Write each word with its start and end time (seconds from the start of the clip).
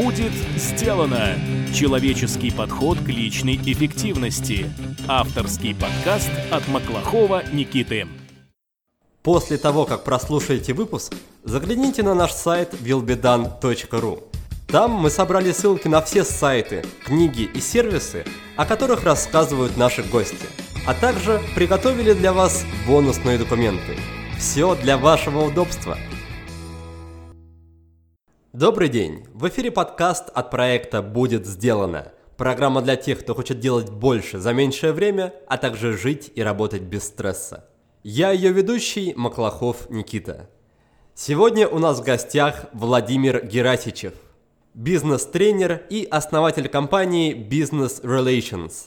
Будет 0.00 0.32
сделано! 0.56 1.34
Человеческий 1.74 2.52
подход 2.52 2.98
к 3.00 3.08
личной 3.08 3.56
эффективности. 3.56 4.70
Авторский 5.08 5.74
подкаст 5.74 6.30
от 6.52 6.68
Маклахова 6.68 7.42
Никиты. 7.52 8.06
После 9.24 9.58
того, 9.58 9.86
как 9.86 10.04
прослушаете 10.04 10.72
выпуск, 10.72 11.14
загляните 11.42 12.04
на 12.04 12.14
наш 12.14 12.30
сайт 12.30 12.74
willbedone.ru. 12.74 14.22
Там 14.68 14.92
мы 14.92 15.10
собрали 15.10 15.50
ссылки 15.50 15.88
на 15.88 16.00
все 16.00 16.22
сайты, 16.22 16.84
книги 17.04 17.50
и 17.52 17.60
сервисы, 17.60 18.24
о 18.56 18.66
которых 18.66 19.02
рассказывают 19.02 19.76
наши 19.76 20.04
гости, 20.04 20.46
а 20.86 20.94
также 20.94 21.40
приготовили 21.56 22.12
для 22.12 22.32
вас 22.32 22.64
бонусные 22.86 23.36
документы. 23.36 23.96
Все 24.38 24.76
для 24.76 24.96
вашего 24.96 25.40
удобства– 25.40 25.98
Добрый 28.58 28.88
день! 28.88 29.24
В 29.34 29.46
эфире 29.48 29.70
подкаст 29.70 30.30
от 30.34 30.50
проекта 30.50 31.00
«Будет 31.00 31.46
сделано». 31.46 32.10
Программа 32.36 32.82
для 32.82 32.96
тех, 32.96 33.20
кто 33.20 33.36
хочет 33.36 33.60
делать 33.60 33.88
больше 33.88 34.40
за 34.40 34.52
меньшее 34.52 34.92
время, 34.92 35.32
а 35.46 35.58
также 35.58 35.96
жить 35.96 36.32
и 36.34 36.42
работать 36.42 36.82
без 36.82 37.04
стресса. 37.04 37.68
Я 38.02 38.32
ее 38.32 38.50
ведущий 38.50 39.14
Маклахов 39.14 39.88
Никита. 39.90 40.50
Сегодня 41.14 41.68
у 41.68 41.78
нас 41.78 42.00
в 42.00 42.02
гостях 42.02 42.64
Владимир 42.72 43.46
Герасичев, 43.46 44.14
бизнес-тренер 44.74 45.86
и 45.88 46.04
основатель 46.10 46.68
компании 46.68 47.36
Business 47.36 48.02
Relations. 48.02 48.86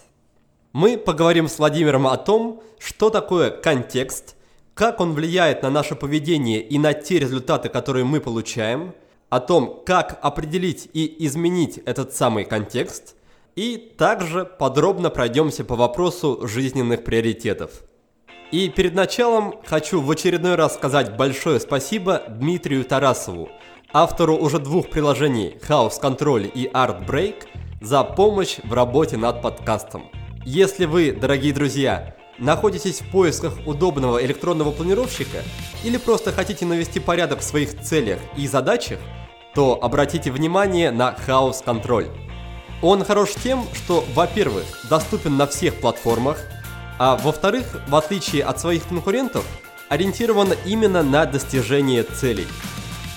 Мы 0.73 0.97
поговорим 0.97 1.47
с 1.47 1.59
Владимиром 1.59 2.07
о 2.07 2.17
том, 2.17 2.61
что 2.77 3.09
такое 3.09 3.51
контекст, 3.51 4.35
как 4.73 4.99
он 4.99 5.13
влияет 5.13 5.63
на 5.63 5.69
наше 5.69 5.95
поведение 5.95 6.61
и 6.61 6.77
на 6.77 6.93
те 6.93 7.19
результаты, 7.19 7.69
которые 7.69 8.03
мы 8.03 8.19
получаем– 8.19 8.93
о 9.31 9.39
том, 9.39 9.81
как 9.85 10.19
определить 10.21 10.89
и 10.91 11.25
изменить 11.25 11.77
этот 11.85 12.13
самый 12.13 12.43
контекст, 12.43 13.15
и 13.55 13.77
также 13.77 14.43
подробно 14.43 15.09
пройдемся 15.09 15.63
по 15.63 15.75
вопросу 15.75 16.45
жизненных 16.45 17.05
приоритетов. 17.05 17.71
И 18.51 18.67
перед 18.67 18.93
началом 18.93 19.55
хочу 19.65 20.01
в 20.01 20.11
очередной 20.11 20.55
раз 20.55 20.73
сказать 20.73 21.15
большое 21.15 21.61
спасибо 21.61 22.23
Дмитрию 22.27 22.83
Тарасову, 22.83 23.47
автору 23.93 24.35
уже 24.35 24.59
двух 24.59 24.89
приложений 24.89 25.55
House 25.65 26.01
Control 26.01 26.45
и 26.45 26.67
Art 26.67 27.07
Break, 27.07 27.45
за 27.79 28.03
помощь 28.03 28.57
в 28.65 28.73
работе 28.73 29.15
над 29.15 29.41
подкастом. 29.41 30.11
Если 30.43 30.83
вы, 30.83 31.13
дорогие 31.13 31.53
друзья, 31.53 32.17
находитесь 32.41 32.99
в 32.99 33.09
поисках 33.09 33.53
удобного 33.65 34.23
электронного 34.25 34.71
планировщика 34.71 35.43
или 35.85 35.95
просто 35.95 36.33
хотите 36.33 36.65
навести 36.65 36.99
порядок 36.99 37.39
в 37.39 37.43
своих 37.43 37.81
целях 37.81 38.19
и 38.35 38.45
задачах– 38.47 38.99
то 39.53 39.79
обратите 39.81 40.31
внимание 40.31 40.91
на 40.91 41.15
House 41.27 41.63
Control. 41.63 42.09
Он 42.81 43.03
хорош 43.03 43.31
тем, 43.43 43.65
что, 43.73 44.03
во-первых, 44.13 44.63
доступен 44.89 45.37
на 45.37 45.45
всех 45.45 45.75
платформах, 45.75 46.39
а 46.97 47.17
во-вторых, 47.17 47.81
в 47.87 47.95
отличие 47.95 48.43
от 48.43 48.59
своих 48.59 48.87
конкурентов, 48.87 49.45
ориентирован 49.89 50.53
именно 50.65 51.03
на 51.03 51.25
достижение 51.25 52.03
целей. 52.03 52.47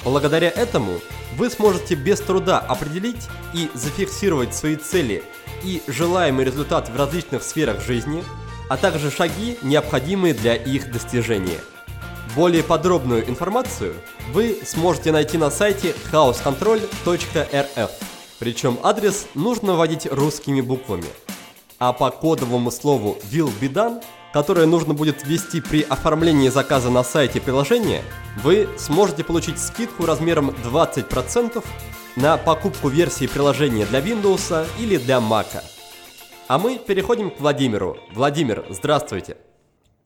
Благодаря 0.03 0.50
этому 0.50 1.00
вы 1.36 1.48
сможете 1.50 1.94
без 1.94 2.20
труда 2.20 2.59
определить 2.59 3.28
и 3.55 3.70
зафиксировать 3.75 4.55
свои 4.55 4.77
цели 4.77 5.22
и 5.62 5.83
желаемый 5.86 6.44
результат 6.44 6.91
в 6.91 6.97
различных 6.97 7.42
сферах 7.42 7.81
жизни, 7.81 8.22
а 8.69 8.77
также 8.77 9.11
шаги, 9.11 9.59
необходимые 9.62 10.34
для 10.34 10.55
их 10.55 10.91
достижения– 10.91 11.59
более 12.34 12.65
подробную 12.65 13.29
информацию 13.29 13.95
вы 14.33 14.59
сможете 14.65 15.12
найти 15.12 15.39
на 15.39 15.51
сайте 15.51 15.95
housecontrol.rf. 16.11 17.91
Причем 18.41 18.79
адрес 18.83 19.27
нужно 19.34 19.75
вводить 19.75 20.06
русскими 20.11 20.61
буквами. 20.61 21.06
А 21.79 21.93
по 21.93 22.11
кодовому 22.11 22.73
слову 22.73 23.19
will 23.31 23.53
be 23.61 23.73
done, 23.73 24.03
которое 24.33 24.67
нужно 24.67 24.94
будет 24.94 25.25
ввести 25.25 25.61
при 25.61 25.83
оформлении 25.83 26.49
заказа 26.49 26.91
на 26.91 27.05
сайте 27.05 27.41
приложения, 27.41 28.03
вы 28.43 28.69
сможете 28.78 29.22
получить 29.22 29.61
скидку 29.61 30.05
размером 30.05 30.50
20% 30.50 31.65
на 32.17 32.37
покупку 32.37 32.88
версии 32.88 33.28
приложения 33.28 33.87
для 33.87 34.00
Windows 34.00 34.67
или 34.81 34.97
для 34.97 35.19
Mac. 35.19 35.74
А 36.47 36.59
мы 36.59 36.78
переходим 36.78 37.31
к 37.31 37.41
Владимиру. 37.41 37.97
Владимир, 38.12 38.66
здравствуйте. 38.69 39.38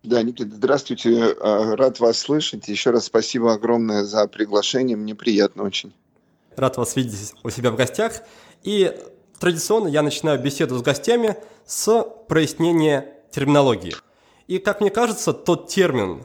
Да, 0.04 0.22
Никита, 0.22 0.54
здравствуйте. 0.54 1.36
А, 1.40 1.74
рад 1.74 1.98
вас 1.98 2.18
слышать. 2.18 2.68
Еще 2.68 2.90
раз 2.90 3.06
спасибо 3.06 3.52
огромное 3.52 4.04
за 4.04 4.28
приглашение. 4.28 4.96
Мне 4.96 5.16
приятно 5.16 5.64
очень. 5.64 5.92
Рад 6.54 6.76
вас 6.76 6.94
видеть 6.94 7.34
у 7.42 7.50
себя 7.50 7.72
в 7.72 7.76
гостях. 7.76 8.22
И 8.62 8.96
традиционно 9.40 9.88
я 9.88 10.02
начинаю 10.02 10.40
беседу 10.40 10.78
с 10.78 10.82
гостями 10.82 11.36
с 11.66 12.02
прояснения 12.28 13.14
терминологии. 13.32 13.96
И, 14.46 14.58
как 14.58 14.80
мне 14.80 14.90
кажется, 14.90 15.32
тот 15.32 15.66
термин, 15.66 16.24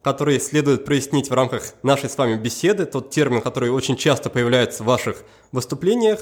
который 0.00 0.40
следует 0.40 0.86
прояснить 0.86 1.28
в 1.28 1.34
рамках 1.34 1.74
нашей 1.82 2.08
с 2.08 2.16
вами 2.16 2.36
беседы, 2.36 2.86
тот 2.86 3.10
термин, 3.10 3.42
который 3.42 3.68
очень 3.68 3.96
часто 3.96 4.30
появляется 4.30 4.84
в 4.84 4.86
ваших 4.86 5.22
выступлениях, 5.52 6.20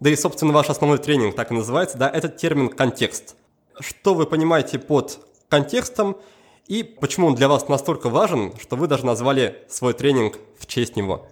да 0.00 0.10
и, 0.10 0.16
собственно, 0.16 0.52
ваш 0.52 0.70
основной 0.70 0.98
тренинг 0.98 1.34
так 1.34 1.50
и 1.50 1.54
называется, 1.54 1.98
да, 1.98 2.08
этот 2.08 2.36
термин 2.36 2.68
«контекст». 2.68 3.36
Что 3.80 4.14
вы 4.14 4.26
понимаете 4.26 4.78
под 4.78 5.20
контекстом 5.48 6.16
и 6.66 6.82
почему 6.82 7.28
он 7.28 7.34
для 7.34 7.48
вас 7.48 7.68
настолько 7.68 8.10
важен, 8.10 8.52
что 8.60 8.76
вы 8.76 8.86
даже 8.88 9.06
назвали 9.06 9.64
свой 9.68 9.94
тренинг 9.94 10.38
в 10.58 10.66
честь 10.66 10.96
него? 10.96 11.26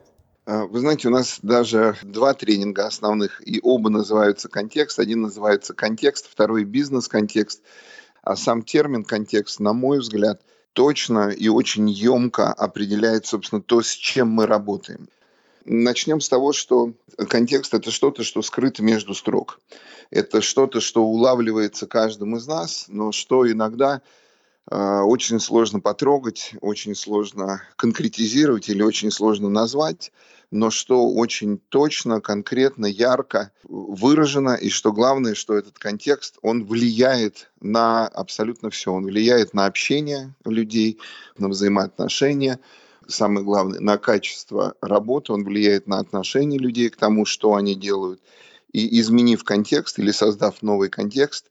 А, 0.47 0.65
вы 0.65 0.81
знаете, 0.81 1.09
у 1.09 1.11
нас 1.11 1.41
даже 1.43 1.97
два 2.03 2.33
тренинга 2.33 2.87
основных, 2.87 3.47
и 3.47 3.61
оба 3.63 3.91
называются 3.91 4.49
контекст. 4.49 4.99
Один 4.99 5.23
называется 5.23 5.75
контекст, 5.75 6.31
второй 6.31 6.65
бизнес-контекст. 6.65 7.63
А 8.23 8.35
сам 8.35 8.63
термин 8.63 9.05
контекст, 9.05 9.61
на 9.61 9.73
мой 9.73 9.99
взгляд, 9.99 10.41
точно 10.73 11.31
и 11.31 11.49
очень 11.49 11.89
емко 11.91 12.53
определяет, 12.53 13.27
собственно, 13.27 13.61
то, 13.61 13.83
с 13.83 13.91
чем 13.91 14.29
мы 14.29 14.47
работаем. 14.47 15.09
Начнем 15.69 16.21
с 16.21 16.29
того, 16.29 16.53
что 16.53 16.93
контекст– 17.29 17.75
это 17.75 17.91
что-то, 17.91 18.23
что 18.23 18.41
скрыто 18.41 18.85
между 18.85 19.15
строк. 19.15 19.61
Это 20.13 20.41
что-то, 20.41 20.81
что 20.81 21.03
улавливается 21.03 21.89
каждым 21.89 22.37
из 22.37 22.47
нас, 22.47 22.85
но 22.87 23.11
что 23.11 23.51
иногда 23.51 24.01
а, 24.71 25.03
очень 25.03 25.41
сложно 25.41 25.81
потрогать, 25.81 26.53
очень 26.61 26.95
сложно 26.95 27.63
конкретизировать 27.75 28.69
или 28.69 28.81
очень 28.81 29.11
сложно 29.11 29.49
назвать, 29.49 30.13
но 30.53 30.71
что 30.71 31.09
очень 31.11 31.59
точно, 31.59 32.21
конкретно, 32.21 32.87
ярко 32.87 33.51
выражено, 33.65 34.55
и 34.55 34.71
что 34.71 34.93
главное, 34.93 35.35
что 35.35 35.57
этот 35.57 35.81
контекст, 35.81 36.39
он 36.43 36.65
влияет 36.65 37.51
на 37.61 38.07
абсолютно 38.07 38.71
все. 38.71 38.93
Он 38.93 39.05
влияет 39.05 39.53
на 39.53 39.67
общение 39.67 40.33
людей, 40.45 41.01
на 41.37 41.49
взаимоотношения, 41.49 42.61
самое 43.09 43.45
главное, 43.45 43.81
на 43.81 43.99
качество 43.99 44.75
работы, 44.81 45.33
он 45.33 45.45
влияет 45.45 45.87
на 45.87 45.99
отношение 45.99 46.59
людей 46.59 46.91
к 46.91 46.97
тому, 46.97 47.25
что 47.25 47.55
они 47.55 47.75
делают. 47.75 48.21
И 48.73 49.01
изменив 49.01 49.43
контекст 49.45 49.99
или 49.99 50.11
создав 50.11 50.63
новый 50.63 50.89
контекст, 50.89 51.47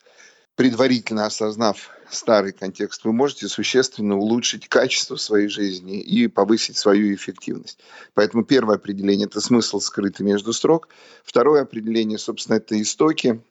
предварительно 0.55 1.25
осознав 1.25 1.89
старый 2.09 2.53
контекст, 2.53 3.03
вы 3.03 3.13
можете 3.13 3.47
существенно 3.47 4.17
улучшить 4.17 4.67
качество 4.67 5.15
своей 5.15 5.47
жизни 5.47 5.99
и 5.99 6.27
повысить 6.27 6.77
свою 6.77 7.13
эффективность. 7.13 7.79
Поэтому 8.13 8.43
первое 8.43 8.75
определение– 8.75 9.27
это 9.27 9.41
смысл 9.41 9.79
скрытый 9.79 10.25
между 10.25 10.53
строк. 10.53 10.89
Второе 11.23 11.63
определение, 11.63 12.17
собственно, 12.17 12.57
это 12.57 12.79
истоки, 12.81 13.41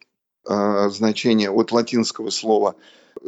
э, 0.47 0.89
значение 0.89 1.49
от 1.49 1.71
латинского 1.71 2.29
слова 2.29 2.75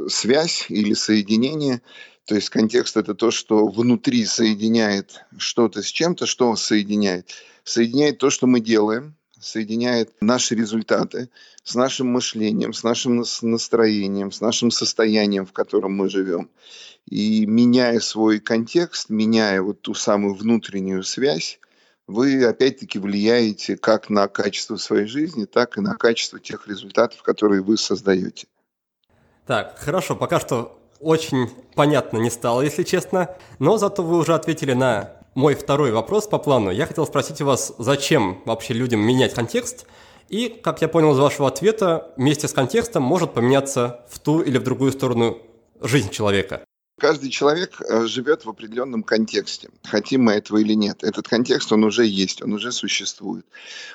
«связь» 0.07 0.65
или 0.69 0.94
«соединение». 0.94 1.81
То 2.27 2.35
есть 2.35 2.49
контекст– 2.49 2.97
это 2.97 3.15
то, 3.15 3.31
что 3.31 3.67
внутри 3.67 4.25
соединяет 4.25 5.21
что-то 5.38 5.81
с 5.81 5.85
чем-то, 5.85 6.25
что 6.25 6.57
соединяет. 6.57 7.31
Соединяет 7.63 8.17
то, 8.17 8.29
что 8.29 8.47
мы 8.47 8.59
делаем, 8.59 9.15
соединяет 9.39 10.13
наши 10.19 10.53
результаты 10.53 11.29
с 11.63 11.74
нашим 11.74 12.07
мышлением, 12.07 12.74
с 12.74 12.83
нашим 12.83 13.24
настроением, 13.44 14.33
с 14.33 14.41
нашим 14.41 14.71
состоянием, 14.71 15.45
в 15.45 15.53
котором 15.53 15.94
мы 15.94 16.09
живем. 16.09 16.50
И 17.09 17.45
меняя 17.45 18.01
свой 18.01 18.39
контекст, 18.41 19.09
меняя 19.09 19.62
вот 19.62 19.81
ту 19.81 19.94
самую 19.94 20.33
внутреннюю 20.33 21.03
связь, 21.03 21.62
вы 22.07 22.44
опять-таки 22.44 23.00
влияете 23.00 23.77
как 23.77 24.09
на 24.09 24.27
качество 24.27 24.75
своей 24.75 25.07
жизни, 25.07 25.45
так 25.45 25.77
и 25.77 25.81
на 25.81 25.95
качество 25.95 26.41
тех 26.41 26.68
результатов, 26.68 27.24
которые 27.24 27.62
вы 27.62 27.77
создаете. 27.77 28.47
Так, 29.45 29.79
хорошо, 29.79 30.18
пока 30.18 30.41
что 30.41 30.76
очень 30.99 31.49
понятно 31.75 32.17
не 32.17 32.29
стало, 32.29 32.61
если 32.61 32.83
честно, 32.83 33.35
но 33.59 33.77
зато 33.77 34.03
вы 34.03 34.17
уже 34.17 34.33
ответили 34.33 34.73
на 34.73 35.13
мой 35.35 35.55
второй 35.55 35.91
вопрос 35.91 36.27
по 36.27 36.39
плану. 36.39 36.71
Я 36.71 36.85
хотел 36.85 37.05
спросить 37.05 37.41
у 37.41 37.45
вас, 37.45 37.73
зачем 37.77 38.41
вообще 38.45 38.73
людям 38.73 39.01
менять 39.01 39.33
контекст? 39.33 39.85
И, 40.29 40.49
как 40.49 40.81
я 40.81 40.88
понял 40.88 41.13
из 41.13 41.19
вашего 41.19 41.47
ответа, 41.47 42.11
вместе 42.17 42.47
с 42.47 42.53
контекстом 42.53 43.03
может 43.03 43.33
поменяться 43.33 44.01
в 44.09 44.19
ту 44.19 44.41
или 44.41 44.57
в 44.57 44.63
другую 44.63 44.91
сторону 44.91 45.38
жизнь 45.81 46.09
человека. 46.09 46.66
Каждый 46.99 47.29
человек 47.29 47.79
э, 47.79 48.07
живет 48.07 48.45
в 48.45 48.49
определенном 48.49 49.03
контексте, 49.03 49.69
хотим 49.83 50.23
мы 50.23 50.33
этого 50.33 50.57
или 50.57 50.73
нет. 50.73 51.03
Этот 51.03 51.27
контекст, 51.27 51.71
он 51.71 51.83
уже 51.83 52.07
есть, 52.07 52.41
он 52.41 52.53
уже 52.53 52.71
существует. 52.71 53.45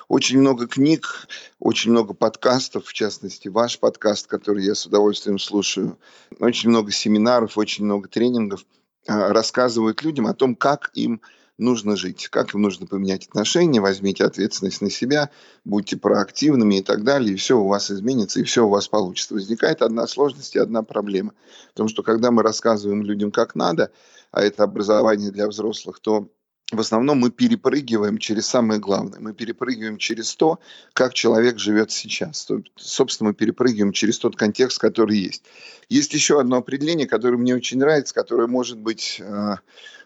Очень 0.07 0.39
много 0.39 0.69
книг, 0.69 1.27
очень 1.59 1.91
много 1.91 2.15
подкастов, 2.15 2.87
в 2.87 2.93
частности, 2.93 3.49
ваш 3.49 3.81
подкаст, 3.81 4.29
который 4.29 4.65
я 4.65 4.77
с 4.77 4.87
удовольствием 4.87 5.41
слушаю, 5.41 5.99
очень 6.39 6.69
много 6.69 6.93
семинаров, 6.93 7.59
очень 7.59 7.87
много 7.87 8.09
тренингов 8.09 8.65
э, 9.09 9.13
рассказывают 9.13 10.05
людям 10.05 10.29
о 10.29 10.35
том, 10.35 10.55
как 10.55 10.93
им 10.95 11.23
нужно 11.63 11.97
жить, 11.97 12.29
как 12.29 12.55
им 12.55 12.63
нужно 12.63 12.87
поменять 12.87 13.27
отношения, 13.27 13.81
возьмите 13.81 14.25
ответственность 14.25 14.83
на 14.83 14.91
себя, 14.91 15.31
будьте 15.65 15.97
проактивными 15.97 16.77
и 16.77 16.83
так 16.83 17.05
далее, 17.05 17.35
и 17.35 17.37
все 17.37 17.59
у 17.59 17.67
вас 17.67 17.91
изменится, 17.91 18.41
и 18.41 18.45
все 18.45 18.67
у 18.67 18.69
вас 18.69 18.89
получится. 18.89 19.35
Возникает 19.35 19.83
одна 19.83 20.07
сложность 20.07 20.55
и 20.57 20.59
одна 20.59 20.83
проблема. 20.83 21.33
Потому 21.71 21.89
что 21.89 22.03
когда 22.03 22.31
мы 22.31 22.43
рассказываем 22.43 23.03
людям, 23.03 23.31
как 23.31 23.55
надо, 23.55 23.91
а 24.31 24.43
это 24.43 24.65
образование 24.65 25.31
для 25.31 25.49
взрослых, 25.49 26.01
то 26.01 26.29
в 26.73 26.81
основном 26.81 27.19
мы 27.19 27.31
перепрыгиваем 27.31 28.17
через 28.17 28.47
самое 28.47 28.81
главное. 28.81 29.21
Мы 29.21 29.35
перепрыгиваем 29.35 29.99
через 29.99 30.35
то, 30.35 30.59
как 30.95 31.13
человек 31.13 31.59
живет 31.59 31.91
сейчас. 31.91 32.49
Собственно, 32.77 33.31
мы 33.31 33.35
перепрыгиваем 33.35 33.93
через 33.93 34.19
тот 34.19 34.37
контекст, 34.37 34.79
который 34.79 35.19
есть. 35.19 35.45
Есть 35.91 36.15
еще 36.15 36.41
одно 36.41 36.57
определение, 36.57 37.07
которое 37.07 37.37
мне 37.37 37.55
очень 37.55 37.79
нравится, 37.79 38.15
которое 38.15 38.49
может 38.49 38.79
быть 38.79 39.21
э, 39.21 39.57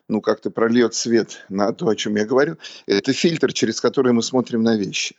ну, 0.09 0.21
как-то 0.21 0.51
прольет 0.51 0.95
свет 0.95 1.45
на 1.49 1.73
то, 1.73 1.89
о 1.89 1.97
чем 1.97 2.17
я 2.17 2.25
говорю, 2.25 2.57
это 2.87 3.13
фильтр, 3.13 3.53
через 3.53 3.81
который 3.81 4.13
мы 4.13 4.23
смотрим 4.23 4.63
на 4.63 4.77
вещи. 4.77 5.17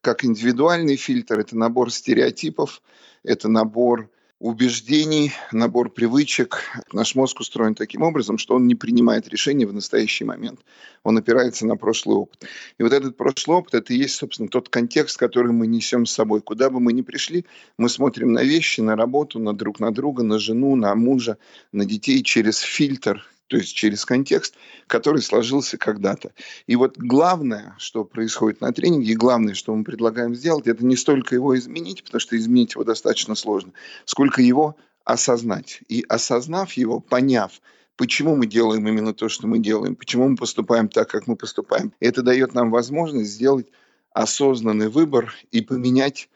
Как 0.00 0.24
индивидуальный 0.24 0.96
фильтр, 0.96 1.40
это 1.40 1.56
набор 1.56 1.90
стереотипов, 1.92 2.82
это 3.24 3.48
набор 3.48 4.10
убеждений, 4.38 5.32
набор 5.50 5.90
привычек. 5.90 6.62
Наш 6.92 7.16
мозг 7.16 7.40
устроен 7.40 7.74
таким 7.74 8.02
образом, 8.02 8.38
что 8.38 8.54
он 8.54 8.68
не 8.68 8.76
принимает 8.76 9.28
решения 9.28 9.66
в 9.66 9.72
настоящий 9.72 10.24
момент. 10.24 10.60
Он 11.02 11.18
опирается 11.18 11.66
на 11.66 11.76
прошлый 11.76 12.16
опыт. 12.16 12.44
И 12.78 12.82
вот 12.84 12.92
этот 12.92 13.16
прошлый 13.16 13.56
опыт, 13.56 13.74
это 13.74 13.92
и 13.92 13.96
есть, 13.96 14.14
собственно, 14.14 14.48
тот 14.48 14.68
контекст, 14.68 15.18
который 15.18 15.52
мы 15.52 15.66
несем 15.66 16.06
с 16.06 16.12
собой. 16.12 16.40
Куда 16.40 16.70
бы 16.70 16.78
мы 16.78 16.92
ни 16.92 17.02
пришли, 17.02 17.46
мы 17.76 17.88
смотрим 17.88 18.32
на 18.32 18.44
вещи, 18.44 18.80
на 18.80 18.94
работу, 18.94 19.40
на 19.40 19.56
друг 19.56 19.80
на 19.80 19.92
друга, 19.92 20.22
на 20.22 20.38
жену, 20.38 20.76
на 20.76 20.94
мужа, 20.94 21.38
на 21.72 21.84
детей 21.84 22.22
через 22.22 22.58
фильтр, 22.58 23.28
то 23.48 23.56
есть 23.56 23.74
через 23.74 24.04
контекст, 24.04 24.54
который 24.86 25.22
сложился 25.22 25.76
когда-то. 25.78 26.32
И 26.66 26.76
вот 26.76 26.96
главное, 26.96 27.74
что 27.78 28.04
происходит 28.04 28.60
на 28.60 28.72
тренинге, 28.72 29.12
и 29.12 29.16
главное, 29.16 29.54
что 29.54 29.74
мы 29.74 29.84
предлагаем 29.84 30.34
сделать, 30.34 30.66
это 30.66 30.84
не 30.84 30.96
столько 30.96 31.34
его 31.34 31.58
изменить, 31.58 32.04
потому 32.04 32.20
что 32.20 32.36
изменить 32.36 32.74
его 32.74 32.84
достаточно 32.84 33.34
сложно, 33.34 33.72
сколько 34.04 34.42
его 34.42 34.76
осознать. 35.04 35.80
И 35.88 36.04
осознав 36.08 36.74
его, 36.74 37.00
поняв, 37.00 37.60
почему 37.96 38.36
мы 38.36 38.46
делаем 38.46 38.86
именно 38.86 39.14
то, 39.14 39.28
что 39.28 39.46
мы 39.46 39.58
делаем, 39.58 39.96
почему 39.96 40.28
мы 40.28 40.36
поступаем 40.36 40.88
так, 40.88 41.08
как 41.08 41.26
мы 41.26 41.34
поступаем, 41.34 41.92
это 42.00 42.22
дает 42.22 42.54
нам 42.54 42.70
возможность 42.70 43.30
сделать 43.30 43.66
осознанный 44.12 44.88
выбор 44.88 45.34
и 45.52 45.62
поменять 45.62 46.28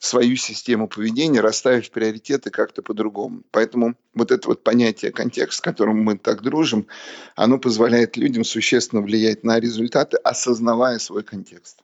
свою 0.00 0.36
систему 0.36 0.88
поведения, 0.88 1.40
расставив 1.40 1.90
приоритеты 1.90 2.50
как-то 2.50 2.82
по-другому. 2.82 3.42
Поэтому 3.50 3.94
вот 4.14 4.32
это 4.32 4.48
вот 4.48 4.64
понятие 4.64 5.12
контекст, 5.12 5.58
с 5.58 5.60
которым 5.60 6.02
мы 6.02 6.16
так 6.16 6.42
дружим, 6.42 6.86
оно 7.36 7.58
позволяет 7.58 8.16
людям 8.16 8.42
существенно 8.42 9.02
влиять 9.02 9.44
на 9.44 9.60
результаты, 9.60 10.16
осознавая 10.24 10.98
свой 10.98 11.22
контекст. 11.22 11.80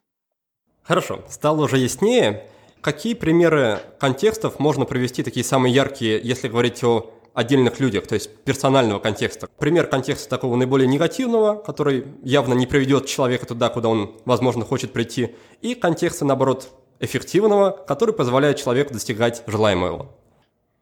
Хорошо, 0.82 1.24
стало 1.28 1.64
уже 1.64 1.76
яснее. 1.76 2.48
Какие 2.80 3.12
примеры 3.14 3.80
контекстов 4.00 4.58
можно 4.60 4.86
привести, 4.86 5.22
такие 5.22 5.44
самые 5.44 5.74
яркие, 5.74 6.18
если 6.22 6.48
говорить 6.48 6.82
о 6.84 7.12
отдельных 7.34 7.80
людях, 7.80 8.06
то 8.06 8.14
есть 8.14 8.34
персонального 8.44 8.98
контекста. 8.98 9.46
Пример 9.58 9.88
контекста 9.88 10.30
такого 10.30 10.56
наиболее 10.56 10.88
негативного, 10.88 11.56
который 11.56 12.06
явно 12.22 12.54
не 12.54 12.66
приведет 12.66 13.06
человека 13.06 13.44
туда, 13.44 13.68
куда 13.68 13.90
он, 13.90 14.16
возможно, 14.24 14.64
хочет 14.64 14.94
прийти, 14.94 15.34
и 15.60 15.74
контекста, 15.74 16.24
наоборот, 16.24 16.70
эффективного, 17.00 17.70
который 17.86 18.14
позволяет 18.14 18.56
человеку 18.58 18.92
достигать 18.92 19.42
желаемого. 19.46 20.10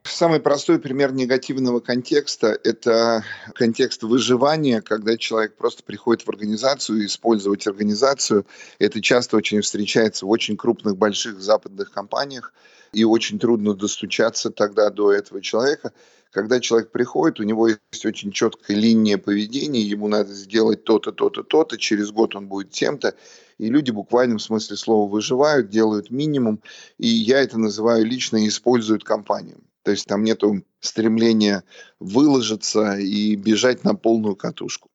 Самый 0.07 0.39
простой 0.39 0.79
пример 0.79 1.13
негативного 1.15 1.81
контекста– 1.81 2.59
это 2.65 3.25
контекст 3.55 4.03
выживания, 4.03 4.83
когда 4.83 5.17
человек 5.17 5.57
просто 5.57 5.83
приходит 5.83 6.27
в 6.27 6.29
организацию 6.29 7.03
и 7.03 7.07
использовать 7.07 7.67
организацию. 7.67 8.45
Это 8.79 9.01
часто 9.01 9.39
очень 9.39 9.63
встречается 9.63 10.27
в 10.27 10.31
очень 10.31 10.59
крупных, 10.59 10.99
больших 10.99 11.41
западных 11.41 11.91
компаниях, 11.91 12.53
и 12.93 13.03
очень 13.03 13.39
трудно 13.39 13.75
достучаться 13.75 14.51
тогда 14.51 14.91
до 14.91 15.11
этого 15.11 15.41
человека. 15.41 15.93
Когда 16.31 16.61
человек 16.61 16.91
приходит, 16.91 17.41
у 17.41 17.45
него 17.45 17.69
есть 17.69 18.05
очень 18.05 18.31
четкая 18.31 18.77
линия 18.77 19.17
поведения, 19.17 19.81
ему 19.81 20.09
надо 20.09 20.33
сделать 20.35 20.85
то-то, 20.85 21.13
то-то, 21.13 21.43
то-то, 21.43 21.79
через 21.79 22.11
год 22.11 22.37
он 22.37 22.47
будет 22.47 22.71
тем-то, 22.71 23.15
и 23.59 23.69
люди 23.69 23.91
в 23.91 23.95
буквальном 23.95 24.39
смысле 24.39 24.77
слова 24.77 25.11
выживают, 25.11 25.69
делают 25.69 26.11
минимум, 26.11 26.61
и 26.99 27.07
я 27.07 27.41
это 27.41 27.59
называю 27.59 28.05
лично 28.05 28.47
используют 28.47 29.05
компанию. 29.05 29.59
То 29.83 29.91
есть 29.91 30.07
там 30.07 30.25
нет 30.25 30.43
стремления 30.81 31.63
выложиться 32.01 32.97
и 32.97 33.37
бежать 33.37 33.85
на 33.85 33.95
полную 33.95 34.35
катушку. 34.35 34.89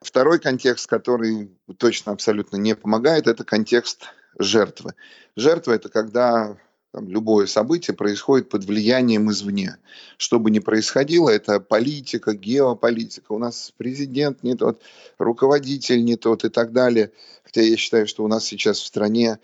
Второй 0.00 0.40
контекст, 0.40 0.88
который 0.88 1.50
точно 1.78 2.12
абсолютно 2.12 2.56
не 2.56 2.74
помогает, 2.74 3.28
это 3.28 3.44
контекст 3.44 4.02
жертвы. 4.38 4.94
Жертва– 5.36 5.72
это 5.72 5.88
когда 5.88 6.56
там, 6.92 7.08
любое 7.08 7.46
событие 7.46 7.96
происходит 7.96 8.50
под 8.50 8.64
влиянием 8.64 9.30
извне. 9.30 9.78
Что 10.18 10.38
бы 10.38 10.50
ни 10.50 10.58
происходило, 10.58 11.30
это 11.30 11.58
политика, 11.58 12.34
геополитика. 12.34 13.32
У 13.32 13.38
нас 13.38 13.72
президент 13.76 14.42
не 14.42 14.54
тот, 14.54 14.82
руководитель 15.18 16.04
не 16.04 16.16
тот 16.16 16.44
и 16.44 16.50
так 16.50 16.72
далее. 16.72 17.10
Хотя 17.44 17.62
я 17.62 17.76
считаю, 17.78 18.06
что 18.06 18.24
у 18.24 18.28
нас 18.28 18.44
сейчас 18.44 18.78
в 18.78 18.86
стране 18.86 19.38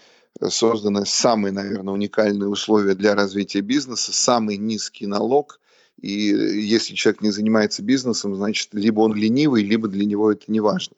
созданы 0.46 1.06
самые, 1.06 1.52
наверное, 1.52 1.94
уникальные 1.94 2.48
условия 2.48 2.94
для 2.94 3.14
развития 3.14 3.62
бизнеса, 3.62 4.12
самый 4.12 4.58
низкий 4.58 5.06
налог. 5.06 5.58
И 6.02 6.10
если 6.10 6.94
человек 6.94 7.22
не 7.22 7.30
занимается 7.30 7.82
бизнесом, 7.82 8.36
значит, 8.36 8.68
либо 8.72 9.00
он 9.00 9.14
ленивый, 9.14 9.62
либо 9.62 9.88
для 9.88 10.04
него 10.04 10.30
это 10.30 10.44
не 10.48 10.60
важно. 10.60 10.96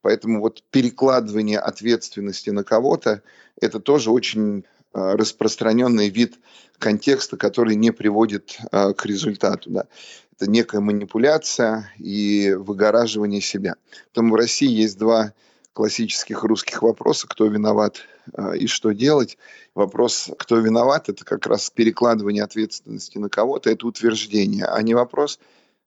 Поэтому 0.00 0.40
вот 0.40 0.62
перекладывание 0.70 1.58
ответственности 1.58 2.50
на 2.50 2.62
кого-то– 2.62 3.22
это 3.60 3.80
тоже 3.80 4.12
очень 4.12 4.64
Э, 4.77 4.77
распространенный 4.92 6.08
вид 6.08 6.38
контекста, 6.78 7.36
который 7.36 7.74
не 7.76 7.90
приводит 7.90 8.58
э, 8.70 8.92
к 8.92 9.06
результату. 9.06 9.70
Да. 9.70 9.84
Это 10.36 10.50
некая 10.50 10.80
манипуляция 10.80 11.92
и 11.98 12.54
выгораживание 12.56 13.40
себя. 13.40 13.74
Поэтому 14.06 14.34
в 14.34 14.36
России 14.36 14.70
есть 14.70 14.98
два 14.98 15.32
классических 15.72 16.42
русских 16.44 16.82
вопроса, 16.82 17.26
кто 17.28 17.46
виноват 17.46 17.98
э, 18.32 18.56
и 18.58 18.66
что 18.66 18.92
делать. 18.92 19.38
Вопрос, 19.74 20.30
кто 20.38 20.58
виноват, 20.58 21.08
это 21.08 21.24
как 21.24 21.46
раз 21.46 21.70
перекладывание 21.70 22.42
ответственности 22.42 23.18
на 23.18 23.28
кого-то, 23.28 23.70
это 23.70 23.86
утверждение, 23.86 24.64
а 24.64 24.80
не 24.82 24.94
вопрос, 24.94 25.38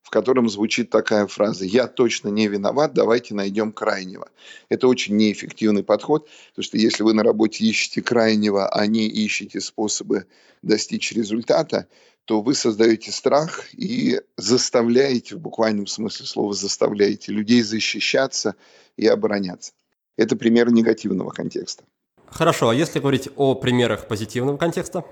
в 0.02 0.10
котором 0.10 0.48
звучит 0.48 0.90
такая 0.90 1.26
фраза 1.26 1.64
«Я 1.64 1.86
точно 1.86 2.28
не 2.28 2.48
виноват, 2.48 2.92
давайте 2.92 3.34
найдем 3.34 3.72
крайнего». 3.72 4.28
Это 4.68 4.88
очень 4.88 5.16
неэффективный 5.16 5.84
подход, 5.84 6.28
потому 6.50 6.64
что 6.64 6.76
если 6.76 7.02
вы 7.02 7.14
на 7.14 7.22
работе 7.22 7.64
ищете 7.64 8.02
крайнего, 8.02 8.68
а 8.68 8.86
не 8.86 9.06
ищете 9.06 9.60
способы 9.60 10.26
достичь 10.62 11.12
результата, 11.12 11.86
то 12.24 12.40
вы 12.40 12.54
создаете 12.54 13.10
страх 13.10 13.66
и 13.72 14.20
заставляете, 14.36 15.36
в 15.36 15.40
буквальном 15.40 15.86
смысле 15.86 16.26
слова 16.26 16.54
заставляете 16.54 17.32
людей 17.32 17.62
защищаться 17.62 18.54
и 18.96 19.06
обороняться. 19.06 19.72
Это 20.16 20.36
пример 20.36 20.70
негативного 20.70 21.30
контекста. 21.30 21.84
Хорошо, 22.26 22.68
а 22.68 22.74
если 22.74 22.98
говорить 22.98 23.28
о 23.36 23.54
примерах 23.54 24.08
позитивного 24.08 24.56
контекста? 24.56 25.04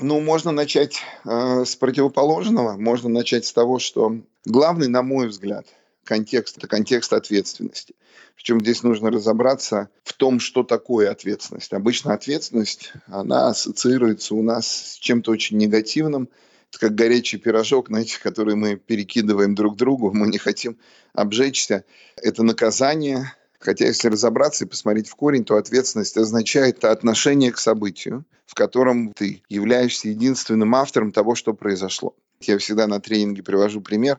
Ну, 0.00 0.20
можно 0.20 0.52
начать 0.52 1.00
э, 1.24 1.64
с 1.64 1.74
противоположного. 1.74 2.76
Можно 2.76 3.08
начать 3.08 3.46
с 3.46 3.52
того, 3.52 3.80
что 3.80 4.20
главный, 4.44 4.86
на 4.86 5.02
мой 5.02 5.26
взгляд, 5.26 5.66
контекст– 6.04 6.56
это 6.58 6.68
контекст 6.68 7.12
ответственности. 7.12 7.96
Причем 8.36 8.60
здесь 8.60 8.84
нужно 8.84 9.10
разобраться 9.10 9.90
в 10.04 10.12
том, 10.12 10.38
что 10.38 10.62
такое 10.62 11.10
ответственность. 11.10 11.72
Обычно 11.72 12.14
ответственность, 12.14 12.92
она 13.08 13.48
ассоциируется 13.48 14.36
у 14.36 14.42
нас 14.42 14.92
с 14.92 14.94
чем-то 14.98 15.32
очень 15.32 15.56
негативным. 15.56 16.28
Это 16.70 16.78
как 16.78 16.94
горячий 16.94 17.38
пирожок, 17.38 17.88
знаете, 17.88 18.20
который 18.22 18.54
мы 18.54 18.76
перекидываем 18.76 19.56
друг 19.56 19.76
другу, 19.76 20.12
мы 20.12 20.28
не 20.28 20.38
хотим 20.38 20.78
обжечься. 21.12 21.84
Это 22.16 22.44
наказание, 22.44 23.32
Хотя, 23.58 23.86
если 23.86 24.08
разобраться 24.08 24.64
и 24.64 24.68
посмотреть 24.68 25.08
в 25.08 25.16
корень, 25.16 25.44
то 25.44 25.56
ответственность 25.56 26.16
означает 26.16 26.84
отношение 26.84 27.50
к 27.52 27.58
событию, 27.58 28.24
в 28.46 28.54
котором 28.54 29.12
ты 29.12 29.42
являешься 29.48 30.08
единственным 30.08 30.74
автором 30.74 31.10
того, 31.12 31.34
что 31.34 31.54
произошло. 31.54 32.14
Я 32.40 32.58
всегда 32.58 32.86
на 32.86 33.00
тренинге 33.00 33.42
привожу 33.42 33.80
пример. 33.80 34.18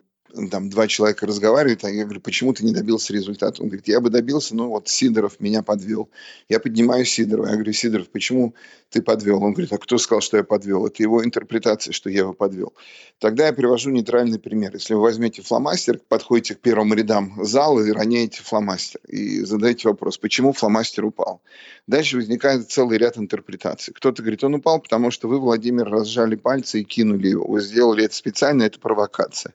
Там 0.52 0.70
два 0.70 0.88
человека 0.88 1.26
разговаривают, 1.26 1.84
а 1.84 1.90
я 1.90 2.04
говорю, 2.04 2.22
почему 2.22 2.54
ты 2.54 2.64
не 2.64 2.74
добился 2.74 3.14
результата? 3.14 3.62
Он 3.62 3.68
говорит, 3.68 3.88
я 3.88 4.00
бы 4.00 4.10
добился, 4.10 4.56
но 4.56 4.70
вот 4.70 4.88
Сидоров 4.88 5.40
меня 5.40 5.64
подвел. 5.64 6.10
Я 6.50 6.60
поднимаю 6.60 7.06
Сидорова, 7.06 7.48
я 7.48 7.54
говорю, 7.54 7.74
Сидоров, 7.74 8.10
почему 8.10 8.54
ты 8.90 9.02
подвел? 9.02 9.44
Он 9.44 9.54
говорит, 9.54 9.74
а 9.74 9.78
кто 9.78 9.98
сказал, 9.98 10.22
что 10.22 10.38
я 10.38 10.44
подвел? 10.44 10.86
Это 10.86 11.02
его 11.04 11.24
интерпретация, 11.24 11.92
что 11.92 12.10
я 12.10 12.20
его 12.20 12.34
подвел. 12.34 12.74
Тогда 13.20 13.48
я 13.48 13.54
привожу 13.54 13.90
нейтральный 13.90 14.40
пример. 14.40 14.74
Если 14.74 14.94
вы 14.94 15.02
возьмете 15.02 15.42
фломастер, 15.42 16.00
подходите 16.08 16.56
к 16.56 16.60
первым 16.60 16.94
рядам 16.94 17.34
зала 17.44 17.82
и 17.82 17.92
роняете 17.92 18.42
фломастер. 18.42 19.02
И 19.08 19.42
задаете 19.42 19.90
вопрос, 19.90 20.18
почему 20.18 20.54
фломастер 20.54 21.06
упал? 21.06 21.42
Дальше 21.88 22.18
возникает 22.18 22.70
целый 22.72 22.98
ряд 22.98 23.18
интерпретаций. 23.18 23.94
Кто-то 23.94 24.22
говорит, 24.22 24.44
он 24.44 24.56
упал, 24.56 24.80
потому 24.80 25.12
что 25.12 25.28
вы, 25.28 25.40
Владимир, 25.40 25.86
разжали 25.86 26.36
пальцы 26.36 26.82
и 26.82 26.84
кинули 26.84 27.30
его. 27.30 27.48
Вы 27.48 27.62
сделали 27.62 28.06
это 28.06 28.16
специально, 28.16 28.64
это 28.64 28.80
провокация. 28.80 29.54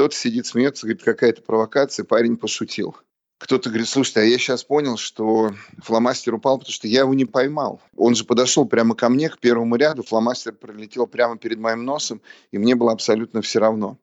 Кто-то 0.00 0.16
сидит, 0.16 0.46
смеется, 0.46 0.86
говорит, 0.86 1.02
какая-то 1.02 1.42
провокация, 1.42 2.04
парень 2.04 2.38
пошутил. 2.38 2.96
Кто-то 3.36 3.68
говорит, 3.68 3.86
слушайте, 3.86 4.20
а 4.20 4.22
я 4.22 4.38
сейчас 4.38 4.64
понял, 4.64 4.96
что 4.96 5.52
фломастер 5.82 6.32
упал, 6.32 6.56
потому 6.56 6.72
что 6.72 6.88
я 6.88 7.00
его 7.00 7.12
не 7.12 7.26
поймал. 7.26 7.82
Он 7.98 8.14
же 8.14 8.24
подошел 8.24 8.64
прямо 8.64 8.94
ко 8.94 9.10
мне, 9.10 9.28
к 9.28 9.38
первому 9.38 9.76
ряду, 9.76 10.02
фломастер 10.02 10.54
пролетел 10.54 11.06
прямо 11.06 11.36
перед 11.36 11.58
моим 11.58 11.84
носом, 11.84 12.22
и 12.50 12.56
мне 12.56 12.76
было 12.76 12.92
абсолютно 12.92 13.42
все 13.42 13.58
равно. 13.58 13.98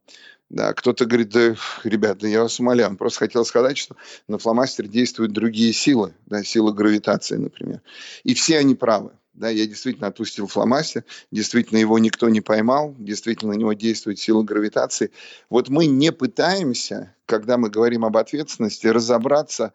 Да, 0.51 0.71
кто-то 0.75 1.05
говорит, 1.05 1.29
да, 1.29 1.55
ребята, 1.83 2.27
я 2.27 2.43
вас 2.43 2.59
умоляю, 2.59 2.91
он 2.91 2.97
просто 2.97 3.17
хотел 3.17 3.43
сказать, 3.43 3.79
что 3.79 3.95
на 4.27 4.37
фломастере 4.37 4.87
действуют 4.87 5.31
другие 5.31 5.73
силы, 5.73 6.13
да, 6.27 6.43
сила 6.43 6.71
гравитации, 6.73 7.37
например. 7.37 7.81
И 8.23 8.35
все 8.35 8.59
они 8.59 8.75
правы. 8.75 9.13
Да, 9.37 9.49
я 9.49 9.67
действительно 9.67 10.07
отпустил 10.07 10.47
фломастер, 10.47 11.03
действительно 11.29 11.77
его 11.77 11.99
никто 11.99 12.27
не 12.27 12.41
поймал, 12.41 12.95
действительно 12.97 13.53
на 13.53 13.57
него 13.57 13.73
действует 13.73 14.17
сила 14.17 14.41
гравитации. 14.41 15.11
Вот 15.51 15.69
мы 15.69 15.85
не 15.85 16.11
пытаемся, 16.11 17.15
когда 17.27 17.59
мы 17.59 17.69
говорим 17.69 18.03
об 18.03 18.17
ответственности, 18.17 18.87
разобраться 18.87 19.73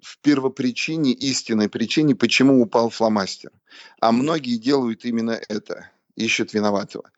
в 0.00 0.18
первопричине, 0.18 1.12
истинной 1.12 1.68
причине, 1.68 2.16
почему 2.16 2.60
упал 2.60 2.90
фломастер. 2.90 3.52
А 4.00 4.10
многие 4.10 4.56
делают 4.56 5.04
именно 5.04 5.38
это, 5.48 5.90
ищут 6.16 6.52
виноватого. 6.52 7.08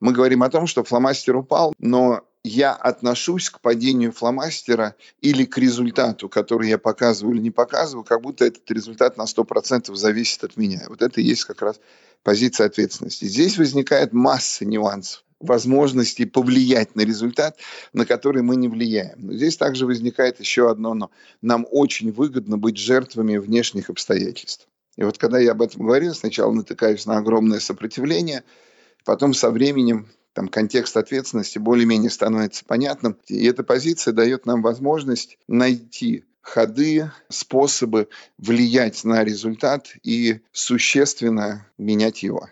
Мы 0.00 0.12
говорим 0.12 0.42
о 0.42 0.50
том, 0.50 0.66
что 0.66 0.82
фломастер 0.82 1.36
упал, 1.36 1.72
но 1.78 2.26
я 2.44 2.74
отношусь 2.74 3.48
к 3.48 3.60
падению 3.60 4.12
фломастера 4.12 4.94
или 5.22 5.46
к 5.46 5.56
результату, 5.56 6.28
который 6.28 6.68
я 6.68 6.78
показываю 6.78 7.34
или 7.34 7.42
не 7.42 7.50
показываю, 7.50 8.04
как 8.04 8.20
будто 8.20 8.44
этот 8.44 8.70
результат 8.70 9.16
на 9.16 9.22
100% 9.22 9.94
зависит 9.94 10.44
от 10.44 10.56
меня. 10.58 10.84
Вот 10.88 11.00
это 11.00 11.22
и 11.22 11.24
есть 11.24 11.44
как 11.44 11.62
раз 11.62 11.80
позиция 12.22 12.66
ответственности. 12.66 13.24
Здесь 13.24 13.56
возникает 13.56 14.12
масса 14.12 14.66
нюансов 14.66 15.24
возможности 15.40 16.24
повлиять 16.24 16.94
на 16.94 17.02
результат, 17.02 17.58
на 17.92 18.06
который 18.06 18.42
мы 18.42 18.56
не 18.56 18.68
влияем. 18.68 19.26
Но 19.26 19.34
здесь 19.34 19.56
также 19.56 19.86
возникает 19.86 20.40
еще 20.40 20.70
одно 20.70 20.94
но. 20.94 21.10
Нам 21.42 21.66
очень 21.70 22.12
выгодно 22.12 22.56
быть 22.56 22.78
жертвами 22.78 23.36
внешних 23.36 23.90
обстоятельств. 23.90 24.68
И 24.96 25.02
вот 25.02 25.18
когда 25.18 25.38
я 25.38 25.52
об 25.52 25.62
этом 25.62 25.82
говорил, 25.82 26.14
сначала 26.14 26.52
натыкаюсь 26.52 27.04
на 27.04 27.18
огромное 27.18 27.60
сопротивление, 27.60 28.44
потом 29.04 29.34
со 29.34 29.50
временем 29.50 30.08
там 30.34 30.48
контекст 30.48 30.96
ответственности 30.96 31.58
более-менее 31.58 32.10
становится 32.10 32.64
понятным. 32.64 33.16
И 33.28 33.46
эта 33.46 33.62
позиция 33.62 34.12
дает 34.12 34.44
нам 34.44 34.62
возможность 34.62 35.38
найти 35.48 36.24
ходы, 36.42 37.10
способы 37.30 38.08
влиять 38.36 39.04
на 39.04 39.24
результат 39.24 39.94
и 40.02 40.40
существенно 40.52 41.66
менять 41.78 42.22
его. 42.22 42.48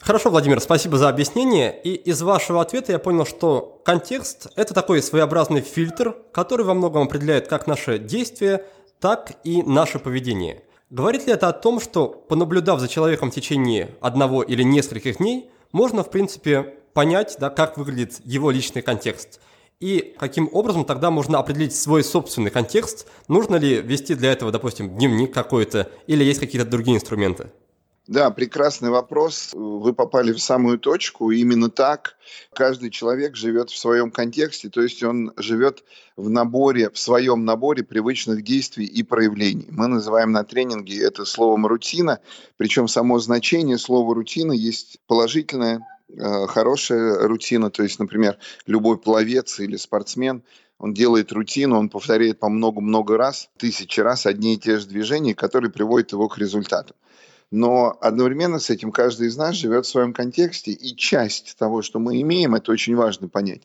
Хорошо, 0.00 0.30
Владимир, 0.30 0.60
спасибо 0.60 0.98
за 0.98 1.08
объяснение. 1.08 1.80
И 1.82 1.94
из 1.94 2.22
вашего 2.22 2.60
ответа 2.60 2.92
я 2.92 2.98
понял, 2.98 3.26
что 3.26 3.80
контекст– 3.84 4.48
это 4.56 4.72
такой 4.72 5.02
своеобразный 5.02 5.60
фильтр, 5.60 6.16
который 6.32 6.64
во 6.64 6.74
многом 6.74 7.02
определяет 7.02 7.48
как 7.48 7.66
наши 7.66 7.98
действия, 7.98 8.64
так 9.00 9.32
и 9.44 9.62
наше 9.62 9.98
поведение. 9.98 10.62
Говорит 10.90 11.26
ли 11.26 11.32
это 11.32 11.48
о 11.48 11.52
том, 11.52 11.80
что, 11.80 12.08
понаблюдав 12.08 12.80
за 12.80 12.88
человеком 12.88 13.30
в 13.30 13.34
течение 13.34 13.96
одного 14.00 14.42
или 14.42 14.62
нескольких 14.62 15.18
дней, 15.18 15.50
можно, 15.72 16.02
в 16.02 16.10
принципе, 16.10 16.74
понять, 16.94 17.36
да, 17.38 17.50
как 17.50 17.76
выглядит 17.76 18.20
его 18.24 18.50
личный 18.50 18.82
контекст. 18.82 19.40
И 19.80 20.14
каким 20.18 20.48
образом 20.52 20.86
тогда 20.86 21.10
можно 21.10 21.38
определить 21.38 21.76
свой 21.76 22.02
собственный 22.02 22.50
контекст? 22.50 23.06
Нужно 23.28 23.56
ли 23.56 23.82
вести 23.82 24.14
для 24.14 24.32
этого, 24.32 24.50
допустим, 24.50 24.96
дневник 24.96 25.34
какой-то 25.34 25.90
или 26.06 26.24
есть 26.24 26.40
какие-то 26.40 26.66
другие 26.66 26.96
инструменты? 26.96 27.50
Да, 28.06 28.30
прекрасный 28.30 28.90
вопрос. 28.90 29.50
Вы 29.52 29.92
попали 29.92 30.32
в 30.32 30.38
самую 30.38 30.78
точку. 30.78 31.30
Именно 31.30 31.70
так 31.70 32.16
каждый 32.54 32.90
человек 32.90 33.36
живет 33.36 33.70
в 33.70 33.76
своем 33.76 34.10
контексте, 34.10 34.68
то 34.68 34.80
есть 34.80 35.02
он 35.02 35.32
живет 35.36 35.82
в 36.16 36.30
наборе, 36.30 36.90
в 36.90 36.98
своем 36.98 37.44
наборе 37.44 37.82
привычных 37.82 38.42
действий 38.42 38.86
и 38.86 39.02
проявлений. 39.02 39.66
Мы 39.70 39.88
называем 39.88 40.32
на 40.32 40.44
тренинге 40.44 41.02
это 41.02 41.24
словом 41.24 41.66
рутина, 41.66 42.20
причем 42.56 42.86
само 42.86 43.18
значение 43.18 43.76
слова 43.76 44.14
рутина 44.14 44.52
есть 44.52 44.98
положительное, 45.06 45.84
Э, 46.08 46.46
хорошая 46.46 47.26
рутина, 47.26 47.70
то 47.70 47.82
есть, 47.82 47.98
например, 47.98 48.38
любой 48.66 48.96
пловец 48.96 49.58
или 49.58 49.76
спортсмен, 49.76 50.42
он 50.78 50.94
делает 50.94 51.32
рутину, 51.32 51.78
он 51.78 51.88
повторяет 51.88 52.38
по 52.38 52.48
много-много 52.48 53.16
раз, 53.16 53.48
тысячи 53.56 53.98
раз 54.00 54.26
одни 54.26 54.54
и 54.54 54.58
те 54.58 54.78
же 54.78 54.86
движения, 54.86 55.34
которые 55.34 55.70
приводят 55.70 56.12
его 56.12 56.28
к 56.28 56.38
результату. 56.38 56.94
Но 57.50 57.96
одновременно 58.00 58.58
с 58.58 58.70
этим 58.70 58.90
каждый 58.90 59.28
из 59.28 59.36
нас 59.36 59.54
живет 59.54 59.86
в 59.86 59.88
своем 59.88 60.12
контексте, 60.12 60.72
и 60.72 60.96
часть 60.96 61.56
того, 61.56 61.82
что 61.82 61.98
мы 61.98 62.20
имеем, 62.20 62.54
это 62.54 62.72
очень 62.72 62.96
важно 62.96 63.28
понять, 63.28 63.62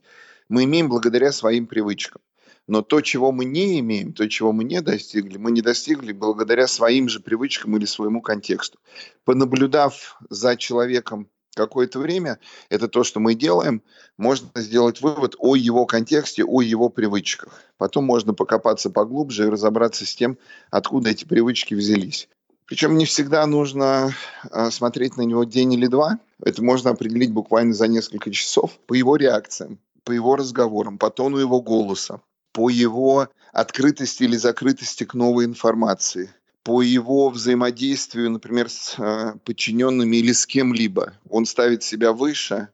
мы 0.49 0.65
имеем 0.65 0.87
благодаря 0.87 1.31
своим 1.31 1.65
привычкам. 1.65 2.21
Но 2.67 2.83
то, 2.83 3.01
чего 3.01 3.31
мы 3.31 3.45
не 3.45 3.79
имеем, 3.79 4.13
то, 4.13 4.29
чего 4.29 4.51
мы 4.51 4.63
не 4.63 4.81
достигли, 4.81 5.37
мы 5.37 5.51
не 5.51 5.61
достигли 5.61 6.11
благодаря 6.11 6.67
своим 6.67 7.09
же 7.09 7.19
привычкам 7.19 7.75
или 7.75 7.85
своему 7.85 8.21
контексту. 8.21 8.77
Понаблюдав 9.25 10.17
за 10.29 10.55
человеком 10.55 11.27
какое-то 11.55 11.99
время, 11.99 12.39
это 12.69 12.87
то, 12.87 13.03
что 13.03 13.19
мы 13.19 13.35
делаем, 13.35 13.81
можно 14.17 14.49
сделать 14.55 15.01
вывод 15.01 15.35
о 15.39 15.55
его 15.55 15.85
контексте, 15.85 16.43
о 16.45 16.61
его 16.61 16.89
привычках. 16.89 17.61
Потом 17.77 18.05
можно 18.05 18.33
покопаться 18.33 18.89
поглубже 18.89 19.47
и 19.47 19.49
разобраться 19.49 20.05
с 20.05 20.15
тем, 20.15 20.37
откуда 20.69 21.09
эти 21.09 21.25
привычки 21.25 21.73
взялись. 21.73 22.29
Причем 22.71 22.97
не 22.97 23.03
всегда 23.03 23.45
нужно 23.47 24.15
а, 24.49 24.71
смотреть 24.71 25.17
на 25.17 25.23
него 25.23 25.43
день 25.43 25.73
или 25.73 25.87
два. 25.87 26.19
Это 26.41 26.63
можно 26.63 26.91
определить 26.91 27.33
буквально 27.33 27.73
за 27.73 27.89
несколько 27.89 28.31
часов 28.31 28.79
по 28.87 28.93
его 28.93 29.17
реакциям, 29.17 29.77
по 30.05 30.13
его 30.13 30.37
разговорам, 30.37 30.97
по 30.97 31.09
тону 31.09 31.35
его 31.35 31.61
голоса, 31.61 32.21
по 32.53 32.69
его 32.69 33.27
открытости 33.51 34.23
или 34.23 34.37
закрытости 34.37 35.03
к 35.03 35.13
новой 35.15 35.43
информации– 35.43 36.33
по 36.63 36.83
его 36.83 37.29
взаимодействию, 37.29 38.29
например, 38.29 38.69
с 38.69 38.93
э, 38.99 39.33
подчиненными 39.43 40.17
или 40.17 40.31
с 40.31 40.45
кем-либо. 40.45 41.13
Он 41.27 41.47
ставит 41.47 41.81
себя 41.81 42.13
выше, 42.13 42.67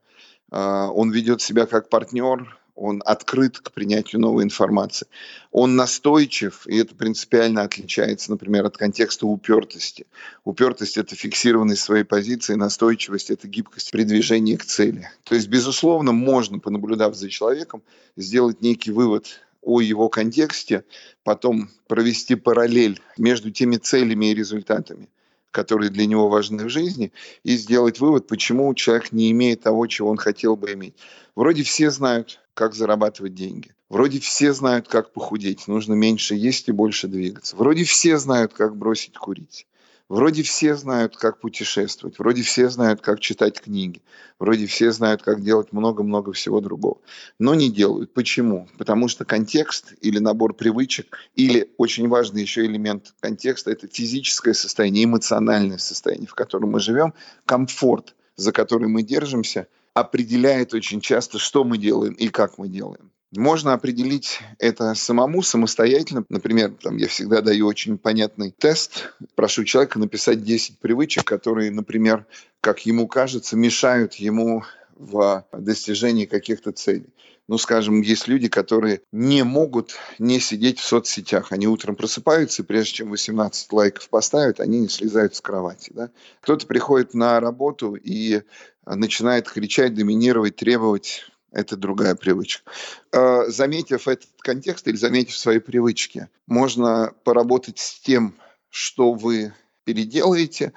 э, 0.51 0.57
он 0.93 1.09
ведет 1.09 1.41
себя 1.41 1.65
как 1.65 1.87
партнер, 1.87 2.59
он 2.77 3.01
открыт 3.05 3.57
к 3.57 3.71
принятию 3.71 4.21
новой 4.21 4.43
информации. 4.43 5.07
Он 5.51 5.75
настойчив, 5.75 6.65
и 6.67 6.77
это 6.77 6.93
принципиально 6.95 7.63
отличается, 7.63 8.31
например, 8.31 8.65
от 8.65 8.77
контекста 8.77 9.25
упертости. 9.25 10.05
Упертость– 10.45 10.97
это 10.97 11.15
фиксированность 11.15 11.81
своей 11.81 12.03
позиции, 12.03 12.53
настойчивость– 12.53 13.29
это 13.31 13.47
гибкость 13.47 13.91
при 13.91 14.03
движении 14.03 14.55
к 14.55 14.63
цели. 14.63 15.09
То 15.23 15.33
есть, 15.33 15.47
безусловно, 15.47 16.11
можно, 16.11 16.59
понаблюдав 16.59 17.15
за 17.15 17.29
человеком, 17.29 17.81
сделать 18.15 18.61
некий 18.61 18.91
вывод 18.91 19.41
о 19.63 19.81
его 19.81 20.07
контексте, 20.07 20.85
потом 21.23 21.69
провести 21.87 22.35
параллель 22.35 23.01
между 23.17 23.49
теми 23.49 23.77
целями 23.77 24.27
и 24.27 24.35
результатами, 24.35 25.09
которые 25.49 25.89
для 25.89 26.05
него 26.05 26.29
важны 26.29 26.65
в 26.65 26.69
жизни, 26.69 27.11
и 27.43 27.57
сделать 27.57 27.99
вывод, 27.99 28.27
почему 28.27 28.71
человек 28.75 29.11
не 29.11 29.31
имеет 29.31 29.61
того, 29.61 29.87
чего 29.87 30.09
он 30.09 30.17
хотел 30.17 30.55
бы 30.55 30.73
иметь. 30.73 30.93
Вроде 31.35 31.63
все 31.63 31.89
знают, 31.89 32.39
как 32.57 32.73
зарабатывать 32.73 33.35
деньги. 33.35 33.71
Вроде 33.87 34.19
все 34.19 34.51
знают, 34.51 34.87
как 34.87 35.13
похудеть. 35.13 35.67
Нужно 35.67 35.93
меньше 35.93 36.33
есть 36.33 36.67
и 36.67 36.71
больше 36.71 37.07
двигаться. 37.07 37.55
Вроде 37.55 37.83
все 37.83 38.17
знают, 38.17 38.51
как 38.53 38.75
бросить 38.75 39.15
курить. 39.15 39.67
Вроде 40.09 40.41
все 40.41 40.75
знают, 40.75 41.17
как 41.17 41.39
путешествовать, 41.39 42.17
вроде 42.17 42.41
все 42.41 42.69
знают, 42.69 43.01
как 43.01 43.19
читать 43.19 43.59
книги, 43.59 44.01
вроде 44.39 44.65
все 44.65 44.93
знают, 44.93 45.21
как 45.21 45.43
делать 45.43 45.73
много-много 45.73 46.31
всего 46.31 46.61
другого, 46.61 47.01
но 47.39 47.55
не 47.55 47.69
делают. 47.69 48.13
Почему? 48.13 48.69
Потому 48.77 49.09
что 49.09 49.25
контекст 49.25 49.95
или 49.99 50.19
набор 50.19 50.53
привычек, 50.53 51.17
или 51.35 51.73
очень 51.75 52.07
важный 52.07 52.41
еще 52.41 52.65
элемент 52.65 53.13
контекста– 53.19 53.69
это 53.71 53.89
физическое 53.89 54.53
состояние, 54.53 55.03
эмоциональное 55.03 55.77
состояние, 55.77 56.27
в 56.27 56.35
котором 56.35 56.71
мы 56.71 56.79
живем, 56.79 57.13
комфорт, 57.45 58.15
за 58.37 58.53
который 58.53 58.87
мы 58.87 59.03
держимся, 59.03 59.67
определяет 59.99 60.73
очень 60.73 61.01
часто, 61.01 61.39
что 61.39 61.63
мы 61.63 61.77
делаем 61.77 62.13
и 62.13 62.29
как 62.29 62.57
мы 62.57 62.67
делаем. 62.67 63.11
Можно 63.35 63.73
определить 63.73 64.39
это 64.57 64.93
самому, 64.93 65.41
самостоятельно. 65.41 66.23
Например, 66.29 66.73
там, 66.81 66.95
я 66.97 67.07
всегда 67.07 67.41
даю 67.41 67.67
очень 67.67 67.97
понятный 67.97 68.51
тест. 68.51 69.11
Прошу 69.35 69.65
человека 69.65 69.99
написать 69.99 70.43
10 70.43 70.79
привычек, 70.79 71.25
которые, 71.25 71.71
например, 71.71 72.25
как 72.61 72.85
ему 72.85 73.07
кажется, 73.07 73.57
мешают 73.57 74.13
ему 74.15 74.63
в 74.95 75.45
достижении 75.51 76.25
каких-то 76.25 76.71
целей. 76.71 77.09
Ну, 77.47 77.57
скажем, 77.57 78.01
есть 78.01 78.27
люди, 78.27 78.49
которые 78.49 79.01
не 79.11 79.43
могут 79.43 79.95
не 80.19 80.39
сидеть 80.39 80.79
в 80.79 80.85
соцсетях. 80.85 81.51
Они 81.51 81.67
утром 81.67 81.95
просыпаются, 81.95 82.61
и 82.61 82.65
прежде 82.65 82.93
чем 82.93 83.09
18 83.09 83.71
лайков 83.71 84.09
поставят, 84.09 84.59
они 84.59 84.79
не 84.81 84.89
слезают 84.89 85.35
с 85.35 85.41
кровати. 85.41 85.91
Да? 85.93 86.09
Кто-то 86.41 86.67
приходит 86.67 87.13
на 87.13 87.39
работу 87.39 87.95
и 87.95 88.41
начинает 88.85 89.49
кричать, 89.49 89.93
доминировать, 89.93 90.57
требовать. 90.57 91.25
Это 91.51 91.77
другая 91.77 92.15
привычка. 92.15 92.69
А, 93.13 93.45
заметив 93.47 94.09
этот 94.09 94.29
контекст 94.39 94.87
или 94.87 94.97
заметив 94.97 95.37
свои 95.37 95.59
привычки, 95.59 96.27
можно 96.45 97.13
поработать 97.23 97.79
с 97.79 97.99
тем, 98.01 98.35
что 98.69 99.13
вы 99.13 99.53
переделаете, 99.85 100.73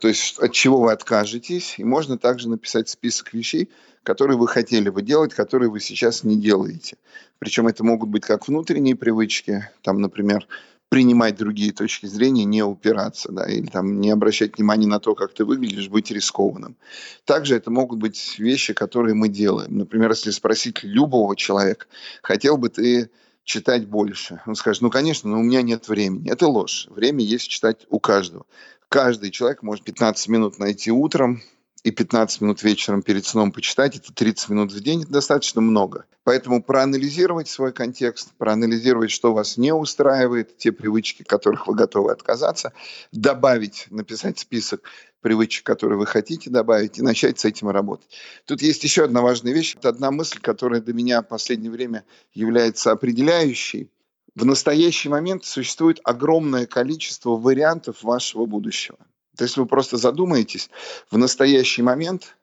то 0.00 0.08
есть 0.08 0.38
от 0.38 0.52
чего 0.52 0.80
вы 0.80 0.92
откажетесь, 0.92 1.76
и 1.78 1.84
можно 1.84 2.18
также 2.18 2.48
написать 2.48 2.88
список 2.88 3.32
вещей, 3.32 3.70
которые 4.02 4.36
вы 4.36 4.48
хотели 4.48 4.90
бы 4.90 5.02
делать, 5.02 5.34
которые 5.34 5.70
вы 5.70 5.80
сейчас 5.80 6.24
не 6.24 6.36
делаете. 6.36 6.96
Причем 7.38 7.68
это 7.68 7.84
могут 7.84 8.10
быть 8.10 8.24
как 8.24 8.48
внутренние 8.48 8.96
привычки, 8.96 9.68
там, 9.82 10.00
например, 10.00 10.46
принимать 10.88 11.36
другие 11.36 11.72
точки 11.72 12.06
зрения, 12.06 12.44
не 12.44 12.62
упираться, 12.62 13.32
да, 13.32 13.46
или 13.46 13.66
там 13.66 14.00
не 14.00 14.10
обращать 14.10 14.56
внимания 14.56 14.86
на 14.86 15.00
то, 15.00 15.14
как 15.14 15.32
ты 15.32 15.44
выглядишь, 15.44 15.88
быть 15.88 16.10
рискованным. 16.10 16.76
Также 17.24 17.56
это 17.56 17.70
могут 17.70 17.98
быть 17.98 18.38
вещи, 18.38 18.74
которые 18.74 19.14
мы 19.14 19.28
делаем. 19.28 19.78
Например, 19.78 20.10
если 20.10 20.30
спросить 20.30 20.84
любого 20.84 21.34
человека, 21.34 21.86
хотел 22.22 22.58
бы 22.58 22.68
ты 22.68 23.10
читать 23.44 23.86
больше? 23.86 24.40
Он 24.46 24.54
скажет, 24.54 24.82
ну, 24.82 24.90
конечно, 24.90 25.30
но 25.30 25.38
у 25.38 25.42
меня 25.42 25.62
нет 25.62 25.88
времени. 25.88 26.30
Это 26.30 26.48
ложь. 26.48 26.86
Время 26.90 27.22
есть 27.22 27.48
читать 27.48 27.86
у 27.90 28.00
каждого. 28.00 28.46
Каждый 28.88 29.30
человек 29.30 29.62
может 29.62 29.84
15 29.84 30.28
минут 30.28 30.58
найти 30.58 30.90
утром, 30.90 31.42
и 31.84 31.90
15 31.90 32.40
минут 32.40 32.62
вечером 32.62 33.02
перед 33.02 33.26
сном 33.26 33.52
почитать, 33.52 33.96
это 33.96 34.12
30 34.12 34.48
минут 34.48 34.72
в 34.72 34.80
день, 34.80 35.02
это 35.02 35.12
достаточно 35.12 35.60
много. 35.60 36.06
Поэтому 36.24 36.62
проанализировать 36.62 37.46
свой 37.46 37.72
контекст, 37.72 38.32
проанализировать, 38.38 39.10
что 39.10 39.34
вас 39.34 39.58
не 39.58 39.72
устраивает, 39.72 40.56
те 40.56 40.72
привычки, 40.72 41.22
которых 41.22 41.66
вы 41.66 41.74
готовы 41.74 42.10
отказаться, 42.10 42.72
добавить, 43.12 43.86
написать 43.90 44.38
список 44.38 44.82
привычек, 45.20 45.66
которые 45.66 45.98
вы 45.98 46.06
хотите 46.06 46.48
добавить, 46.48 46.98
и 46.98 47.02
начать 47.02 47.38
с 47.38 47.44
этим 47.44 47.68
работать. 47.68 48.08
Тут 48.46 48.62
есть 48.62 48.82
еще 48.82 49.04
одна 49.04 49.20
важная 49.20 49.52
вещь. 49.52 49.76
Это 49.76 49.90
одна 49.90 50.10
мысль, 50.10 50.40
которая 50.40 50.80
для 50.80 50.94
меня 50.94 51.20
в 51.20 51.28
последнее 51.28 51.70
время 51.70 52.04
является 52.32 52.92
определяющей. 52.92 53.90
В 54.34 54.46
настоящий 54.46 55.10
момент 55.10 55.44
существует 55.44 56.00
огромное 56.02 56.64
количество 56.66 57.36
вариантов 57.36 58.02
вашего 58.02 58.46
будущего. 58.46 58.96
То 59.36 59.44
есть 59.44 59.56
вы 59.56 59.66
просто 59.66 59.96
задумаетесь, 59.96 60.70
в 61.10 61.18
настоящий 61.18 61.82
момент 61.82 62.36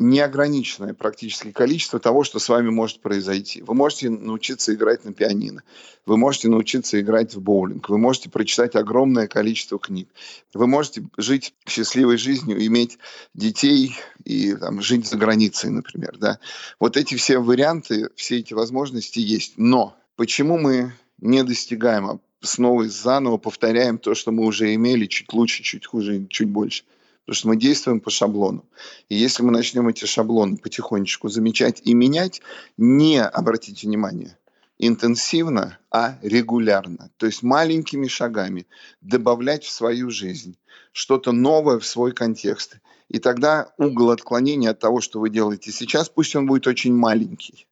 неограниченное 0.00 0.94
практически 0.94 1.52
количество 1.52 2.00
того, 2.00 2.24
что 2.24 2.38
с 2.38 2.48
вами 2.48 2.70
может 2.70 3.02
произойти. 3.02 3.60
Вы 3.60 3.74
можете 3.74 4.08
научиться 4.08 4.72
играть 4.72 5.04
на 5.04 5.12
пианино, 5.12 5.62
вы 6.06 6.16
можете 6.16 6.48
научиться 6.48 6.98
играть 6.98 7.34
в 7.34 7.42
боулинг, 7.42 7.90
вы 7.90 7.98
можете 7.98 8.30
прочитать 8.30 8.76
огромное 8.76 9.28
количество 9.28 9.78
книг, 9.78 10.08
вы 10.54 10.66
можете 10.66 11.04
жить 11.18 11.52
счастливой 11.68 12.16
жизнью, 12.16 12.64
иметь 12.66 12.98
детей 13.34 13.94
и 14.24 14.54
там, 14.56 14.80
жить 14.80 15.06
за 15.06 15.18
границей, 15.18 15.68
например. 15.68 16.16
Да? 16.16 16.38
Вот 16.80 16.96
эти 16.96 17.14
все 17.16 17.38
варианты, 17.38 18.08
все 18.16 18.38
эти 18.38 18.54
возможности 18.54 19.18
есть. 19.18 19.58
Но 19.58 19.94
почему 20.16 20.56
мы 20.56 20.94
не 21.18 21.44
достигаем 21.44 22.08
снова 22.42 22.84
и 22.84 22.88
заново 22.88 23.36
повторяем 23.36 23.98
то, 23.98 24.14
что 24.14 24.32
мы 24.32 24.44
уже 24.44 24.74
имели, 24.74 25.06
чуть 25.06 25.32
лучше, 25.32 25.62
чуть 25.62 25.86
хуже, 25.86 26.26
чуть 26.28 26.48
больше. 26.48 26.84
Потому 27.24 27.36
что 27.36 27.48
мы 27.48 27.56
действуем 27.56 28.00
по 28.00 28.10
шаблону. 28.10 28.64
И 29.08 29.14
если 29.14 29.42
мы 29.42 29.52
начнем 29.52 29.88
эти 29.88 30.04
шаблоны 30.04 30.56
потихонечку 30.56 31.28
замечать 31.28 31.80
и 31.84 31.94
менять, 31.94 32.40
не 32.76 33.22
обратите 33.22 33.86
внимание, 33.86 34.36
интенсивно, 34.78 35.78
а 35.90 36.18
регулярно. 36.22 37.10
То 37.18 37.26
есть 37.26 37.42
маленькими 37.42 38.08
шагами 38.08 38.66
добавлять 39.00 39.64
в 39.64 39.70
свою 39.70 40.10
жизнь 40.10 40.56
что-то 40.92 41.32
новое 41.32 41.78
в 41.78 41.86
свой 41.86 42.12
контекст. 42.12 42.76
И 43.08 43.18
тогда 43.18 43.72
угол 43.76 44.10
отклонения 44.10 44.70
от 44.70 44.78
того, 44.80 45.00
что 45.00 45.20
вы 45.20 45.30
делаете 45.30 45.72
сейчас, 45.72 46.08
пусть 46.08 46.34
он 46.34 46.46
будет 46.46 46.66
очень 46.66 46.94
маленький 46.94 47.66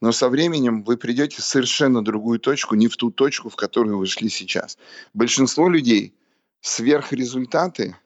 но 0.00 0.12
со 0.12 0.28
временем 0.28 0.82
вы 0.82 0.96
придете 0.96 1.40
в 1.40 1.44
совершенно 1.44 2.04
другую 2.04 2.38
точку, 2.38 2.74
не 2.74 2.88
в 2.88 2.96
ту 2.96 3.10
точку, 3.10 3.48
в 3.48 3.56
которую 3.56 3.98
вы 3.98 4.06
шли 4.06 4.28
сейчас. 4.28 4.78
Большинство 5.14 5.68
людей 5.68 6.14
сверхрезультаты 6.60 7.96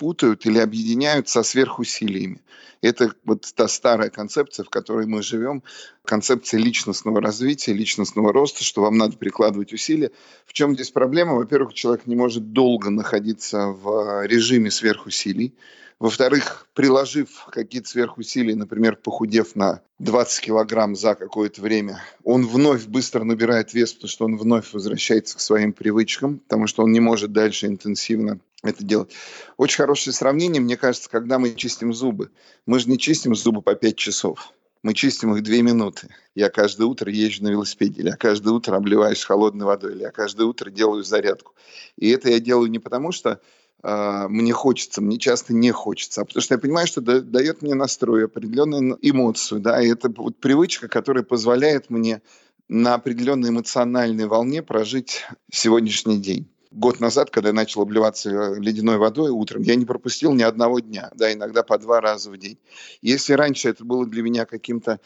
путают 0.00 0.46
или 0.46 0.58
объединяют 0.58 1.28
со 1.28 1.42
сверхусилиями. 1.42 2.40
Это 2.80 3.12
вот 3.24 3.46
та 3.54 3.68
старая 3.68 4.08
концепция, 4.08 4.64
в 4.64 4.70
которой 4.70 5.06
мы 5.06 5.22
живем, 5.22 5.62
концепция 6.06 6.58
личностного 6.58 7.20
развития, 7.20 7.74
личностного 7.74 8.32
роста, 8.32 8.64
что 8.64 8.80
вам 8.80 8.96
надо 8.96 9.18
прикладывать 9.18 9.74
усилия. 9.74 10.10
В 10.46 10.54
чем 10.54 10.74
здесь 10.74 10.90
проблема? 10.90 11.34
Во-первых, 11.34 11.74
человек 11.74 12.06
не 12.06 12.16
может 12.16 12.52
долго 12.52 12.88
находиться 12.88 13.66
в 13.66 14.26
режиме 14.26 14.70
сверхусилий. 14.70 15.54
Во-вторых, 16.00 16.66
приложив 16.72 17.46
какие-то 17.52 17.86
сверхусилия, 17.86 18.56
например, 18.56 18.96
похудев 18.96 19.54
на 19.54 19.82
20 19.98 20.40
килограмм 20.40 20.96
за 20.96 21.14
какое-то 21.14 21.60
время, 21.60 22.02
он 22.24 22.46
вновь 22.46 22.86
быстро 22.86 23.22
набирает 23.22 23.74
вес, 23.74 23.92
потому 23.92 24.08
что 24.08 24.24
он 24.24 24.38
вновь 24.38 24.72
возвращается 24.72 25.36
к 25.36 25.40
своим 25.40 25.74
привычкам, 25.74 26.38
потому 26.38 26.66
что 26.68 26.84
он 26.84 26.92
не 26.92 27.00
может 27.00 27.32
дальше 27.32 27.66
интенсивно 27.66 28.40
это 28.62 28.82
делать. 28.82 29.12
Очень 29.58 29.76
хорошее 29.76 30.14
сравнение, 30.14 30.62
мне 30.62 30.78
кажется, 30.78 31.10
когда 31.10 31.38
мы 31.38 31.54
чистим 31.54 31.92
зубы. 31.92 32.30
Мы 32.64 32.78
же 32.78 32.88
не 32.88 32.98
чистим 32.98 33.34
зубы 33.34 33.60
по 33.60 33.74
5 33.74 33.96
часов. 33.96 34.54
Мы 34.82 34.94
чистим 34.94 35.34
их 35.34 35.42
две 35.42 35.60
минуты. 35.60 36.08
Я 36.34 36.48
каждое 36.48 36.86
утро 36.86 37.12
езжу 37.12 37.44
на 37.44 37.48
велосипеде, 37.48 38.00
или 38.00 38.08
я 38.08 38.16
каждое 38.16 38.54
утро 38.54 38.74
обливаюсь 38.74 39.22
холодной 39.22 39.66
водой, 39.66 39.92
или 39.92 40.00
я 40.00 40.10
каждое 40.10 40.46
утро 40.46 40.70
делаю 40.70 41.04
зарядку. 41.04 41.52
И 41.98 42.08
это 42.08 42.30
я 42.30 42.40
делаю 42.40 42.70
не 42.70 42.78
потому, 42.78 43.12
что 43.12 43.42
мне 43.82 44.52
хочется, 44.52 45.00
мне 45.00 45.18
часто 45.18 45.54
не 45.54 45.70
хочется, 45.70 46.20
а 46.20 46.24
потому 46.24 46.42
что 46.42 46.54
я 46.54 46.58
понимаю, 46.58 46.86
что 46.86 47.00
да, 47.00 47.20
дает 47.20 47.62
мне 47.62 47.74
настрой, 47.74 48.26
определенную 48.26 48.98
эмоцию, 49.00 49.60
да, 49.60 49.82
и 49.82 49.88
это 49.88 50.12
вот 50.14 50.36
привычка, 50.36 50.88
которая 50.88 51.24
позволяет 51.24 51.88
мне 51.88 52.20
на 52.68 52.94
определенной 52.94 53.48
эмоциональной 53.48 54.26
волне 54.26 54.62
прожить 54.62 55.24
сегодняшний 55.50 56.18
день. 56.18 56.48
Год 56.70 57.00
назад, 57.00 57.30
когда 57.30 57.48
я 57.48 57.52
начал 57.52 57.82
обливаться 57.82 58.30
э, 58.30 58.60
ледяной 58.60 58.96
водой 58.96 59.30
утром, 59.30 59.62
я 59.62 59.74
не 59.74 59.84
пропустил 59.84 60.34
ни 60.34 60.44
одного 60.44 60.78
дня, 60.78 61.10
да, 61.16 61.32
иногда 61.32 61.64
по 61.64 61.76
два 61.78 62.00
раза 62.00 62.30
в 62.30 62.38
день. 62.38 62.58
Если 63.02 63.32
раньше 63.32 63.68
это 63.68 63.84
было 63.84 64.06
для 64.06 64.22
меня 64.22 64.46
каким-то 64.46 65.00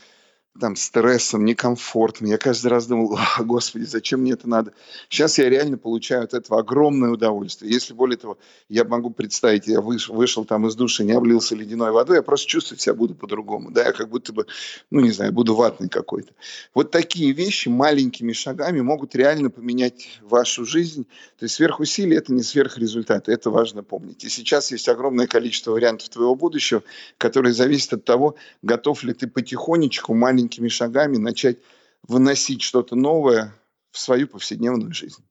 там, 0.61 0.77
стрессом, 0.77 1.45
некомфортом. 1.45 2.29
Я 2.29 2.39
каждый 2.39 2.69
раз 2.69 2.87
думал, 2.87 3.19
господи, 3.41 3.85
зачем 3.85 4.21
мне 4.21 4.33
это 4.33 4.49
надо? 4.49 4.73
Сейчас 5.09 5.39
я 5.39 5.49
реально 5.49 5.79
получаю 5.79 6.23
от 6.23 6.35
этого 6.35 6.61
огромное 6.61 7.11
удовольствие. 7.11 7.73
Если 7.73 7.93
более 7.93 8.17
того, 8.17 8.39
я 8.69 8.85
могу 8.85 9.11
представить, 9.11 9.67
я 9.67 9.81
вышел, 9.81 10.15
вышел 10.15 10.45
там 10.45 10.67
из 10.69 10.77
души, 10.77 11.05
не 11.05 11.13
облился 11.13 11.57
ледяной 11.57 11.91
водой, 11.91 12.17
я 12.17 12.23
просто 12.23 12.47
чувствовать 12.47 12.81
себя 12.81 12.95
буду 12.95 13.15
по-другому. 13.15 13.73
Да, 13.73 13.85
я 13.85 13.93
как 13.93 14.09
будто 14.09 14.33
бы, 14.33 14.47
ну 14.91 15.01
не 15.01 15.11
знаю, 15.11 15.33
буду 15.33 15.57
ватный 15.57 15.89
какой-то. 15.89 16.33
Вот 16.73 16.93
такие 16.93 17.33
вещи 17.33 17.69
маленькими 17.69 18.33
шагами 18.33 18.81
могут 18.81 19.17
реально 19.17 19.51
поменять 19.51 20.21
вашу 20.23 20.65
жизнь. 20.65 21.05
То 21.37 21.47
есть 21.47 21.57
сверхусилие– 21.57 22.19
это 22.19 22.33
не 22.33 22.45
сверхрезультат, 22.45 23.29
это 23.29 23.51
важно 23.51 23.83
помнить. 23.83 24.23
И 24.25 24.29
сейчас 24.29 24.71
есть 24.71 24.89
огромное 24.89 25.27
количество 25.27 25.73
вариантов 25.73 26.11
твоего 26.11 26.37
будущего, 26.37 26.85
которые 27.19 27.53
зависят 27.55 27.95
от 27.95 28.05
того, 28.05 28.37
готов 28.63 29.03
ли 29.03 29.15
ты 29.15 29.27
потихонечку 29.27 30.15
маленькими 30.15 30.44
маленькими 30.45 30.69
шагами 30.69 31.17
начать 31.17 31.59
выносить 32.07 32.61
что-то 32.63 32.97
новое 32.97 33.55
в 33.91 33.99
свою 33.99 34.29
повседневную 34.29 34.93
жизнь. 34.93 35.25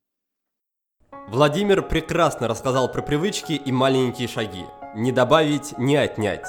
Владимир 1.27 1.83
прекрасно 1.83 2.47
рассказал 2.47 2.91
про 2.91 3.01
привычки 3.01 3.53
и 3.53 3.71
маленькие 3.71 4.27
шаги. 4.27 4.65
Не 4.95 5.11
добавить, 5.11 5.77
не 5.77 5.95
отнять. 5.95 6.47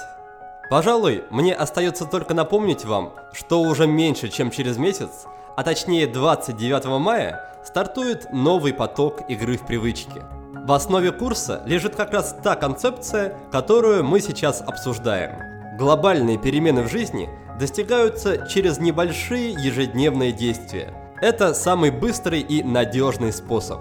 Пожалуй, 0.71 1.25
мне 1.31 1.55
остается 1.55 2.07
только 2.07 2.35
напомнить 2.35 2.85
вам, 2.85 3.13
что 3.35 3.61
уже 3.61 3.87
меньше, 3.87 4.29
чем 4.29 4.51
через 4.51 4.79
месяц, 4.79 5.27
а 5.57 5.63
точнее 5.63 6.07
29 6.07 6.87
мая, 6.99 7.63
стартует 7.65 8.33
новый 8.33 8.73
поток 8.73 9.29
игры 9.29 9.57
в 9.59 9.67
привычки. 9.67 10.23
В 10.67 10.73
основе 10.73 11.13
курса 11.13 11.63
лежит 11.67 11.95
как 11.95 12.13
раз 12.13 12.35
та 12.43 12.57
концепция, 12.57 13.37
которую 13.53 14.05
мы 14.05 14.21
сейчас 14.21 14.63
обсуждаем. 14.63 15.77
Глобальные 15.77 16.39
перемены 16.39 16.83
в 16.83 16.91
жизни– 16.91 17.29
достигаются 17.59 18.47
через 18.49 18.79
небольшие 18.79 19.53
ежедневные 19.53 20.33
действия. 20.33 20.95
Это 21.21 21.55
самый 21.55 21.91
быстрый 21.91 22.41
и 22.41 22.63
надежный 22.63 23.33
способ. 23.33 23.81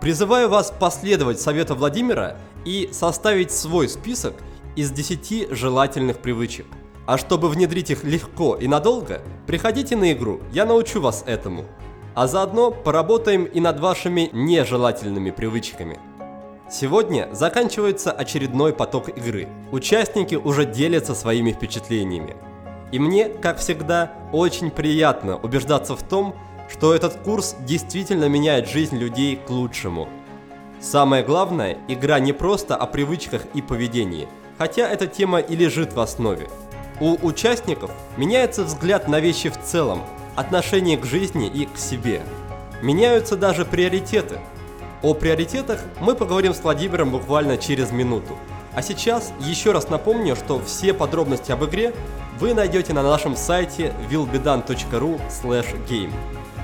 Призываю 0.00 0.48
вас 0.48 0.72
последовать 0.78 1.40
совету 1.40 1.74
Владимира 1.74 2.36
и 2.64 2.88
составить 2.92 3.50
свой 3.50 3.88
список 3.88 4.34
из 4.76 4.90
10 4.92 5.50
желательных 5.50 6.18
привычек. 6.18 6.66
А 7.06 7.18
чтобы 7.18 7.48
внедрить 7.48 7.90
их 7.90 8.04
легко 8.04 8.54
и 8.54 8.68
надолго, 8.68 9.22
приходите 9.46 9.96
на 9.96 10.12
игру, 10.12 10.40
я 10.52 10.66
научу 10.66 11.00
вас 11.00 11.24
этому. 11.26 11.64
А 12.14 12.26
заодно 12.26 12.70
поработаем 12.70 13.44
и 13.44 13.60
над 13.60 13.80
вашими 13.80 14.30
нежелательными 14.32 15.30
привычками. 15.30 15.98
Сегодня 16.70 17.28
заканчивается 17.32 18.12
очередной 18.12 18.74
поток 18.74 19.08
игры. 19.08 19.48
Участники 19.72 20.34
уже 20.34 20.66
делятся 20.66 21.14
своими 21.14 21.52
впечатлениями. 21.52 22.36
И 22.90 22.98
мне, 22.98 23.28
как 23.28 23.58
всегда, 23.58 24.12
очень 24.32 24.70
приятно 24.70 25.36
убеждаться 25.36 25.94
в 25.94 26.02
том, 26.02 26.34
что 26.70 26.94
этот 26.94 27.16
курс 27.16 27.56
действительно 27.60 28.28
меняет 28.28 28.68
жизнь 28.68 28.96
людей 28.96 29.36
к 29.36 29.50
лучшему. 29.50 30.08
Самое 30.80 31.24
главное, 31.24 31.78
игра 31.88 32.20
не 32.20 32.32
просто 32.32 32.76
о 32.76 32.86
привычках 32.86 33.42
и 33.54 33.62
поведении, 33.62 34.28
хотя 34.58 34.88
эта 34.88 35.06
тема 35.06 35.40
и 35.40 35.56
лежит 35.56 35.92
в 35.92 36.00
основе. 36.00 36.48
У 37.00 37.16
участников 37.26 37.90
меняется 38.16 38.64
взгляд 38.64 39.08
на 39.08 39.20
вещи 39.20 39.50
в 39.50 39.60
целом, 39.60 40.02
отношение 40.36 40.96
к 40.96 41.04
жизни 41.04 41.48
и 41.48 41.66
к 41.66 41.76
себе. 41.76 42.22
Меняются 42.82 43.36
даже 43.36 43.64
приоритеты. 43.64 44.38
О 45.02 45.14
приоритетах 45.14 45.80
мы 46.00 46.14
поговорим 46.14 46.54
с 46.54 46.62
Владимиром 46.62 47.10
буквально 47.10 47.56
через 47.56 47.90
минуту. 47.90 48.36
А 48.78 48.82
сейчас 48.82 49.32
еще 49.40 49.72
раз 49.72 49.88
напомню, 49.88 50.36
что 50.36 50.60
все 50.60 50.94
подробности 50.94 51.50
об 51.50 51.64
игре 51.64 51.92
вы 52.38 52.54
найдете 52.54 52.92
на 52.92 53.02
нашем 53.02 53.34
сайте 53.34 53.92
willbedan.ru 54.08 55.20
game. 55.88 56.12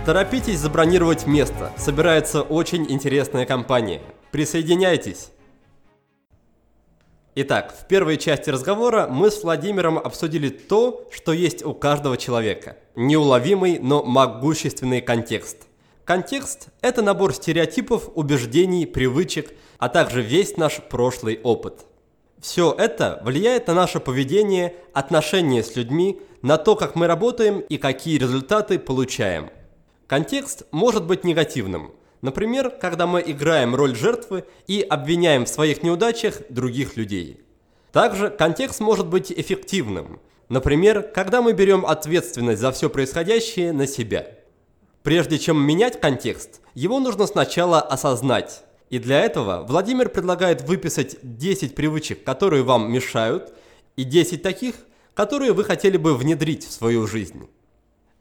Торопитесь 0.06 0.60
забронировать 0.60 1.26
место, 1.26 1.72
собирается 1.76 2.42
очень 2.42 2.88
интересная 2.88 3.46
компания. 3.46 4.00
Присоединяйтесь! 4.30 5.32
Итак, 7.34 7.74
в 7.76 7.88
первой 7.88 8.16
части 8.16 8.48
разговора 8.48 9.08
мы 9.08 9.28
с 9.32 9.42
Владимиром 9.42 9.98
обсудили 9.98 10.50
то, 10.50 11.08
что 11.10 11.32
есть 11.32 11.64
у 11.64 11.74
каждого 11.74 12.16
человека. 12.16 12.76
Неуловимый, 12.94 13.80
но 13.80 14.04
могущественный 14.04 15.00
контекст. 15.00 15.66
Контекст– 16.04 16.68
это 16.80 17.02
набор 17.02 17.34
стереотипов, 17.34 18.08
убеждений, 18.14 18.86
привычек, 18.86 19.52
а 19.78 19.88
также 19.88 20.22
весь 20.22 20.56
наш 20.56 20.80
прошлый 20.80 21.40
опыт. 21.42 21.86
Все 22.44 22.74
это 22.76 23.20
влияет 23.24 23.66
на 23.68 23.74
наше 23.74 24.00
поведение, 24.00 24.74
отношения 24.92 25.64
с 25.64 25.76
людьми, 25.76 26.20
на 26.42 26.58
то, 26.58 26.76
как 26.76 26.94
мы 26.94 27.06
работаем 27.06 27.60
и 27.60 27.78
какие 27.78 28.18
результаты 28.18 28.78
получаем– 28.78 29.50
Контекст 30.06 30.64
может 30.70 31.06
быть 31.06 31.24
негативным. 31.24 31.92
Например, 32.20 32.70
когда 32.70 33.06
мы 33.06 33.22
играем 33.24 33.74
роль 33.74 33.96
жертвы 33.96 34.44
и 34.66 34.82
обвиняем 34.82 35.46
в 35.46 35.48
своих 35.48 35.82
неудачах 35.82 36.42
других 36.50 36.96
людей. 36.96 37.40
Также 37.90 38.28
контекст 38.28 38.80
может 38.80 39.06
быть 39.06 39.32
эффективным. 39.32 40.20
Например, 40.50 41.02
когда 41.02 41.40
мы 41.40 41.52
берем 41.52 41.86
ответственность 41.86 42.60
за 42.60 42.70
все 42.72 42.90
происходящее 42.90 43.72
на 43.72 43.86
себя. 43.86 44.26
Прежде 45.02 45.38
чем 45.38 45.58
менять 45.58 46.00
контекст, 46.00 46.60
его 46.74 47.00
нужно 47.00 47.26
сначала 47.26 47.80
осознать. 47.80 48.62
И 48.90 48.98
для 48.98 49.20
этого 49.20 49.64
Владимир 49.66 50.08
предлагает 50.08 50.62
выписать 50.62 51.16
10 51.22 51.74
привычек, 51.74 52.22
которые 52.24 52.62
вам 52.62 52.92
мешают, 52.92 53.52
и 53.96 54.04
10 54.04 54.42
таких, 54.42 54.74
которые 55.14 55.52
вы 55.52 55.64
хотели 55.64 55.96
бы 55.96 56.16
внедрить 56.16 56.66
в 56.66 56.72
свою 56.72 57.06
жизнь. 57.06 57.48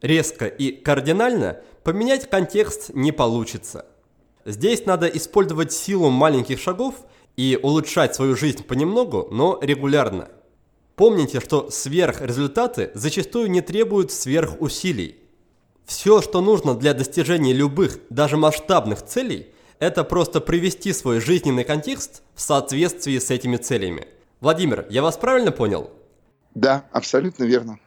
Резко 0.00 0.46
и 0.46 0.72
кардинально 0.72 1.60
поменять 1.82 2.28
контекст 2.28 2.90
не 2.94 3.12
получится. 3.12 3.86
Здесь 4.44 4.84
надо 4.86 5.06
использовать 5.06 5.72
силу 5.72 6.10
маленьких 6.10 6.60
шагов 6.60 6.94
и 7.36 7.58
улучшать 7.62 8.14
свою 8.14 8.36
жизнь 8.36 8.62
понемногу, 8.62 9.28
но 9.30 9.58
регулярно. 9.62 10.28
Помните, 10.96 11.40
что 11.40 11.70
сверхрезультаты 11.70 12.90
зачастую 12.94 13.50
не 13.50 13.62
требуют 13.62 14.12
сверхусилий. 14.12 15.16
Все, 15.86 16.22
что 16.22 16.40
нужно 16.40 16.74
для 16.74 16.94
достижения 16.94 17.52
любых, 17.52 17.98
даже 18.10 18.36
масштабных 18.36 19.02
целей, 19.02 19.48
это 19.86 20.04
просто 20.04 20.40
привести 20.40 20.92
свой 20.92 21.20
жизненный 21.20 21.64
контекст 21.64 22.22
в 22.34 22.40
соответствии 22.40 23.18
с 23.18 23.30
этими 23.30 23.56
целями. 23.56 24.08
Владимир, 24.40 24.86
я 24.90 25.02
вас 25.02 25.16
правильно 25.16 25.52
понял? 25.52 25.90
Да, 26.54 26.84
абсолютно 26.92 27.44
верно. 27.44 27.78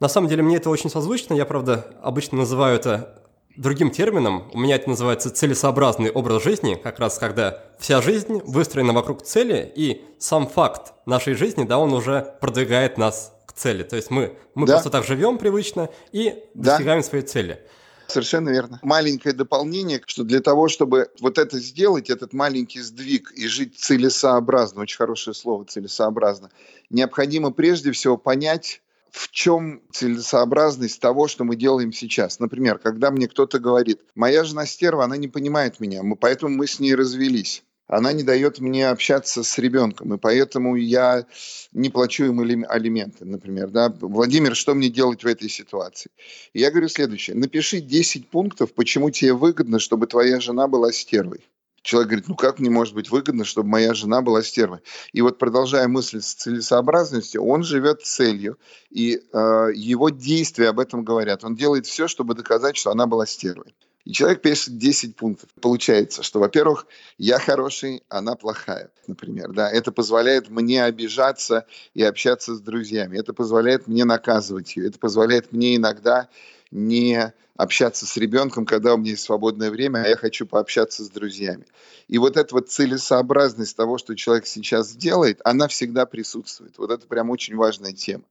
На 0.00 0.08
самом 0.08 0.28
деле 0.28 0.42
мне 0.42 0.56
это 0.56 0.70
очень 0.70 0.90
созвучно. 0.90 1.34
Я, 1.34 1.46
правда, 1.46 1.86
обычно 2.02 2.38
называю 2.38 2.76
это 2.76 3.22
другим 3.56 3.90
термином. 3.90 4.50
У 4.52 4.58
меня 4.58 4.76
это 4.76 4.90
называется 4.90 5.30
целесообразный 5.30 6.10
образ 6.10 6.42
жизни, 6.42 6.74
как 6.74 6.98
раз 6.98 7.18
когда 7.18 7.62
вся 7.78 8.02
жизнь 8.02 8.42
выстроена 8.44 8.92
вокруг 8.92 9.22
цели, 9.22 9.72
и 9.74 10.04
сам 10.18 10.46
факт 10.46 10.92
нашей 11.06 11.34
жизни, 11.34 11.64
да, 11.64 11.78
он 11.78 11.92
уже 11.92 12.36
продвигает 12.40 12.98
нас 12.98 13.32
к 13.46 13.52
цели. 13.52 13.82
То 13.82 13.96
есть 13.96 14.10
мы, 14.10 14.36
мы 14.54 14.66
да. 14.66 14.74
просто 14.74 14.90
так 14.90 15.04
живем 15.04 15.38
привычно 15.38 15.88
и 16.12 16.44
достигаем 16.54 17.00
да. 17.00 17.06
своей 17.06 17.24
цели. 17.24 17.60
Совершенно 18.08 18.50
верно. 18.50 18.78
Маленькое 18.82 19.34
дополнение, 19.34 20.00
что 20.06 20.24
для 20.24 20.40
того, 20.40 20.68
чтобы 20.68 21.10
вот 21.20 21.38
это 21.38 21.58
сделать, 21.58 22.10
этот 22.10 22.32
маленький 22.32 22.80
сдвиг 22.80 23.32
и 23.32 23.46
жить 23.46 23.78
целесообразно, 23.78 24.82
очень 24.82 24.96
хорошее 24.96 25.34
слово 25.34 25.64
целесообразно, 25.64 26.50
необходимо 26.90 27.50
прежде 27.50 27.92
всего 27.92 28.16
понять, 28.16 28.80
в 29.10 29.30
чем 29.30 29.82
целесообразность 29.92 31.00
того, 31.00 31.26
что 31.26 31.44
мы 31.44 31.56
делаем 31.56 31.92
сейчас. 31.92 32.38
Например, 32.38 32.78
когда 32.78 33.10
мне 33.10 33.28
кто-то 33.28 33.58
говорит, 33.58 34.00
моя 34.14 34.44
жена 34.44 34.66
стерва, 34.66 35.04
она 35.04 35.16
не 35.16 35.28
понимает 35.28 35.80
меня, 35.80 36.02
мы, 36.02 36.16
поэтому 36.16 36.54
мы 36.54 36.66
с 36.66 36.80
ней 36.80 36.94
развелись. 36.94 37.64
Она 37.88 38.12
не 38.12 38.24
дает 38.24 38.58
мне 38.58 38.88
общаться 38.88 39.42
с 39.44 39.58
ребенком, 39.58 40.14
и 40.14 40.18
поэтому 40.18 40.74
я 40.76 41.26
не 41.72 41.88
плачу 41.90 42.24
ему 42.24 42.42
алименты, 42.42 43.24
например. 43.24 43.70
Да? 43.70 43.94
Владимир, 44.00 44.56
что 44.56 44.74
мне 44.74 44.88
делать 44.88 45.22
в 45.22 45.26
этой 45.26 45.48
ситуации? 45.48 46.10
я 46.52 46.70
говорю 46.70 46.88
следующее. 46.88 47.36
Напиши 47.36 47.80
10 47.80 48.28
пунктов, 48.28 48.74
почему 48.74 49.10
тебе 49.10 49.34
выгодно, 49.34 49.78
чтобы 49.78 50.06
твоя 50.06 50.40
жена 50.40 50.66
была 50.66 50.92
стервой 50.92 51.44
человек 51.86 52.08
говорит, 52.08 52.28
ну 52.28 52.34
как 52.34 52.58
мне 52.58 52.68
может 52.68 52.94
быть 52.94 53.10
выгодно, 53.10 53.44
чтобы 53.44 53.68
моя 53.68 53.94
жена 53.94 54.20
была 54.20 54.42
стервой? 54.42 54.80
И 55.12 55.22
вот 55.22 55.38
продолжая 55.38 55.88
мысль 55.88 56.20
с 56.20 56.34
целесообразностью, 56.34 57.42
он 57.44 57.62
живет 57.62 58.02
целью, 58.02 58.58
и 58.90 59.16
э, 59.32 59.68
его 59.74 60.10
действия 60.10 60.68
об 60.70 60.80
этом 60.80 61.04
говорят. 61.04 61.44
Он 61.44 61.54
делает 61.54 61.86
все, 61.86 62.08
чтобы 62.08 62.34
доказать, 62.34 62.76
что 62.76 62.90
она 62.90 63.06
была 63.06 63.24
стервой. 63.24 63.74
И 64.06 64.12
человек 64.12 64.40
пишет 64.40 64.78
10 64.78 65.16
пунктов. 65.16 65.50
Получается, 65.60 66.22
что, 66.22 66.38
во-первых, 66.38 66.86
я 67.18 67.40
хороший, 67.40 68.04
она 68.08 68.36
плохая, 68.36 68.88
например. 69.08 69.52
Да? 69.52 69.68
Это 69.68 69.90
позволяет 69.90 70.48
мне 70.48 70.84
обижаться 70.84 71.66
и 71.92 72.04
общаться 72.04 72.54
с 72.54 72.60
друзьями. 72.60 73.18
Это 73.18 73.34
позволяет 73.34 73.88
мне 73.88 74.04
наказывать 74.04 74.76
ее. 74.76 74.86
Это 74.86 75.00
позволяет 75.00 75.50
мне 75.50 75.74
иногда 75.74 76.28
не 76.70 77.32
общаться 77.56 78.06
с 78.06 78.16
ребенком, 78.16 78.66
когда 78.66 78.94
у 78.94 78.98
меня 78.98 79.12
есть 79.12 79.22
свободное 79.22 79.70
время, 79.70 80.02
а 80.02 80.08
я 80.08 80.16
хочу 80.16 80.46
пообщаться 80.46 81.04
с 81.04 81.10
друзьями. 81.10 81.66
И 82.08 82.18
вот 82.18 82.36
эта 82.36 82.54
вот 82.54 82.68
целесообразность 82.70 83.76
того, 83.76 83.98
что 83.98 84.14
человек 84.14 84.46
сейчас 84.46 84.94
делает, 84.94 85.40
она 85.44 85.68
всегда 85.68 86.06
присутствует. 86.06 86.78
Вот 86.78 86.90
это 86.90 87.06
прям 87.06 87.30
очень 87.30 87.56
важная 87.56 87.92
тема. 87.92 88.24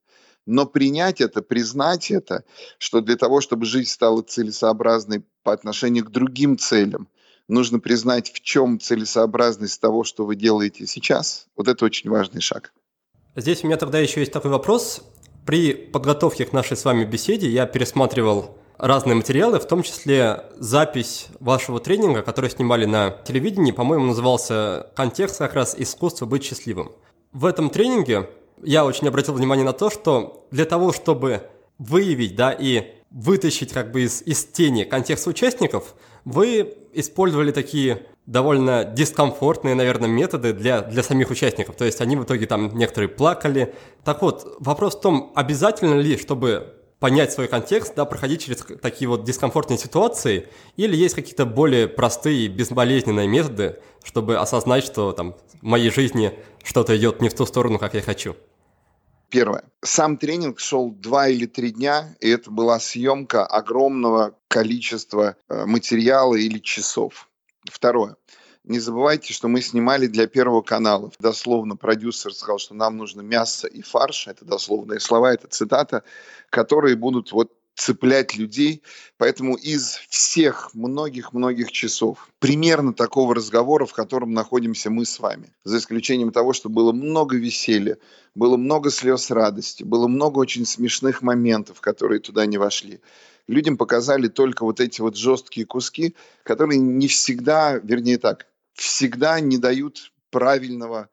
Но 0.45 0.67
принять 0.67 1.21
это, 1.21 1.41
признать 1.41 2.11
это, 2.11 2.43
что 2.77 3.01
для 3.01 3.15
того, 3.15 3.41
чтобы 3.41 3.65
жизнь 3.65 3.89
стала 3.89 4.21
целесообразной 4.21 5.23
по 5.41 5.51
отношению 5.51 6.05
к 6.05 6.11
другим 6.11 6.57
целям, 6.57 7.07
нужно 7.47 7.79
признать, 7.79 8.31
в 8.31 8.41
чем 8.41 8.79
целесообразность 8.79 9.81
того, 9.81 10.03
что 10.03 10.25
вы 10.25 10.35
делаете 10.35 10.85
сейчас. 10.85 11.47
Вот 11.55 11.67
это 11.67 11.83
очень 11.85 12.11
важный 12.11 12.41
шаг. 12.41 12.73
Здесь 13.35 13.63
у 13.63 13.67
меня 13.67 13.77
тогда 13.77 13.99
еще 13.99 14.21
есть 14.21 14.31
такой 14.31 14.51
вопрос. 14.51 15.01
При 15.45 15.73
подготовке 15.73 16.43
к 16.45 16.53
нашей 16.53 16.75
с 16.75 16.86
вами 16.86 17.05
беседе 17.05 17.47
я 17.47 17.67
пересматривал 17.67 18.58
разные 18.79 19.15
материалы, 19.15 19.60
в 19.60 19.67
том 19.67 19.84
числе 19.84 20.45
запись 20.58 21.27
вашего 21.39 21.79
тренинга, 21.79 22.23
который 22.23 22.49
снимали 22.49 22.86
на 22.86 23.12
телевидении, 23.12 23.71
по-моему, 23.71 24.05
назывался 24.05 24.88
«Контекст 24.95 25.38
как 25.38 25.53
раз 25.53 25.75
искусство 25.77 26.25
быть 26.25 26.43
счастливым». 26.43 26.93
В 27.31 27.45
этом 27.45 27.69
тренинге 27.69 28.27
я 28.63 28.86
очень 28.86 29.08
обратил 29.08 29.36
внимание 29.36 29.65
на 29.65 29.73
то, 29.73 29.91
что 29.91 30.47
для 30.49 30.65
того, 30.65 30.91
чтобы 30.91 31.43
выявить 31.77 32.36
да, 32.36 32.51
и 32.51 32.95
вытащить 33.12 33.71
как 33.71 33.91
бы 33.91 34.01
из, 34.01 34.23
из 34.23 34.45
тени 34.45 34.84
контекст 34.84 35.27
участников, 35.27 35.93
вы 36.23 36.75
использовали 36.93 37.51
такие 37.51 38.08
довольно 38.25 38.83
дискомфортные, 38.85 39.75
наверное, 39.75 40.09
методы 40.09 40.53
для, 40.53 40.81
для 40.81 41.03
самих 41.03 41.29
участников. 41.29 41.75
То 41.75 41.85
есть 41.85 42.01
они 42.01 42.15
в 42.15 42.23
итоге 42.23 42.47
там 42.47 42.75
некоторые 42.75 43.09
плакали. 43.09 43.75
Так 44.03 44.21
вот, 44.21 44.57
вопрос 44.59 44.95
в 44.95 45.01
том, 45.01 45.31
обязательно 45.35 45.95
ли, 45.95 46.17
чтобы 46.17 46.75
понять 46.99 47.31
свой 47.31 47.47
контекст, 47.47 47.93
да, 47.95 48.05
проходить 48.05 48.41
через 48.41 48.65
такие 48.81 49.07
вот 49.07 49.23
дискомфортные 49.25 49.77
ситуации, 49.77 50.47
или 50.75 50.95
есть 50.95 51.13
какие-то 51.13 51.45
более 51.45 51.88
простые, 51.88 52.47
безболезненные 52.47 53.27
методы, 53.27 53.79
чтобы 54.03 54.38
осознать, 54.38 54.83
что 54.83 55.11
там 55.11 55.35
в 55.61 55.63
моей 55.63 55.91
жизни 55.91 56.39
что-то 56.63 56.97
идет 56.97 57.21
не 57.21 57.29
в 57.29 57.33
ту 57.35 57.45
сторону, 57.45 57.77
как 57.77 57.93
я 57.93 58.01
хочу? 58.01 58.35
Первое. 59.29 59.63
Сам 59.83 60.17
тренинг 60.17 60.59
шел 60.59 60.91
два 60.91 61.27
или 61.27 61.45
три 61.45 61.71
дня, 61.71 62.15
и 62.21 62.29
это 62.29 62.49
была 62.51 62.79
съемка 62.79 63.45
огромного 63.45 64.35
количества 64.47 65.35
э, 65.49 65.65
материала 65.65 66.35
или 66.35 66.59
часов. 66.59 67.27
Второе. 67.71 68.15
Не 68.63 68.80
забывайте, 68.80 69.32
что 69.32 69.47
мы 69.47 69.62
снимали 69.62 70.08
для 70.08 70.25
Первого 70.25 70.62
канала. 70.62 71.12
Дословно 71.19 71.75
продюсер 71.75 72.34
сказал, 72.34 72.58
что 72.58 72.73
нам 72.73 72.97
нужно 72.97 73.21
мясо 73.21 73.67
и 73.67 73.82
фарш. 73.84 74.28
Это 74.28 74.43
дословные 74.43 74.99
слова, 74.99 75.34
это 75.34 75.47
цитата, 75.47 76.04
которые 76.49 76.95
будут 76.95 77.32
вот 77.32 77.51
цеплять 77.75 78.36
людей. 78.36 78.82
Поэтому 79.17 79.56
из 79.56 79.99
всех 80.10 80.73
многих-многих 80.73 81.71
часов 81.71 82.30
примерно 82.39 82.93
такого 82.93 83.36
разговора, 83.36 83.86
в 83.86 83.93
котором 83.93 84.34
находимся 84.34 84.89
мы 84.89 85.06
с 85.06 85.19
вами, 85.19 85.54
за 85.63 85.78
исключением 85.78 86.32
того, 86.32 86.54
что 86.54 86.69
было 86.69 86.91
много 86.91 87.36
веселья, 87.38 87.97
было 88.34 88.58
много 88.58 88.89
слез 88.89 89.30
радости, 89.30 89.84
было 89.84 90.08
много 90.08 90.39
очень 90.39 90.65
смешных 90.65 91.21
моментов, 91.21 91.82
которые 91.82 92.19
туда 92.19 92.45
не 92.45 92.58
вошли. 92.58 92.99
Людям 93.47 93.77
показали 93.77 94.27
только 94.27 94.63
вот 94.63 94.79
эти 94.79 95.01
вот 95.01 95.15
жесткие 95.15 95.65
куски, 95.65 96.15
которые 96.43 96.79
не 96.79 97.08
всегда, 97.08 97.77
вернее 97.77 98.17
так, 98.17 98.47
всегда 98.73 99.39
не 99.39 99.58
дают 99.58 100.12
правильного 100.31 101.10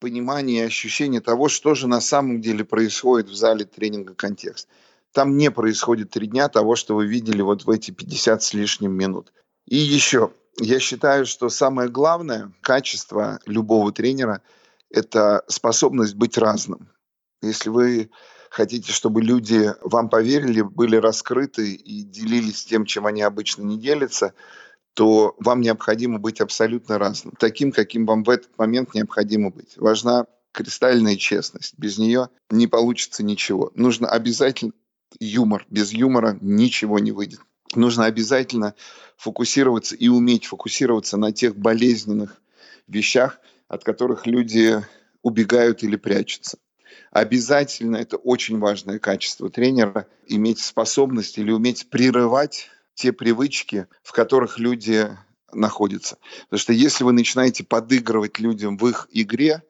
понимания 0.00 0.62
и 0.62 0.66
ощущения 0.66 1.20
того, 1.20 1.48
что 1.48 1.74
же 1.74 1.86
на 1.86 2.00
самом 2.00 2.40
деле 2.40 2.64
происходит 2.64 3.28
в 3.28 3.34
зале 3.34 3.64
тренинга 3.64 4.14
«Контекст». 4.14 4.68
Там 5.12 5.36
не 5.36 5.50
происходит 5.50 6.10
три 6.10 6.26
дня 6.26 6.48
того, 6.48 6.74
что 6.74 6.96
вы 6.96 7.06
видели 7.06 7.40
вот 7.40 7.64
в 7.64 7.70
эти 7.70 7.92
50 7.92 8.42
с 8.42 8.52
лишним 8.52 8.92
минут. 8.92 9.32
И 9.66 9.76
еще, 9.76 10.32
я 10.58 10.80
считаю, 10.80 11.24
что 11.24 11.48
самое 11.48 11.88
главное 11.88 12.52
качество 12.62 13.38
любого 13.46 13.92
тренера– 13.92 14.42
это 14.90 15.44
способность 15.48 16.16
быть 16.16 16.36
разным. 16.36 16.88
Если 17.42 17.68
вы 17.68 18.10
хотите, 18.54 18.92
чтобы 18.92 19.20
люди 19.20 19.72
вам 19.82 20.08
поверили, 20.08 20.62
были 20.62 20.94
раскрыты 20.94 21.72
и 21.72 22.02
делились 22.02 22.64
тем, 22.64 22.84
чем 22.84 23.06
они 23.06 23.20
обычно 23.20 23.62
не 23.62 23.78
делятся, 23.78 24.32
то 24.94 25.34
вам 25.40 25.60
необходимо 25.60 26.20
быть 26.20 26.40
абсолютно 26.40 26.98
разным, 26.98 27.34
таким, 27.36 27.72
каким 27.72 28.06
вам 28.06 28.22
в 28.22 28.30
этот 28.30 28.56
момент 28.56 28.94
необходимо 28.94 29.50
быть. 29.50 29.76
Важна 29.76 30.26
кристальная 30.52 31.16
честность. 31.16 31.74
Без 31.76 31.98
нее 31.98 32.28
не 32.48 32.68
получится 32.68 33.24
ничего. 33.24 33.72
Нужно 33.74 34.06
обязательно 34.08 34.72
юмор. 35.18 35.66
Без 35.68 35.92
юмора 35.92 36.38
ничего 36.40 37.00
не 37.00 37.10
выйдет. 37.10 37.40
Нужно 37.74 38.04
обязательно 38.04 38.76
фокусироваться 39.16 39.96
и 39.96 40.06
уметь 40.06 40.46
фокусироваться 40.46 41.16
на 41.16 41.32
тех 41.32 41.56
болезненных 41.56 42.40
вещах, 42.86 43.40
от 43.66 43.82
которых 43.82 44.28
люди 44.28 44.80
убегают 45.22 45.82
или 45.82 45.96
прячутся. 45.96 46.58
Обязательно, 47.14 47.98
это 47.98 48.16
очень 48.16 48.58
важное 48.58 48.98
качество 48.98 49.48
тренера, 49.48 50.08
иметь 50.26 50.58
способность 50.58 51.38
или 51.38 51.52
уметь 51.52 51.88
прерывать 51.88 52.68
те 52.94 53.12
привычки, 53.12 53.86
в 54.02 54.10
которых 54.10 54.58
люди 54.58 55.08
находятся. 55.52 56.18
Потому 56.46 56.58
что 56.58 56.72
если 56.72 57.04
вы 57.04 57.12
начинаете 57.12 57.62
подыгрывать 57.62 58.40
людям 58.40 58.76
в 58.76 58.88
их 58.88 59.06
игре, 59.12 59.62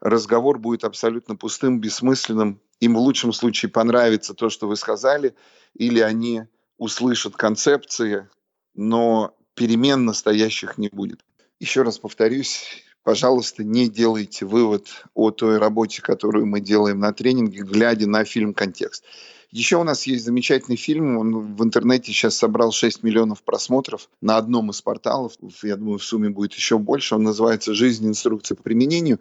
разговор 0.00 0.60
будет 0.60 0.84
абсолютно 0.84 1.34
пустым, 1.34 1.80
бессмысленным 1.80 2.60
им 2.78 2.94
в 2.94 2.98
лучшем 2.98 3.32
случае 3.32 3.72
понравится 3.72 4.32
то, 4.32 4.48
что 4.48 4.68
вы 4.68 4.76
сказали, 4.76 5.34
или 5.74 5.98
они 5.98 6.44
услышат 6.78 7.34
концепции, 7.34 8.28
но 8.74 9.36
перемен 9.54 10.04
настоящих 10.04 10.78
не 10.78 10.90
будет. 10.90 11.24
Еще 11.58 11.82
раз 11.82 11.98
повторюсь, 11.98 12.83
пожалуйста, 13.04 13.62
не 13.62 13.88
делайте 13.88 14.46
вывод 14.46 14.88
о 15.14 15.30
той 15.30 15.58
работе, 15.58 16.02
которую 16.02 16.46
мы 16.46 16.60
делаем 16.60 16.98
на 16.98 17.12
тренинге, 17.12 17.62
глядя 17.62 18.08
на 18.08 18.24
фильм 18.24 18.54
«Контекст». 18.54 19.04
Еще 19.50 19.76
у 19.76 19.84
нас 19.84 20.04
есть 20.08 20.24
замечательный 20.24 20.76
фильм, 20.76 21.16
он 21.16 21.54
в 21.54 21.62
интернете 21.62 22.10
сейчас 22.10 22.36
собрал 22.36 22.72
6 22.72 23.04
миллионов 23.04 23.44
просмотров 23.44 24.08
на 24.20 24.36
одном 24.36 24.70
из 24.70 24.82
порталов, 24.82 25.34
я 25.62 25.76
думаю, 25.76 25.98
в 25.98 26.04
сумме 26.04 26.28
будет 26.28 26.54
еще 26.54 26.78
больше, 26.78 27.14
он 27.14 27.22
называется 27.22 27.72
«Жизнь. 27.72 28.08
Инструкция 28.08 28.56
по 28.56 28.64
применению». 28.64 29.20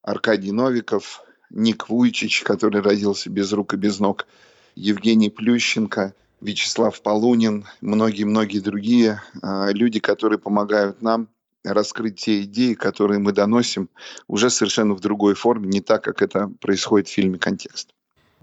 Аркадий 0.00 0.52
Новиков, 0.52 1.22
Ник 1.50 1.90
Вуйчич, 1.90 2.42
который 2.42 2.80
родился 2.80 3.28
без 3.28 3.52
рук 3.52 3.74
и 3.74 3.76
без 3.76 3.98
ног, 3.98 4.26
Евгений 4.74 5.28
Плющенко, 5.28 6.14
Вячеслав 6.40 7.02
Полунин, 7.02 7.66
многие-многие 7.82 8.60
другие 8.60 9.20
э, 9.42 9.72
люди, 9.72 9.98
которые 9.98 10.38
помогают 10.38 11.02
нам 11.02 11.28
раскрыть 11.72 12.16
те 12.16 12.42
идеи, 12.42 12.74
которые 12.74 13.18
мы 13.18 13.32
доносим 13.32 13.88
уже 14.26 14.50
совершенно 14.50 14.94
в 14.94 15.00
другой 15.00 15.34
форме, 15.34 15.68
не 15.68 15.80
так, 15.80 16.02
как 16.04 16.22
это 16.22 16.50
происходит 16.60 17.08
в 17.08 17.12
фильме 17.12 17.38
«Контекст». 17.38 17.90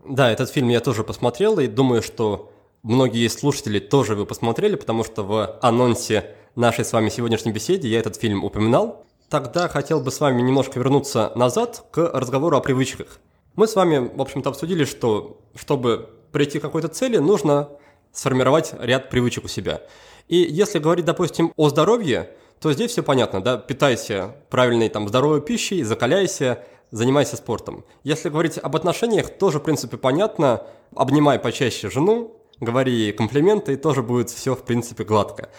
Да, 0.08 0.32
этот 0.32 0.50
фильм 0.50 0.70
я 0.70 0.80
тоже 0.80 1.04
посмотрел, 1.04 1.60
и 1.60 1.68
думаю, 1.68 2.02
что 2.02 2.52
многие 2.84 3.28
слушатели 3.28 3.80
тоже 3.80 4.14
его 4.14 4.26
посмотрели, 4.26 4.76
потому 4.76 5.04
что 5.04 5.24
в 5.24 5.60
анонсе 5.62 6.36
нашей 6.56 6.86
с 6.86 6.94
вами 6.94 7.10
сегодняшней 7.10 7.52
беседе 7.52 7.88
я 7.90 8.00
этот 8.00 8.16
фильм 8.16 8.44
упоминал. 8.44 9.06
Тогда 9.30 9.68
хотел 9.68 10.00
бы 10.02 10.12
с 10.12 10.20
вами 10.20 10.42
немножко 10.42 10.80
вернуться 10.80 11.32
назад 11.36 11.86
к 11.92 12.12
разговору 12.14 12.58
о 12.58 12.62
привычках. 12.62 13.20
Мы 13.56 13.68
с 13.68 13.76
вами, 13.76 14.12
в 14.14 14.22
общем-то, 14.22 14.50
обсудили, 14.50 14.86
что 14.86 15.42
чтобы 15.56 16.10
прийти 16.32 16.60
к 16.60 16.62
какой-то 16.62 16.90
цели, 16.90 17.18
нужно 17.18 17.70
сформировать 18.12 18.74
ряд 18.80 19.10
привычек 19.10 19.46
у 19.46 19.48
себя. 19.48 19.82
И 20.28 20.38
если 20.38 20.80
говорить, 20.80 21.06
допустим, 21.06 21.54
о 21.56 21.70
здоровье, 21.70 22.30
то 22.60 22.74
здесь 22.74 22.92
все 22.92 23.04
понятно, 23.04 23.42
да, 23.42 23.58
питайся 23.58 24.36
правильной 24.50 24.90
там 24.90 25.08
здоровой 25.08 25.42
пищей, 25.42 25.84
закаляйся, 25.84 26.64
занимайся 26.92 27.38
спортом. 27.38 27.86
Если 28.04 28.30
говорить 28.30 28.58
об 28.58 28.76
отношениях, 28.76 29.30
тоже, 29.30 29.60
в 29.60 29.64
принципе, 29.64 29.98
понятно, 29.98 30.64
обнимай 30.96 31.40
почаще 31.40 31.90
жену, 31.90 32.36
говори 32.60 33.12
комплименты, 33.12 33.74
и 33.74 33.78
тоже 33.78 34.02
будет 34.02 34.30
все, 34.30 34.56
в 34.56 34.64
принципе, 34.64 35.04
гладко. 35.04 35.50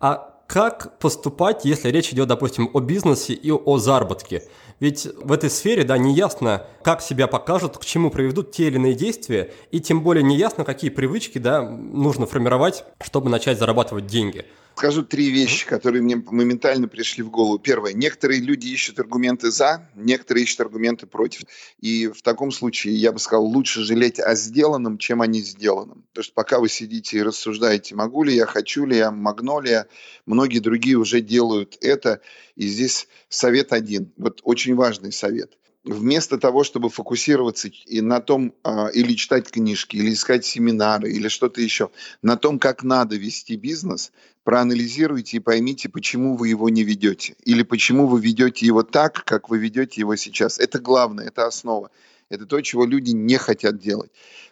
А 0.00 0.36
как 0.46 0.98
поступать, 0.98 1.64
если 1.64 1.90
речь 1.90 2.12
идет, 2.12 2.28
допустим, 2.28 2.70
о 2.72 2.80
бизнесе 2.80 3.32
и 3.32 3.50
о 3.50 3.78
заработке? 3.78 4.44
Ведь 4.78 5.06
в 5.22 5.32
этой 5.32 5.50
сфере, 5.50 5.84
да, 5.84 5.98
не 5.98 6.14
ясно, 6.14 6.66
как 6.82 7.00
себя 7.00 7.26
покажут, 7.26 7.78
к 7.78 7.84
чему 7.84 8.10
приведут 8.10 8.52
те 8.52 8.68
или 8.68 8.76
иные 8.76 8.94
действия, 8.94 9.52
и 9.70 9.80
тем 9.80 10.02
более 10.02 10.22
не 10.22 10.36
ясно, 10.36 10.64
какие 10.64 10.90
привычки, 10.90 11.38
да, 11.38 11.62
нужно 11.62 12.26
формировать, 12.26 12.84
чтобы 13.02 13.28
начать 13.30 13.58
зарабатывать 13.58 14.06
деньги. 14.06 14.44
Скажу 14.76 15.02
три 15.02 15.30
вещи, 15.30 15.66
которые 15.66 16.02
мне 16.02 16.16
моментально 16.16 16.86
пришли 16.86 17.22
в 17.22 17.30
голову. 17.30 17.58
Первое. 17.58 17.94
Некоторые 17.94 18.42
люди 18.42 18.66
ищут 18.66 19.00
аргументы 19.00 19.50
«за», 19.50 19.88
некоторые 19.94 20.44
ищут 20.44 20.60
аргументы 20.60 21.06
«против». 21.06 21.44
И 21.80 22.08
в 22.08 22.20
таком 22.20 22.50
случае, 22.52 22.94
я 22.96 23.10
бы 23.10 23.18
сказал, 23.18 23.46
лучше 23.46 23.84
жалеть 23.84 24.20
о 24.20 24.34
сделанном, 24.34 24.98
чем 24.98 25.22
о 25.22 25.26
не 25.26 25.40
сделанном. 25.40 26.04
Потому 26.10 26.24
что 26.24 26.34
пока 26.34 26.58
вы 26.60 26.68
сидите 26.68 27.16
и 27.16 27.22
рассуждаете, 27.22 27.94
могу 27.94 28.22
ли 28.22 28.34
я, 28.34 28.44
хочу 28.44 28.84
ли 28.84 28.98
я, 28.98 29.10
могно 29.10 29.60
ли 29.60 29.70
я, 29.70 29.86
многие 30.26 30.58
другие 30.58 30.98
уже 30.98 31.22
делают 31.22 31.78
это. 31.80 32.20
И 32.54 32.68
здесь 32.68 33.08
совет 33.30 33.72
один. 33.72 34.12
Вот 34.18 34.42
очень 34.44 34.74
важный 34.74 35.10
совет– 35.10 35.56
вместо 35.86 36.38
того, 36.38 36.64
чтобы 36.64 36.90
фокусироваться 36.90 37.68
и 37.68 38.00
на 38.00 38.20
том, 38.20 38.52
а, 38.62 38.88
или 38.88 39.14
читать 39.14 39.50
книжки, 39.50 39.96
или 39.96 40.12
искать 40.12 40.44
семинары, 40.44 41.12
или 41.12 41.28
что-то 41.28 41.60
еще, 41.60 41.90
на 42.22 42.36
том, 42.36 42.58
как 42.58 42.82
надо 42.82 43.16
вести 43.16 43.56
бизнес, 43.56 44.12
проанализируйте 44.44 45.38
и 45.38 45.40
поймите, 45.40 45.88
почему 45.88 46.36
вы 46.36 46.48
его 46.48 46.68
не 46.68 46.82
ведете, 46.82 47.36
или 47.44 47.62
почему 47.62 48.06
вы 48.06 48.20
ведете 48.20 48.66
его 48.66 48.82
так, 48.82 49.24
как 49.24 49.48
вы 49.48 49.58
ведете 49.58 50.00
его 50.00 50.16
сейчас. 50.16 50.58
Это 50.58 50.78
главное, 50.78 51.28
это 51.28 51.46
основа. 51.46 51.90
Это 52.28 52.44
то, 52.44 52.60
чего 52.60 52.84
люди 52.84 53.12
не 53.12 53.36
хотят 53.36 53.78
делать. 53.78 54.10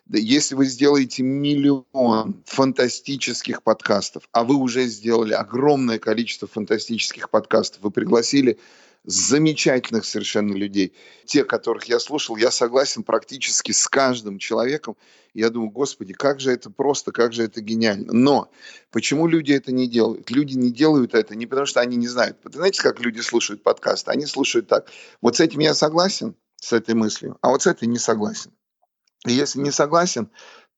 Если 0.08 0.54
вы 0.54 0.66
сделаете 0.66 1.22
миллион 1.22 2.42
фантастических 2.44 3.62
подкастов, 3.62 4.28
а 4.32 4.44
вы 4.44 4.54
уже 4.56 4.84
сделали 4.86 5.32
огромное 5.32 5.98
количество 5.98 6.46
фантастических 6.46 7.30
подкастов, 7.30 7.82
вы 7.82 7.90
пригласили 7.90 8.58
замечательных 9.04 10.04
совершенно 10.04 10.54
людей. 10.54 10.94
Те, 11.26 11.44
которых 11.44 11.84
я 11.84 12.00
слушал, 12.00 12.36
я 12.36 12.50
согласен 12.50 13.02
практически 13.02 13.72
с 13.72 13.86
каждым 13.86 14.38
человеком. 14.38 14.96
Я 15.34 15.50
думаю, 15.50 15.70
господи, 15.70 16.14
как 16.14 16.40
же 16.40 16.52
это 16.52 16.70
просто, 16.70 17.12
как 17.12 17.32
же 17.32 17.42
это 17.42 17.60
гениально. 17.60 18.12
Но 18.12 18.50
почему 18.90 19.26
люди 19.26 19.52
это 19.52 19.72
не 19.72 19.88
делают? 19.88 20.30
Люди 20.30 20.54
не 20.54 20.72
делают 20.72 21.14
это 21.14 21.34
не 21.34 21.46
потому, 21.46 21.66
что 21.66 21.80
они 21.80 21.96
не 21.96 22.08
знают. 22.08 22.38
Знаете, 22.44 22.82
как 22.82 23.00
люди 23.00 23.20
слушают 23.20 23.62
подкасты? 23.62 24.10
Они 24.10 24.26
слушают 24.26 24.68
так. 24.68 24.88
Вот 25.20 25.36
с 25.36 25.40
этим 25.40 25.60
я 25.60 25.74
согласен, 25.74 26.34
с 26.56 26.72
этой 26.72 26.94
мыслью, 26.94 27.36
а 27.42 27.50
вот 27.50 27.62
с 27.62 27.66
этой 27.66 27.86
не 27.86 27.98
согласен. 27.98 28.52
И 29.26 29.32
если 29.32 29.60
не 29.60 29.70
согласен, 29.70 30.30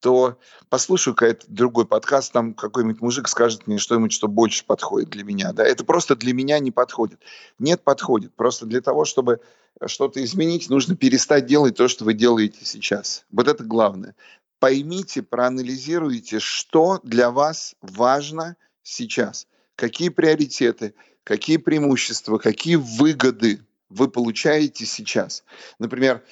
то 0.07 0.38
послушаю-ка 0.69 1.27
этот 1.27 1.51
другой 1.51 1.85
подкаст, 1.85 2.33
там 2.33 2.55
какой-нибудь 2.55 3.01
мужик 3.01 3.27
скажет 3.27 3.66
мне 3.66 3.79
что-нибудь, 3.79 4.12
что 4.12 4.29
больше 4.29 4.64
подходит 4.64 5.11
для 5.11 5.25
меня. 5.25 5.53
Да? 5.53 5.66
Это 5.66 5.83
просто 5.83 6.14
для 6.14 6.33
меня 6.33 6.61
не 6.61 6.71
подходит. 6.71 7.19
Нет, 7.59 7.83
подходит. 7.83 8.33
Просто 8.37 8.66
для 8.66 8.81
того, 8.81 9.05
чтобы 9.05 9.40
что-то 9.85 10.23
изменить, 10.23 10.71
нужно 10.71 10.95
перестать 10.95 11.47
делать 11.47 11.75
то, 11.75 11.88
что 11.88 12.05
вы 12.05 12.14
делаете 12.14 12.59
сейчас. 12.62 13.25
Вот 13.33 13.49
это 13.49 13.64
главное. 13.64 14.14
Поймите, 14.61 15.23
проанализируйте, 15.23 16.38
что 16.38 17.01
для 17.03 17.33
вас 17.33 17.75
важно 17.83 18.57
сейчас. 18.85 19.49
Какие 19.75 20.11
приоритеты, 20.11 20.95
какие 21.25 21.57
преимущества, 21.57 22.38
какие 22.38 22.77
выгоды 22.77 23.61
вы 23.88 24.07
получаете 24.07 24.87
сейчас. 24.87 25.42
Например, 25.81 26.23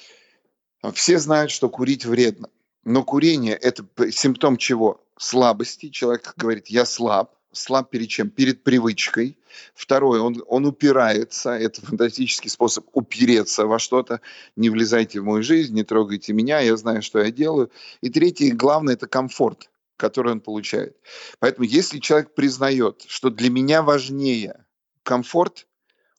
все 0.93 1.19
знают, 1.19 1.51
что 1.51 1.67
курить 1.67 2.05
вредно. 2.05 2.47
Но 2.85 3.03
курение– 3.03 3.55
это 3.61 3.85
симптом 4.11 4.57
чего? 4.57 5.03
Слабости. 5.17 5.89
Человек 5.89 6.33
говорит, 6.37 6.67
я 6.67 6.85
слаб. 6.85 7.35
Слаб 7.51 7.89
перед 7.89 8.09
чем? 8.09 8.29
Перед 8.29 8.63
привычкой. 8.63 9.37
Второе, 9.73 10.21
он, 10.21 10.43
он 10.47 10.65
упирается. 10.65 11.51
Это 11.51 11.81
фантастический 11.81 12.49
способ 12.49 12.85
упереться 12.93 13.65
во 13.65 13.79
что-то. 13.79 14.21
Не 14.55 14.69
влезайте 14.69 15.19
в 15.19 15.23
мою 15.23 15.41
жизнь, 15.41 15.73
не 15.73 15.83
трогайте 15.83 16.33
меня, 16.33 16.59
я 16.59 16.77
знаю, 16.77 17.01
что 17.01 17.19
я 17.19 17.31
делаю. 17.31 17.71
И 18.01 18.09
третье, 18.09 18.53
главное, 18.53 18.93
это 18.93 19.07
комфорт. 19.07 19.69
который 19.97 20.33
он 20.33 20.41
получает. 20.41 20.97
Поэтому 21.39 21.65
если 21.65 21.99
человек 21.99 22.33
признает, 22.35 23.05
что 23.07 23.29
для 23.29 23.49
меня 23.49 23.81
важнее 23.81 24.65
комфорт, 25.03 25.67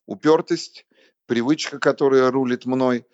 упертость, 0.05 0.85
привычка, 1.27 1.79
которая 1.79 2.31
рулит 2.31 2.65
мной, 2.65 3.05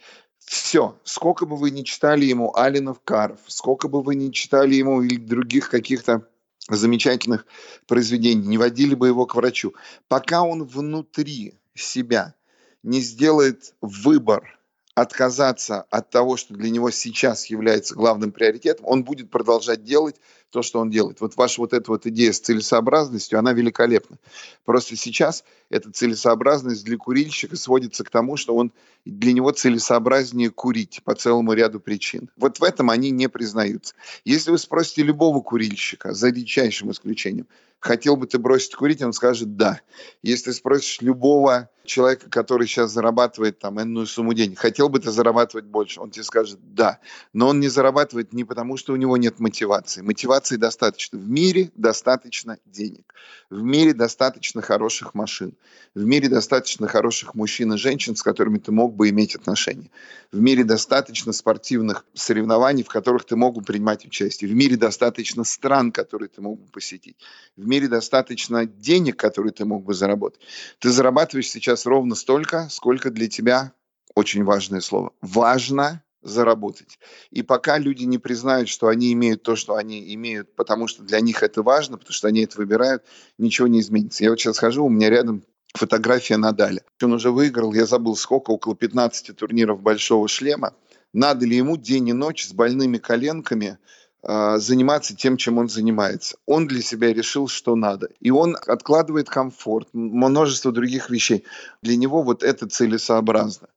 все, 0.45 0.97
сколько 1.03 1.45
бы 1.45 1.56
вы 1.56 1.71
ни 1.71 1.84
читали 1.84 2.25
ему 2.25 2.56
Алинов 2.56 2.99
Каров, 3.03 3.39
сколько 3.47 3.88
бы 3.88 4.01
вы 4.01 4.15
ни 4.15 4.29
читали 4.32 4.75
ему 4.75 5.01
или 5.01 5.15
других 5.17 5.69
каких-то 5.69 6.27
замечательных 6.69 7.45
произведений, 7.88 8.47
не 8.47 8.58
водили 8.58 8.95
бы 8.95 9.08
его 9.08 9.25
к 9.25 9.36
врачу, 9.36 9.73
пока 10.08 10.43
он 10.43 10.63
внутри 10.63 11.60
себя 11.73 12.36
не 12.84 13.01
сделает 13.01 13.73
выбор 13.82 14.60
отказаться 14.95 15.82
от 15.89 16.10
того, 16.10 16.38
что 16.38 16.53
для 16.53 16.69
него 16.69 16.91
сейчас 16.91 17.47
является 17.47 17.95
главным 17.95 18.32
приоритетом, 18.32 18.86
он 18.88 19.03
будет 19.03 19.32
продолжать 19.32 19.84
делать 19.84 20.17
то, 20.53 20.61
что 20.61 20.79
он 20.79 20.91
делает. 20.91 21.19
Вот 21.19 21.35
ваша 21.35 21.59
вот 21.59 21.73
эта 21.73 21.91
вот 21.91 22.05
идея 22.05 22.31
с 22.31 22.39
целесообразностью, 22.39 23.39
она 23.39 23.53
великолепна. 23.53 24.17
Просто 24.63 24.95
сейчас 24.95 25.43
эта 25.69 25.91
целесообразность 25.91 26.85
для 26.85 26.95
курильщика 26.97 27.55
сводится 27.55 28.03
к 28.03 28.11
тому, 28.11 28.37
что 28.37 28.55
он 28.55 28.71
для 29.03 29.33
него 29.33 29.51
целесообразнее 29.51 30.51
курить 30.51 31.01
по 31.03 31.15
целому 31.15 31.53
ряду 31.53 31.79
причин. 31.79 32.29
Вот 32.37 32.59
в 32.59 32.63
этом 32.63 32.91
они 32.91 33.09
не 33.09 33.27
признаются. 33.27 33.95
Если 34.23 34.51
вы 34.51 34.59
спросите 34.59 35.01
любого 35.01 35.41
курильщика, 35.41 36.13
за 36.13 36.29
редчайшим 36.29 36.91
исключением, 36.91 37.47
хотел 37.83 38.15
бы 38.15 38.27
ты 38.27 38.39
бросить 38.39 38.75
курить, 38.75 39.01
он 39.01 39.13
скажет 39.13 39.57
«да». 39.57 39.81
Если 40.21 40.51
спросишь 40.51 41.01
любого 41.01 41.69
человека, 41.83 42.29
который 42.29 42.65
сейчас 42.65 42.91
зарабатывает 42.91 43.59
там 43.59 43.81
энную 43.81 44.07
сумму 44.07 44.33
денег, 44.33 44.57
хотел 44.57 44.87
бы 44.87 44.99
ты 44.99 45.11
зарабатывать 45.11 45.65
больше, 45.65 45.99
он 45.99 46.09
тебе 46.09 46.23
скажет 46.23 46.59
«да». 46.73 46.99
Но 47.33 47.49
он 47.49 47.59
не 47.59 47.67
зарабатывает 47.67 48.31
не 48.31 48.45
потому, 48.45 48.77
что 48.77 48.93
у 48.93 48.95
него 48.95 49.17
нет 49.17 49.39
мотивации. 49.39 50.01
Мотивации 50.01 50.55
достаточно. 50.55 51.19
В 51.19 51.29
мире 51.29 51.71
достаточно 51.75 52.57
денег. 52.65 53.13
В 53.49 53.61
мире 53.61 53.93
достаточно 53.93 54.61
хороших 54.61 55.13
машин. 55.13 55.55
В 55.93 56.03
мире 56.05 56.29
достаточно 56.29 56.87
хороших 56.87 57.35
мужчин 57.35 57.73
и 57.73 57.77
женщин, 57.77 58.15
с 58.15 58.23
которыми 58.23 58.59
ты 58.59 58.71
мог 58.71 58.95
бы 58.95 59.09
иметь 59.09 59.35
отношения. 59.35 59.91
В 60.31 60.39
мире 60.39 60.63
достаточно 60.63 61.33
спортивных 61.33 62.05
соревнований, 62.13 62.83
в 62.83 62.87
которых 62.87 63.25
ты 63.25 63.35
мог 63.35 63.55
бы 63.55 63.61
принимать 63.61 64.05
участие. 64.05 64.49
В 64.49 64.55
мире 64.55 64.77
достаточно 64.77 65.43
стран, 65.43 65.91
которые 65.91 66.29
ты 66.29 66.41
мог 66.41 66.59
бы 66.59 66.67
посетить. 66.71 67.17
В 67.57 67.67
мире 67.73 67.88
достаточно 67.88 68.65
денег, 68.65 69.17
которые 69.17 69.51
ты 69.51 69.65
мог 69.65 69.83
бы 69.83 69.95
заработать. 69.95 70.41
Ты 70.79 70.89
зарабатываешь 70.89 71.49
сейчас 71.49 71.88
ровно 71.88 72.13
столько, 72.15 72.67
сколько 72.69 73.09
для 73.09 73.27
тебя, 73.27 73.73
очень 74.15 74.43
важное 74.43 74.79
слово, 74.79 75.12
важно 75.21 76.03
заработать. 76.21 76.99
И 77.31 77.41
пока 77.41 77.79
люди 77.79 78.03
не 78.03 78.19
признают, 78.19 78.69
что 78.69 78.88
они 78.88 79.12
имеют 79.13 79.41
то, 79.41 79.55
что 79.55 79.75
они 79.75 80.13
имеют, 80.13 80.55
потому 80.55 80.88
что 80.88 81.01
для 81.03 81.19
них 81.19 81.41
это 81.41 81.63
важно, 81.63 81.97
потому 81.97 82.13
что 82.13 82.27
они 82.27 82.41
это 82.41 82.57
выбирают, 82.57 83.03
ничего 83.39 83.67
не 83.67 83.79
изменится. 83.79 84.23
Я 84.23 84.29
вот 84.29 84.39
сейчас 84.39 84.59
хожу, 84.59 84.86
у 84.86 84.89
меня 84.89 85.09
рядом 85.09 85.43
фотография 85.73 86.38
Надаля. 86.38 86.83
Он 87.01 87.13
уже 87.13 87.31
выиграл, 87.31 87.73
я 87.73 87.88
забыл 87.88 88.15
сколько, 88.15 88.51
около 88.51 88.75
15 88.75 89.36
турниров 89.36 89.81
большого 89.81 90.27
шлема. 90.27 90.75
Надо 91.12 91.45
ли 91.47 91.57
ему 91.57 91.75
день 91.75 92.09
и 92.09 92.13
ночь 92.13 92.45
с 92.45 92.53
больными 92.53 92.99
коленками 92.99 93.79
заниматься 94.23 95.15
тем, 95.15 95.36
чем 95.38 95.57
он 95.57 95.67
занимается. 95.67 96.38
Он 96.45 96.65
для 96.67 96.81
себя 96.81 97.13
решил, 97.13 97.47
что 97.47 97.75
надо. 97.75 98.09
И 98.21 98.31
он 98.31 98.55
откладывает 98.67 99.29
комфорт, 99.29 99.89
множество 99.93 100.71
других 100.71 101.09
вещей. 101.09 101.43
Для 101.81 101.97
него 101.97 102.23
вот 102.23 102.41
это 102.41 102.67
целесообразно. 102.67 103.67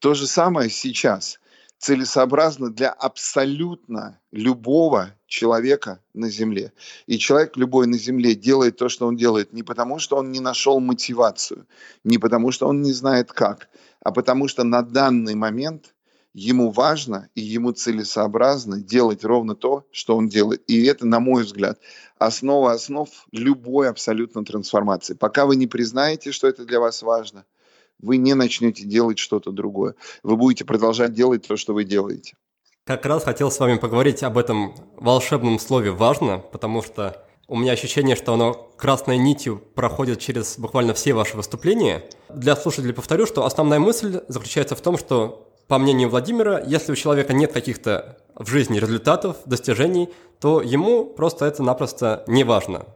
То 0.00 0.12
же 0.14 0.26
самое 0.26 0.68
сейчас 0.68 1.38
целесообразно 1.78 2.70
для 2.70 2.90
абсолютно 2.90 4.18
любого 4.32 5.14
человека 5.26 6.00
на 6.14 6.30
Земле. 6.30 6.72
И 7.06 7.18
человек 7.18 7.56
любой 7.56 7.86
на 7.86 7.98
Земле 7.98 8.34
делает 8.34 8.76
то, 8.76 8.88
что 8.88 9.06
он 9.06 9.16
делает, 9.16 9.52
не 9.52 9.62
потому, 9.62 9.98
что 9.98 10.16
он 10.16 10.32
не 10.32 10.40
нашел 10.40 10.80
мотивацию, 10.80 11.66
не 12.02 12.18
потому, 12.18 12.52
что 12.52 12.68
он 12.68 12.80
не 12.80 12.92
знает 12.92 13.32
как, 13.32 13.68
а 14.00 14.12
потому 14.12 14.48
что 14.48 14.64
на 14.64 14.82
данный 14.82 15.34
момент 15.34 15.94
ему 16.34 16.72
важно 16.72 17.28
и 17.34 17.40
ему 17.40 17.72
целесообразно 17.72 18.80
делать 18.80 19.24
ровно 19.24 19.54
то, 19.54 19.86
что 19.92 20.16
он 20.16 20.28
делает. 20.28 20.62
И 20.66 20.84
это, 20.84 21.06
на 21.06 21.20
мой 21.20 21.44
взгляд, 21.44 21.78
основа 22.18 22.72
основ 22.72 23.08
любой 23.32 23.88
абсолютно 23.88 24.44
трансформации. 24.44 25.14
Пока 25.14 25.46
вы 25.46 25.56
не 25.56 25.68
признаете, 25.68 26.32
что 26.32 26.48
это 26.48 26.64
для 26.64 26.80
вас 26.80 27.02
важно, 27.02 27.44
вы 28.00 28.16
не 28.16 28.34
начнете 28.34 28.84
делать 28.84 29.18
что-то 29.18 29.52
другое. 29.52 29.94
Вы 30.24 30.36
будете 30.36 30.64
продолжать 30.64 31.14
делать 31.14 31.46
то, 31.46 31.56
что 31.56 31.72
вы 31.72 31.84
делаете. 31.84 32.36
Как 32.84 33.06
раз 33.06 33.24
хотел 33.24 33.50
с 33.50 33.58
вами 33.58 33.78
поговорить 33.78 34.22
об 34.24 34.36
этом 34.36 34.74
волшебном 34.96 35.58
слове 35.58 35.92
«важно», 35.92 36.38
потому 36.38 36.82
что 36.82 37.24
у 37.46 37.56
меня 37.56 37.72
ощущение, 37.72 38.16
что 38.16 38.34
оно 38.34 38.54
красной 38.76 39.16
нитью 39.16 39.62
проходит 39.74 40.18
через 40.18 40.58
буквально 40.58 40.92
все 40.94 41.14
ваши 41.14 41.36
выступления. 41.36 42.04
Для 42.28 42.56
слушателей 42.56 42.92
повторю, 42.92 43.26
что 43.26 43.46
основная 43.46 43.78
мысль 43.78 44.20
заключается 44.28 44.74
в 44.74 44.80
том, 44.80 44.98
что 44.98 45.53
по 45.68 45.78
мнению 45.78 46.08
Владимира, 46.08 46.60
если 46.60 46.92
у 46.92 46.96
человека 46.96 47.32
нет 47.32 47.52
каких-то 47.52 48.18
в 48.34 48.48
жизни 48.48 48.78
результатов, 48.78 49.38
достижений, 49.46 50.08
то 50.40 50.60
ему 50.60 51.06
просто 51.06 51.46
это 51.46 51.62
напросто 51.62 52.24
не 52.26 52.44
важно. 52.44 52.86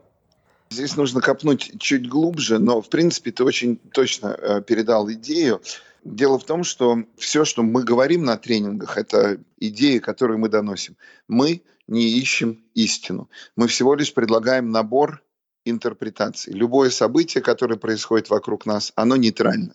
Здесь 0.70 0.96
нужно 0.96 1.20
копнуть 1.20 1.80
чуть 1.80 2.08
глубже, 2.08 2.58
но 2.58 2.82
в 2.82 2.88
принципе 2.90 3.32
ты 3.32 3.42
очень 3.42 3.76
точно 3.76 4.36
э, 4.38 4.60
передал 4.60 5.10
идею. 5.12 5.62
Дело 6.04 6.38
в 6.38 6.44
том, 6.44 6.62
что 6.62 7.04
все, 7.16 7.44
что 7.44 7.62
мы 7.62 7.84
говорим 7.84 8.24
на 8.24 8.36
тренингах, 8.36 8.98
это 8.98 9.40
идеи, 9.58 9.98
которые 9.98 10.36
мы 10.36 10.48
доносим. 10.48 10.96
Мы 11.26 11.62
не 11.86 12.06
ищем 12.18 12.62
истину. 12.74 13.30
Мы 13.56 13.66
всего 13.66 13.94
лишь 13.94 14.12
предлагаем 14.12 14.70
набор 14.70 15.22
интерпретаций. 15.64 16.52
Любое 16.52 16.90
событие, 16.90 17.42
которое 17.42 17.76
происходит 17.76 18.28
вокруг 18.28 18.66
нас, 18.66 18.92
оно 18.94 19.16
нейтрально. 19.16 19.74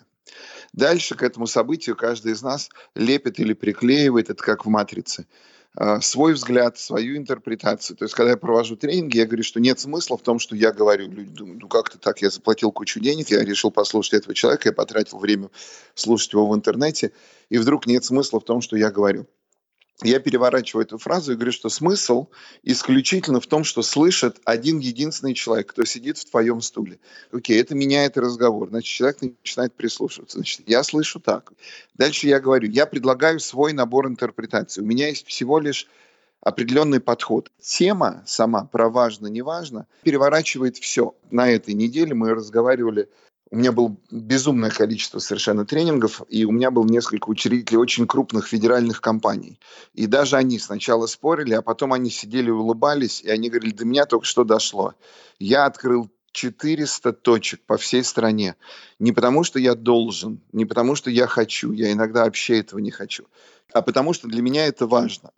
Дальше 0.73 1.15
к 1.15 1.21
этому 1.21 1.45
событию 1.45 1.95
каждый 1.95 2.33
из 2.33 2.41
нас 2.41 2.69
лепит 2.95 3.39
или 3.39 3.53
приклеивает, 3.53 4.31
это 4.31 4.43
как 4.43 4.65
в 4.65 4.69
«Матрице», 4.69 5.27
а, 5.75 6.01
свой 6.01 6.33
взгляд, 6.33 6.77
свою 6.79 7.15
интерпретацию. 7.15 7.95
То 7.95 8.05
есть, 8.05 8.15
когда 8.15 8.31
я 8.31 8.37
провожу 8.37 8.75
тренинги, 8.75 9.17
я 9.17 9.25
говорю, 9.25 9.43
что 9.43 9.59
нет 9.59 9.79
смысла 9.79 10.17
в 10.17 10.23
том, 10.23 10.39
что 10.39 10.55
я 10.55 10.71
говорю. 10.71 11.09
Люди 11.09 11.29
думают, 11.29 11.61
ну 11.61 11.67
как-то 11.67 11.99
так, 11.99 12.21
я 12.21 12.31
заплатил 12.31 12.71
кучу 12.71 12.99
денег, 12.99 13.29
я 13.29 13.43
решил 13.43 13.69
послушать 13.71 14.13
этого 14.13 14.33
человека, 14.33 14.69
я 14.69 14.73
потратил 14.73 15.19
время 15.19 15.49
слушать 15.93 16.33
его 16.33 16.47
в 16.47 16.55
интернете, 16.55 17.11
и 17.49 17.57
вдруг 17.59 17.85
нет 17.85 18.03
смысла 18.03 18.39
в 18.39 18.45
том, 18.45 18.61
что 18.61 18.75
я 18.75 18.89
говорю 18.89 19.27
я 20.03 20.19
переворачиваю 20.19 20.85
эту 20.85 20.97
фразу 20.97 21.31
и 21.31 21.35
говорю, 21.35 21.51
что 21.51 21.69
смысл 21.69 22.27
исключительно 22.63 23.39
в 23.39 23.47
том, 23.47 23.63
что 23.63 23.81
слышит 23.81 24.39
один 24.45 24.79
единственный 24.79 25.33
человек, 25.33 25.67
кто 25.67 25.85
сидит 25.85 26.17
в 26.17 26.29
твоем 26.29 26.61
стуле. 26.61 26.99
Окей, 27.31 27.59
это 27.59 27.75
меняет 27.75 28.17
разговор. 28.17 28.69
Значит, 28.69 28.89
человек 28.89 29.21
начинает 29.21 29.73
прислушиваться. 29.73 30.37
Значит, 30.37 30.61
я 30.67 30.83
слышу 30.83 31.19
так. 31.19 31.51
Дальше 31.95 32.27
я 32.27 32.39
говорю, 32.39 32.69
я 32.69 32.85
предлагаю 32.85 33.39
свой 33.39 33.73
набор 33.73 34.07
интерпретаций. 34.07 34.83
У 34.83 34.85
меня 34.85 35.07
есть 35.07 35.25
всего 35.27 35.59
лишь 35.59 35.87
определенный 36.41 36.99
подход. 36.99 37.51
Тема 37.61 38.23
сама 38.25 38.65
про 38.65 38.89
важно, 38.89 39.27
не 39.27 39.41
важно 39.41 39.87
переворачивает 40.03 40.77
все. 40.77 41.15
На 41.31 41.49
этой 41.49 41.73
неделе 41.73 42.13
мы 42.13 42.31
разговаривали 42.31 43.09
у 43.53 43.55
меня 43.55 43.71
было 43.71 43.95
безумное 44.09 44.71
количество 44.71 45.19
совершенно 45.19 45.63
тренингов, 45.63 46.23
и 46.27 46.43
у 46.43 46.51
меня 46.51 46.71
было 46.71 46.85
несколько 46.87 47.29
учредителей 47.29 47.77
очень 47.77 48.07
крупных 48.07 48.47
федеральных 48.47 48.99
компаний. 48.99 49.59
И 49.93 50.07
даже 50.07 50.37
они 50.37 50.57
сначала 50.57 51.05
спорили, 51.05 51.53
а 51.53 51.61
потом 51.61 51.93
они 51.93 52.09
сидели 52.09 52.47
и 52.47 52.51
улыбались, 52.51 53.21
и 53.21 53.29
они 53.29 53.51
говорили, 53.51 53.75
до 53.75 53.85
меня 53.85 54.07
только 54.07 54.25
что 54.25 54.43
дошло. 54.43 54.95
Я 55.37 55.65
открыл 55.65 56.09
400 56.31 57.13
точек 57.13 57.61
по 57.67 57.77
всей 57.77 58.03
стране. 58.03 58.55
Не 58.97 59.11
потому, 59.11 59.43
что 59.43 59.59
я 59.59 59.75
должен, 59.75 60.41
не 60.51 60.65
потому, 60.65 60.95
что 60.95 61.11
я 61.11 61.27
хочу, 61.27 61.73
я 61.73 61.91
иногда 61.91 62.23
вообще 62.23 62.57
этого 62.57 62.79
не 62.79 62.89
хочу, 62.89 63.27
а 63.71 63.83
потому, 63.83 64.13
что 64.13 64.27
для 64.27 64.41
меня 64.41 64.65
это 64.65 64.87
важно. 64.87 65.29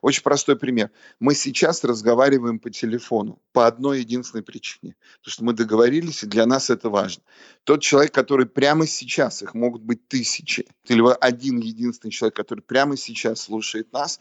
Очень 0.00 0.22
простой 0.22 0.56
пример. 0.56 0.90
Мы 1.20 1.34
сейчас 1.34 1.84
разговариваем 1.84 2.58
по 2.58 2.70
телефону 2.70 3.40
по 3.52 3.66
одной 3.66 4.00
единственной 4.00 4.42
причине. 4.42 4.94
Потому 5.18 5.32
что 5.32 5.44
мы 5.44 5.52
договорились, 5.52 6.22
и 6.22 6.26
для 6.26 6.46
нас 6.46 6.70
это 6.70 6.90
важно. 6.90 7.22
Тот 7.64 7.82
человек, 7.82 8.12
который 8.12 8.46
прямо 8.46 8.86
сейчас, 8.86 9.42
их 9.42 9.54
могут 9.54 9.82
быть 9.82 10.06
тысячи, 10.08 10.66
или 10.86 11.02
один 11.20 11.58
единственный 11.58 12.10
человек, 12.10 12.36
который 12.36 12.60
прямо 12.60 12.96
сейчас 12.96 13.40
слушает 13.42 13.92
нас, 13.92 14.20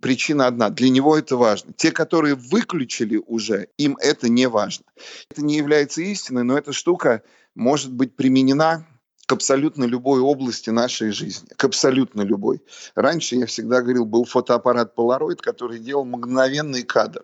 причина 0.00 0.46
одна. 0.46 0.70
Для 0.70 0.90
него 0.90 1.16
это 1.16 1.36
важно. 1.36 1.72
Те, 1.72 1.90
которые 1.90 2.34
выключили 2.34 3.22
уже, 3.26 3.68
им 3.76 3.96
это 4.00 4.28
не 4.28 4.48
важно. 4.48 4.84
Это 5.30 5.42
не 5.42 5.56
является 5.56 6.02
истиной, 6.02 6.44
но 6.44 6.56
эта 6.56 6.72
штука 6.72 7.22
может 7.54 7.92
быть 7.92 8.14
применена 8.14 8.86
к 9.30 9.32
абсолютно 9.32 9.84
любой 9.84 10.20
области 10.20 10.70
нашей 10.70 11.12
жизни, 11.12 11.46
к 11.56 11.62
абсолютно 11.62 12.22
любой. 12.22 12.60
Раньше, 12.96 13.36
я 13.36 13.46
всегда 13.46 13.80
говорил, 13.80 14.04
был 14.04 14.24
фотоаппарат 14.24 14.92
Polaroid, 14.98 15.36
который 15.36 15.78
делал 15.78 16.04
мгновенный 16.04 16.82
кадр. 16.82 17.22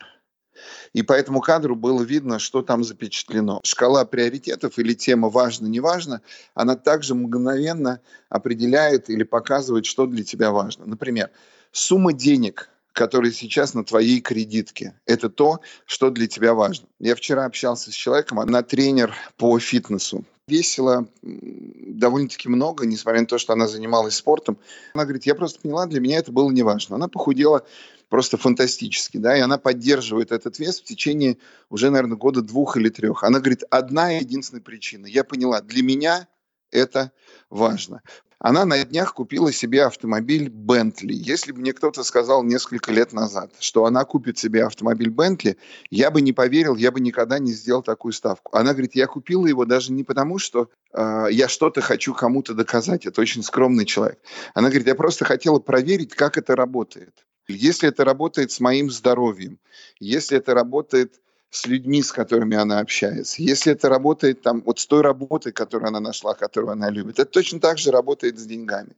И 0.92 1.02
по 1.02 1.14
этому 1.14 1.40
кадру 1.40 1.74
было 1.74 2.04
видно, 2.04 2.38
что 2.38 2.62
там 2.62 2.84
запечатлено. 2.84 3.60
Шкала 3.64 4.04
приоритетов 4.04 4.78
или 4.78 4.94
тема 4.94 5.30
важно-не 5.30 5.80
важно, 5.80 6.20
она 6.54 6.76
также 6.76 7.16
мгновенно 7.16 8.00
определяет 8.28 9.10
или 9.10 9.24
показывает, 9.24 9.84
что 9.84 10.06
для 10.06 10.22
тебя 10.22 10.52
важно. 10.52 10.86
Например, 10.86 11.30
сумма 11.72 12.12
денег, 12.12 12.70
которые 12.92 13.32
сейчас 13.32 13.74
на 13.74 13.84
твоей 13.84 14.20
кредитке. 14.20 14.94
Это 15.06 15.28
то, 15.28 15.58
что 15.86 16.10
для 16.10 16.28
тебя 16.28 16.54
важно. 16.54 16.86
Я 17.00 17.16
вчера 17.16 17.46
общался 17.46 17.90
с 17.90 17.94
человеком, 17.94 18.38
она 18.38 18.62
тренер 18.62 19.12
по 19.36 19.58
фитнесу. 19.58 20.24
Весело 20.48 21.08
довольно-таки 21.22 22.48
много, 22.48 22.86
несмотря 22.86 23.20
на 23.20 23.26
то, 23.26 23.36
что 23.36 23.52
она 23.52 23.66
занималась 23.66 24.14
спортом. 24.14 24.58
Она 24.94 25.02
говорит, 25.02 25.26
я 25.26 25.34
просто 25.34 25.58
поняла, 25.60 25.86
для 25.86 25.98
меня 25.98 26.18
это 26.18 26.30
было 26.30 26.48
неважно. 26.52 26.94
Она 26.94 27.08
похудела 27.08 27.66
просто 28.08 28.36
фантастически, 28.36 29.16
да, 29.16 29.36
и 29.36 29.40
она 29.40 29.58
поддерживает 29.58 30.30
этот 30.30 30.60
вес 30.60 30.80
в 30.80 30.84
течение 30.84 31.38
уже, 31.68 31.90
наверное, 31.90 32.16
года 32.16 32.42
двух 32.42 32.76
или 32.76 32.90
трех. 32.90 33.24
Она 33.24 33.40
говорит, 33.40 33.64
одна 33.70 34.10
единственная 34.10 34.62
причина. 34.62 35.06
Я 35.06 35.24
поняла, 35.24 35.60
для 35.62 35.82
меня 35.82 36.28
это 36.70 37.10
важно. 37.50 38.02
Она 38.38 38.66
на 38.66 38.84
днях 38.84 39.14
купила 39.14 39.50
себе 39.50 39.84
автомобиль 39.84 40.50
Бентли. 40.50 41.14
Если 41.14 41.52
бы 41.52 41.60
мне 41.60 41.72
кто-то 41.72 42.04
сказал 42.04 42.42
несколько 42.42 42.92
лет 42.92 43.14
назад, 43.14 43.50
что 43.60 43.86
она 43.86 44.04
купит 44.04 44.38
себе 44.38 44.64
автомобиль 44.64 45.08
Бентли, 45.08 45.56
я 45.88 46.10
бы 46.10 46.20
не 46.20 46.34
поверил, 46.34 46.76
я 46.76 46.92
бы 46.92 47.00
никогда 47.00 47.38
не 47.38 47.52
сделал 47.52 47.82
такую 47.82 48.12
ставку. 48.12 48.54
Она 48.54 48.72
говорит, 48.72 48.94
я 48.94 49.06
купила 49.06 49.46
его 49.46 49.64
даже 49.64 49.90
не 49.92 50.04
потому, 50.04 50.38
что 50.38 50.68
э, 50.92 51.28
я 51.30 51.48
что-то 51.48 51.80
хочу 51.80 52.12
кому-то 52.12 52.52
доказать. 52.52 53.06
Это 53.06 53.22
очень 53.22 53.42
скромный 53.42 53.86
человек. 53.86 54.18
Она 54.52 54.68
говорит, 54.68 54.86
я 54.86 54.94
просто 54.94 55.24
хотела 55.24 55.58
проверить, 55.58 56.14
как 56.14 56.36
это 56.36 56.54
работает. 56.54 57.26
Если 57.48 57.88
это 57.88 58.04
работает 58.04 58.52
с 58.52 58.60
моим 58.60 58.90
здоровьем, 58.90 59.58
если 59.98 60.36
это 60.36 60.52
работает 60.52 61.20
с 61.56 61.66
людьми, 61.66 62.02
с 62.02 62.12
которыми 62.12 62.56
она 62.56 62.80
общается. 62.80 63.42
Если 63.42 63.72
это 63.72 63.88
работает 63.88 64.42
там, 64.42 64.62
вот 64.62 64.78
с 64.78 64.86
той 64.86 65.00
работой, 65.00 65.52
которую 65.52 65.88
она 65.88 66.00
нашла, 66.00 66.34
которую 66.34 66.72
она 66.72 66.90
любит, 66.90 67.18
это 67.18 67.30
точно 67.30 67.60
так 67.60 67.78
же 67.78 67.90
работает 67.90 68.38
с 68.38 68.44
деньгами. 68.44 68.92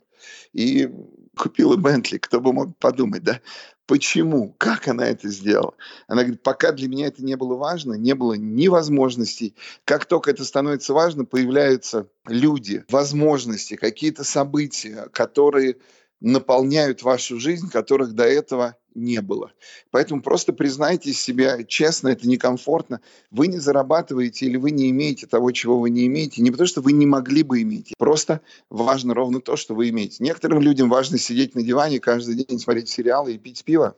И 0.53 0.91
купила 1.37 1.77
Бентли, 1.77 2.19
кто 2.19 2.41
бы 2.41 2.53
мог 2.53 2.77
подумать, 2.79 3.23
да? 3.23 3.41
Почему? 3.87 4.55
Как 4.59 4.89
она 4.89 5.07
это 5.07 5.29
сделала? 5.29 5.75
Она 6.09 6.23
говорит, 6.23 6.43
пока 6.43 6.73
для 6.73 6.89
меня 6.89 7.07
это 7.07 7.25
не 7.25 7.37
было 7.37 7.55
важно, 7.55 7.95
не 7.95 8.15
было 8.15 8.35
ни 8.35 8.67
возможностей. 8.67 9.55
Как 9.85 10.05
только 10.07 10.33
это 10.33 10.45
становится 10.45 10.93
важно, 10.93 11.25
появляются 11.25 12.09
люди, 12.27 12.85
возможности, 12.91 13.77
какие-то 13.77 14.25
события, 14.25 15.09
которые 15.13 15.77
наполняют 16.21 17.05
вашу 17.05 17.39
жизнь, 17.39 17.71
которых 17.71 18.15
до 18.15 18.25
этого 18.25 18.75
не 18.99 19.21
было. 19.21 19.53
Поэтому 19.91 20.23
просто 20.23 20.53
признайте 20.53 21.13
себя 21.13 21.63
честно, 21.65 22.09
это 22.09 22.29
некомфортно. 22.29 23.01
Вы 23.31 23.47
не 23.47 23.59
зарабатываете 23.59 24.47
или 24.47 24.57
вы 24.57 24.71
не 24.71 24.91
имеете 24.91 25.27
того, 25.27 25.51
чего 25.53 25.79
вы 25.79 25.91
не 25.91 26.07
имеете, 26.07 26.43
не 26.43 26.51
потому 26.51 26.67
что 26.67 26.81
вы 26.81 26.93
не 26.93 27.07
могли 27.07 27.43
бы 27.43 27.63
иметь. 27.63 27.95
Просто 27.99 28.41
важно 28.71 29.15
ровно 29.15 29.41
то, 29.41 29.57
что 29.57 29.75
вы 29.75 29.89
имеете. 29.91 30.23
Некоторым 30.23 30.61
людям 30.61 30.89
важно 30.89 31.19
сидеть 31.19 31.55
на 31.55 31.63
диване 31.63 32.01
каждый 32.01 32.35
день, 32.35 32.59
смотреть 32.59 32.89
сериалы 32.89 33.35
и 33.35 33.39
пить 33.39 33.65
пиво. 33.65 33.97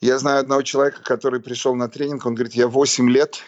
Я 0.00 0.18
знаю 0.18 0.40
одного 0.40 0.62
человека, 0.62 1.02
который 1.02 1.40
пришел 1.40 1.74
на 1.74 1.88
тренинг, 1.88 2.24
он 2.24 2.34
говорит, 2.34 2.54
я 2.54 2.68
8 2.68 3.10
лет 3.10 3.38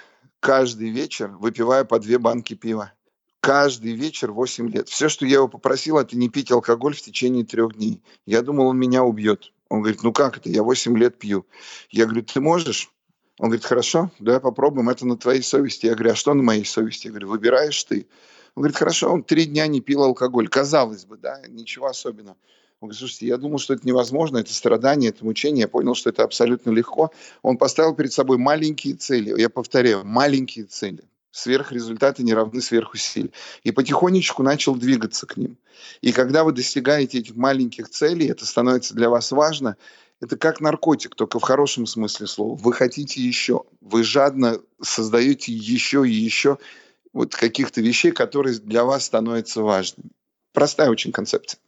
каждый 0.40 0.90
вечер 0.90 1.28
выпиваю 1.28 1.86
по 1.86 1.98
две 2.00 2.18
банки 2.18 2.54
пива 2.54 2.92
каждый 3.40 3.92
вечер 3.92 4.30
8 4.30 4.68
лет. 4.68 4.88
Все, 4.88 5.08
что 5.08 5.26
я 5.26 5.36
его 5.36 5.48
попросил, 5.48 5.98
это 5.98 6.16
не 6.16 6.28
пить 6.28 6.52
алкоголь 6.52 6.94
в 6.94 7.02
течение 7.02 7.44
трех 7.44 7.74
дней. 7.74 8.02
Я 8.26 8.42
думал, 8.42 8.68
он 8.68 8.78
меня 8.78 9.02
убьет. 9.02 9.52
Он 9.70 9.80
говорит, 9.80 10.02
ну 10.02 10.12
как 10.12 10.36
это, 10.36 10.50
я 10.50 10.62
8 10.62 10.98
лет 10.98 11.16
пью. 11.18 11.46
Я 11.90 12.04
говорю, 12.04 12.22
ты 12.22 12.40
можешь? 12.40 12.92
Он 13.38 13.46
говорит, 13.46 13.64
хорошо, 13.64 14.10
давай 14.18 14.40
попробуем, 14.40 14.90
это 14.90 15.06
на 15.06 15.16
твоей 15.16 15.42
совести. 15.42 15.86
Я 15.86 15.94
говорю, 15.94 16.12
а 16.12 16.14
что 16.16 16.34
на 16.34 16.42
моей 16.42 16.64
совести? 16.64 17.06
Я 17.06 17.12
говорю, 17.12 17.28
выбираешь 17.28 17.82
ты. 17.84 18.06
Он 18.56 18.62
говорит, 18.62 18.76
хорошо, 18.76 19.10
он 19.10 19.22
три 19.22 19.46
дня 19.46 19.66
не 19.68 19.80
пил 19.80 20.02
алкоголь. 20.02 20.48
Казалось 20.48 21.04
бы, 21.04 21.16
да, 21.16 21.40
ничего 21.48 21.86
особенного. 21.86 22.36
Он 22.80 22.88
говорит, 22.88 22.98
слушайте, 22.98 23.26
я 23.26 23.36
думал, 23.36 23.58
что 23.58 23.74
это 23.74 23.86
невозможно, 23.86 24.38
это 24.38 24.52
страдание, 24.52 25.10
это 25.10 25.24
мучение. 25.24 25.62
Я 25.62 25.68
понял, 25.68 25.94
что 25.94 26.10
это 26.10 26.24
абсолютно 26.24 26.70
легко. 26.70 27.12
Он 27.42 27.56
поставил 27.56 27.94
перед 27.94 28.12
собой 28.12 28.38
маленькие 28.38 28.96
цели. 28.96 29.32
Я 29.40 29.48
повторяю, 29.48 30.04
маленькие 30.04 30.64
цели 30.64 31.04
сверхрезультаты 31.30 32.22
не 32.22 32.34
равны 32.34 32.60
сверхусилию. 32.60 33.32
И 33.62 33.70
потихонечку 33.70 34.42
начал 34.42 34.74
двигаться 34.74 35.26
к 35.26 35.36
ним. 35.36 35.56
И 36.00 36.12
когда 36.12 36.44
вы 36.44 36.52
достигаете 36.52 37.18
этих 37.18 37.36
маленьких 37.36 37.88
целей, 37.88 38.26
это 38.26 38.44
становится 38.46 38.94
для 38.94 39.08
вас 39.08 39.30
важно, 39.32 39.76
это 40.20 40.36
как 40.36 40.60
наркотик, 40.60 41.14
только 41.14 41.38
в 41.38 41.42
хорошем 41.42 41.86
смысле 41.86 42.26
слова. 42.26 42.54
Вы 42.54 42.72
хотите 42.72 43.22
еще, 43.22 43.64
вы 43.80 44.04
жадно 44.04 44.60
создаете 44.82 45.52
еще 45.52 46.06
и 46.06 46.12
еще 46.12 46.58
вот 47.12 47.34
каких-то 47.34 47.80
вещей, 47.80 48.12
которые 48.12 48.58
для 48.58 48.84
вас 48.84 49.04
становятся 49.04 49.62
важными. 49.62 50.10
Простая 50.52 50.90
очень 50.90 51.12
концепция. 51.12 51.58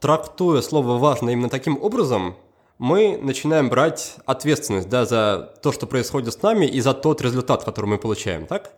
Трактуя 0.00 0.60
слово 0.60 0.98
«важно» 0.98 1.30
именно 1.30 1.48
таким 1.48 1.80
образом, 1.80 2.36
мы 2.78 3.16
начинаем 3.16 3.70
брать 3.70 4.16
ответственность 4.26 4.88
да, 4.88 5.06
за 5.06 5.54
то, 5.62 5.72
что 5.72 5.86
происходит 5.86 6.34
с 6.34 6.42
нами, 6.42 6.66
и 6.66 6.80
за 6.80 6.92
тот 6.92 7.22
результат, 7.22 7.64
который 7.64 7.86
мы 7.86 7.98
получаем, 7.98 8.46
так? 8.46 8.74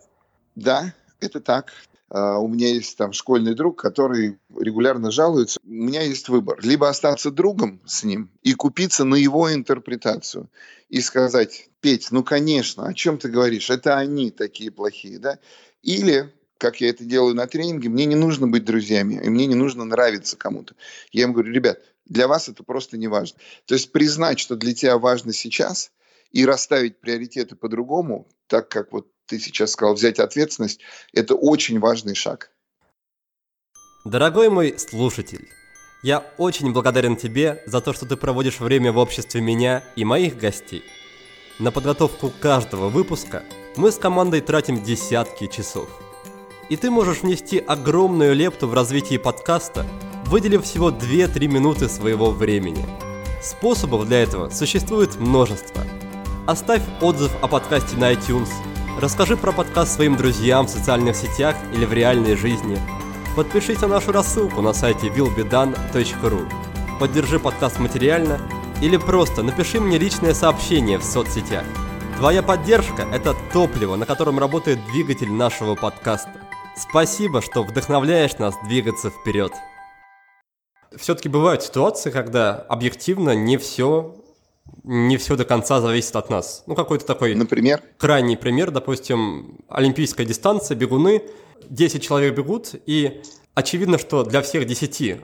Да, 0.57 0.92
это 1.20 1.40
так. 1.40 1.72
Uh, 2.09 2.38
у 2.38 2.46
меня 2.46 2.68
есть 2.68 2.96
там 2.96 3.12
школьный 3.12 3.57
друг, 3.57 3.80
который 3.80 4.38
регулярно 4.57 5.11
жалуется. 5.11 5.59
У 5.64 5.68
меня 5.68 6.02
есть 6.02 6.28
выбор. 6.28 6.59
Либо 6.62 6.88
остаться 6.88 7.32
другом 7.32 7.80
с 7.84 8.04
ним 8.04 8.30
и 8.42 8.54
купиться 8.54 9.04
на 9.04 9.16
его 9.16 9.52
интерпретацию. 9.52 10.48
И 10.88 11.00
сказать, 11.00 11.68
Петь, 11.80 12.12
ну 12.12 12.22
конечно, 12.22 12.86
о 12.86 12.94
чем 12.94 13.18
ты 13.18 13.28
говоришь? 13.28 13.70
Это 13.70 13.98
они 13.98 14.30
такие 14.30 14.70
плохие, 14.70 15.18
да? 15.18 15.40
Или 15.82 16.32
как 16.59 16.80
я 16.80 16.90
это 16.90 17.04
делаю 17.04 17.34
на 17.34 17.46
тренинге, 17.46 17.88
мне 17.88 18.07
не 18.07 18.14
нужно 18.14 18.46
быть 18.46 18.64
друзьями, 18.64 19.20
и 19.22 19.28
мне 19.28 19.46
не 19.46 19.57
нужно 19.57 19.84
нравиться 19.84 20.36
кому-то. 20.36 20.74
Я 21.12 21.24
им 21.24 21.32
говорю, 21.32 21.52
ребят, 21.52 21.80
для 22.07 22.28
вас 22.28 22.48
это 22.48 22.62
просто 22.62 22.96
не 22.96 23.09
важно. 23.09 23.38
То 23.66 23.74
есть 23.74 23.92
признать, 23.92 24.38
что 24.38 24.57
для 24.57 24.74
тебя 24.74 24.96
важно 24.96 25.32
сейчас, 25.32 25.90
и 26.32 26.44
расставить 26.44 27.00
приоритеты 27.00 27.57
по-другому, 27.57 28.28
так 28.46 28.68
как 28.68 28.92
вот 28.92 29.09
ты 29.27 29.39
сейчас 29.39 29.72
сказал, 29.72 29.95
взять 29.95 30.18
ответственность, 30.18 30.81
это 31.12 31.35
очень 31.35 31.79
важный 31.79 32.14
шаг. 32.14 32.51
Дорогой 34.05 34.49
мой 34.49 34.79
слушатель, 34.79 35.49
я 36.03 36.24
очень 36.39 36.72
благодарен 36.72 37.16
тебе 37.16 37.62
за 37.66 37.81
то, 37.81 37.93
что 37.93 38.07
ты 38.07 38.16
проводишь 38.16 38.61
время 38.61 38.93
в 38.93 38.99
обществе 38.99 39.41
меня 39.41 39.83
и 39.97 40.05
моих 40.05 40.39
гостей. 40.39 40.85
На 41.59 41.72
подготовку 41.72 42.33
каждого 42.41 42.89
выпуска 42.89 43.43
мы 43.77 43.91
с 43.91 43.99
командой 43.99 44.41
тратим 44.41 44.83
десятки 44.83 45.49
часов. 45.49 45.89
И 46.68 46.77
ты 46.77 46.91
можешь 46.91 47.22
внести 47.22 47.59
огромную 47.59 48.35
лепту 48.35 48.68
в 48.68 48.74
развитие 48.74 49.18
подкаста, 49.18 49.87
выделив 50.27 50.64
всего 50.64 50.91
2-3 50.91 51.47
минуты 51.47 51.89
своего 51.89 52.31
времени. 52.31 52.85
Способов 53.43 54.07
для 54.07 54.22
этого 54.22 54.51
существует 54.51 55.16
множество. 55.16 55.85
Оставь 56.47 56.83
отзыв 57.01 57.33
о 57.43 57.49
подкасте 57.49 57.97
на 57.97 58.12
iTunes– 58.12 58.51
Расскажи 58.99 59.36
про 59.36 59.53
подкаст 59.53 59.92
своим 59.92 60.16
друзьям 60.16 60.66
в 60.66 60.70
социальных 60.70 61.16
сетях 61.16 61.55
или 61.74 61.84
в 61.84 61.92
реальной 61.92 62.34
жизни. 62.34 62.78
Подпишись 63.36 63.82
на 63.82 63.88
нашу 63.88 64.11
рассылку 64.11 64.62
на 64.62 64.72
сайте 64.72 65.09
willbedone.ru. 65.09 66.51
Поддержи 66.99 67.38
подкаст 67.38 67.78
материально 67.78 68.40
или 68.80 68.97
просто 68.97 69.42
напиши 69.42 69.80
мне 69.80 69.99
личное 69.99 70.32
сообщение 70.32 70.97
в 70.97 71.05
соцсетях. 71.05 71.64
Твоя 72.16 72.42
поддержка– 72.42 73.07
это 73.12 73.36
топливо, 73.53 73.97
на 73.97 74.07
котором 74.07 74.38
работает 74.38 74.78
двигатель 74.86 75.30
нашего 75.30 75.74
подкаста. 75.74 76.32
Спасибо, 76.74 77.42
что 77.42 77.64
вдохновляешь 77.64 78.38
нас 78.38 78.55
двигаться 78.64 79.11
вперед. 79.11 79.53
Все-таки 80.97 81.28
бывают 81.28 81.62
ситуации, 81.62 82.11
когда 82.11 82.55
объективно 82.55 83.34
не 83.34 83.59
все 83.59 84.14
не 84.85 85.17
все 85.17 85.37
до 85.37 85.45
конца 85.45 85.81
зависит 85.81 86.14
от 86.17 86.31
нас. 86.31 86.62
Ну, 86.67 86.75
какой-то 86.75 87.05
такой... 87.05 87.35
Например? 87.35 87.83
Крайний 87.99 88.37
пример, 88.37 88.71
допустим, 88.71 89.59
олимпийская 89.69 90.27
дистанция, 90.27 90.77
бегуны, 90.77 91.23
10 91.69 92.03
человек 92.03 92.37
бегут, 92.37 92.75
и 92.87 93.23
очевидно, 93.55 93.99
что 93.99 94.23
для 94.23 94.43
всех 94.43 94.67
10 94.67 95.21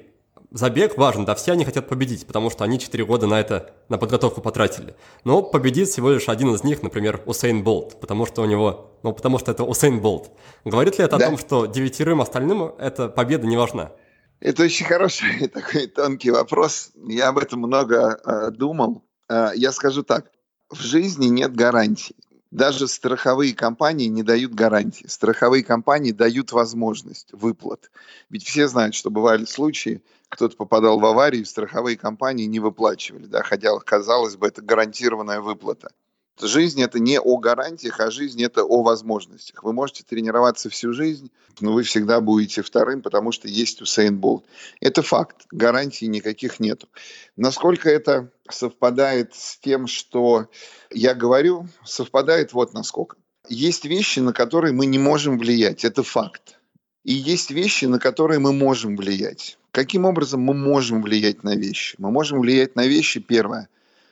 забег 0.51 0.99
важен, 0.99 1.24
да, 1.24 1.34
все 1.34 1.53
они 1.53 1.64
хотят 1.64 1.88
победить, 1.88 2.26
потому 2.26 2.51
что 2.51 2.64
они 2.64 2.78
4 2.78 3.05
года 3.05 3.26
на 3.26 3.40
это, 3.40 3.74
на 3.88 3.99
подготовку 3.99 4.40
потратили. 4.40 4.95
Но 5.24 5.43
победит 5.43 5.88
всего 5.88 6.11
лишь 6.11 6.28
один 6.28 6.55
из 6.55 6.64
них, 6.64 6.82
например, 6.82 7.22
Усейн 7.26 7.62
Болт, 7.62 8.01
потому 8.01 8.26
что 8.26 8.43
у 8.43 8.45
него, 8.45 8.99
ну, 9.03 9.12
потому 9.12 9.38
что 9.38 9.53
это 9.53 9.64
Усейн 9.64 10.01
Болт. 10.01 10.30
Говорит 10.64 10.99
ли 10.99 11.05
это 11.05 11.18
да. 11.18 11.26
о 11.26 11.28
том, 11.30 11.38
что 11.38 11.66
девятерым 11.66 12.20
остальным 12.20 12.62
эта 12.78 13.09
победа 13.09 13.47
не 13.47 13.57
важна? 13.57 13.93
Это 14.40 14.64
очень 14.64 14.86
хороший 14.86 15.49
такой 15.55 15.86
тонкий 15.86 16.30
вопрос. 16.30 16.90
Я 17.07 17.28
об 17.28 17.38
этом 17.38 17.61
много 17.61 18.18
э, 18.24 18.51
думал. 18.51 19.05
Э, 19.32 19.52
я 19.54 19.72
скажу 19.72 20.02
так, 20.02 20.30
в 20.68 20.80
жизни 20.80 21.26
нет 21.26 21.54
гарантий. 21.54 22.16
Даже 22.50 22.86
страховые 22.86 23.54
компании 23.54 24.08
не 24.08 24.22
дают 24.22 24.52
гарантии. 24.52 25.06
Страховые 25.06 25.64
компании 25.64 26.12
дают 26.12 26.52
возможность 26.52 27.32
выплат. 27.32 27.90
Ведь 28.28 28.44
все 28.44 28.68
знают, 28.68 28.94
что 28.94 29.10
бывали 29.10 29.46
случаи, 29.46 30.02
кто-то 30.28 30.56
попадал 30.56 31.00
в 31.00 31.06
аварию, 31.06 31.46
страховые 31.46 31.96
компании 31.96 32.44
не 32.44 32.60
выплачивали, 32.60 33.24
да, 33.24 33.42
хотя, 33.42 33.78
казалось 33.78 34.36
бы, 34.36 34.46
это 34.46 34.60
гарантированная 34.60 35.40
выплата. 35.40 35.92
Жизнь 36.40 36.82
это 36.82 36.98
не 36.98 37.20
о 37.20 37.36
гарантиях, 37.36 38.00
а 38.00 38.10
жизнь 38.10 38.42
это 38.42 38.64
о 38.64 38.82
возможностях. 38.82 39.62
Вы 39.62 39.72
можете 39.72 40.02
тренироваться 40.02 40.70
всю 40.70 40.92
жизнь, 40.92 41.30
но 41.60 41.72
вы 41.72 41.82
всегда 41.82 42.20
будете 42.20 42.62
вторым, 42.62 43.02
потому 43.02 43.32
что 43.32 43.48
есть 43.48 43.82
Усейн 43.82 44.18
Болт. 44.18 44.46
Это 44.80 45.02
факт, 45.02 45.46
гарантий 45.50 46.06
никаких 46.08 46.58
нету. 46.58 46.88
Насколько 47.36 47.90
это 47.90 48.30
совпадает 48.50 49.34
с 49.34 49.58
тем, 49.58 49.86
что 49.86 50.48
я 50.90 51.14
говорю, 51.14 51.68
совпадает 51.84 52.52
вот 52.54 52.72
насколько. 52.72 53.16
Есть 53.48 53.84
вещи, 53.84 54.20
на 54.20 54.32
которые 54.32 54.72
мы 54.72 54.86
не 54.86 54.98
можем 54.98 55.38
влиять, 55.38 55.84
это 55.84 56.02
факт. 56.02 56.58
И 57.04 57.12
есть 57.12 57.50
вещи, 57.50 57.86
на 57.86 57.98
которые 57.98 58.38
мы 58.38 58.52
можем 58.52 58.96
влиять. 58.96 59.58
Каким 59.72 60.04
образом 60.04 60.40
мы 60.40 60.54
можем 60.54 61.02
влиять 61.02 61.42
на 61.42 61.56
вещи? 61.56 61.96
Мы 61.98 62.10
можем 62.10 62.40
влиять 62.40 62.76
на 62.76 62.86
вещи, 62.86 63.20
первое, 63.20 63.68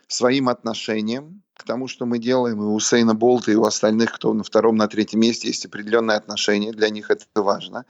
своим 0.08 0.48
отношением 0.48 1.42
к 1.60 1.64
тому, 1.64 1.88
что 1.88 2.06
мы 2.06 2.18
делаем. 2.18 2.60
И 2.62 2.64
у 2.64 2.80
Сейна 2.80 3.14
Болта, 3.14 3.52
и 3.52 3.54
у 3.54 3.64
остальных, 3.64 4.12
кто 4.12 4.32
на 4.34 4.42
втором, 4.42 4.76
на 4.76 4.88
третьем 4.88 5.20
месте, 5.20 5.48
есть 5.48 5.66
определенное 5.66 6.16
отношение. 6.16 6.72
Для 6.72 6.90
них 6.90 7.10
это 7.10 7.24
важно. 7.34 7.84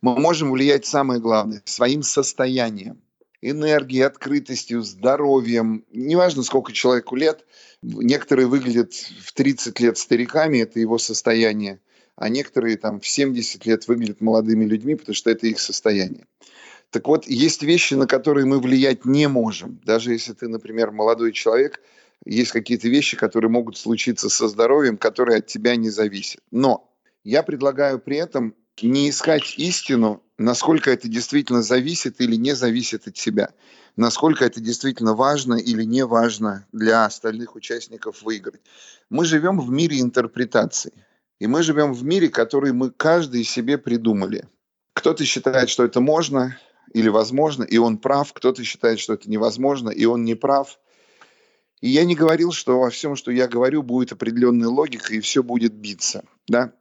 Мы 0.00 0.18
можем 0.18 0.52
влиять, 0.52 0.86
самое 0.86 1.20
главное, 1.20 1.62
своим 1.64 2.02
состоянием 2.02 3.00
энергией, 3.40 4.02
открытостью, 4.02 4.82
здоровьем. 4.82 5.84
Неважно, 5.92 6.42
сколько 6.42 6.72
человеку 6.72 7.16
лет. 7.16 7.46
Некоторые 7.82 8.46
выглядят 8.46 8.92
в 8.92 9.32
30 9.32 9.78
лет 9.80 9.96
стариками, 9.96 10.58
это 10.58 10.80
его 10.80 10.98
состояние 10.98 11.80
а 12.18 12.28
некоторые 12.28 12.76
там 12.76 12.98
в 12.98 13.06
70 13.06 13.64
лет 13.64 13.86
выглядят 13.86 14.20
молодыми 14.20 14.64
людьми, 14.64 14.96
потому 14.96 15.14
что 15.14 15.30
это 15.30 15.46
их 15.46 15.60
состояние. 15.60 16.26
Так 16.90 17.06
вот, 17.06 17.28
есть 17.28 17.62
вещи, 17.62 17.94
на 17.94 18.06
которые 18.06 18.44
мы 18.44 18.58
влиять 18.58 19.04
не 19.04 19.28
можем. 19.28 19.80
Даже 19.84 20.12
если 20.12 20.32
ты, 20.32 20.48
например, 20.48 20.90
молодой 20.90 21.32
человек, 21.32 21.80
есть 22.24 22.52
какие-то 22.52 22.88
вещи, 22.88 23.16
которые 23.16 23.50
могут 23.50 23.76
случиться 23.76 24.28
со 24.28 24.48
здоровьем, 24.48 24.96
которые 24.96 25.38
от 25.38 25.46
тебя 25.46 25.76
не 25.76 25.90
зависят. 25.90 26.40
Но 26.50 26.90
я 27.24 27.42
предлагаю 27.42 27.98
при 27.98 28.16
этом 28.16 28.54
не 28.82 29.10
искать 29.10 29.54
истину, 29.58 30.22
насколько 30.36 30.90
это 30.90 31.08
действительно 31.08 31.62
зависит 31.62 32.20
или 32.20 32.36
не 32.36 32.54
зависит 32.54 33.06
от 33.08 33.14
тебя, 33.14 33.50
насколько 33.96 34.44
это 34.44 34.60
действительно 34.60 35.14
важно 35.14 35.54
или 35.54 35.82
не 35.82 36.04
важно 36.04 36.66
для 36.72 37.04
остальных 37.04 37.56
участников 37.56 38.22
выиграть. 38.22 38.60
Мы 39.10 39.24
живем 39.24 39.60
в 39.60 39.70
мире 39.70 40.00
интерпретаций. 40.00 40.92
И 41.38 41.46
мы 41.46 41.62
живем 41.62 41.92
в 41.92 42.02
мире, 42.02 42.28
который 42.28 42.72
мы 42.72 42.90
каждый 42.90 43.44
себе 43.44 43.78
придумали. 43.78 44.48
Кто-то 44.92 45.24
считает, 45.24 45.70
что 45.70 45.84
это 45.84 46.00
можно 46.00 46.58
или 46.92 47.08
возможно, 47.08 47.62
и 47.62 47.76
он 47.78 47.98
прав. 47.98 48.32
Кто-то 48.32 48.64
считает, 48.64 48.98
что 48.98 49.14
это 49.14 49.30
невозможно, 49.30 49.90
и 49.90 50.04
он 50.04 50.24
не 50.24 50.34
прав. 50.34 50.78
И 51.80 51.88
я 51.88 52.04
не 52.04 52.14
говорил, 52.14 52.52
что 52.52 52.80
во 52.80 52.90
всем, 52.90 53.16
что 53.16 53.30
я 53.30 53.46
говорю, 53.46 53.82
будет 53.82 54.12
определенная 54.12 54.68
логика, 54.68 55.14
и 55.14 55.20
все 55.20 55.42
будет 55.42 55.74
биться. 55.74 56.24
Да? 56.48 56.72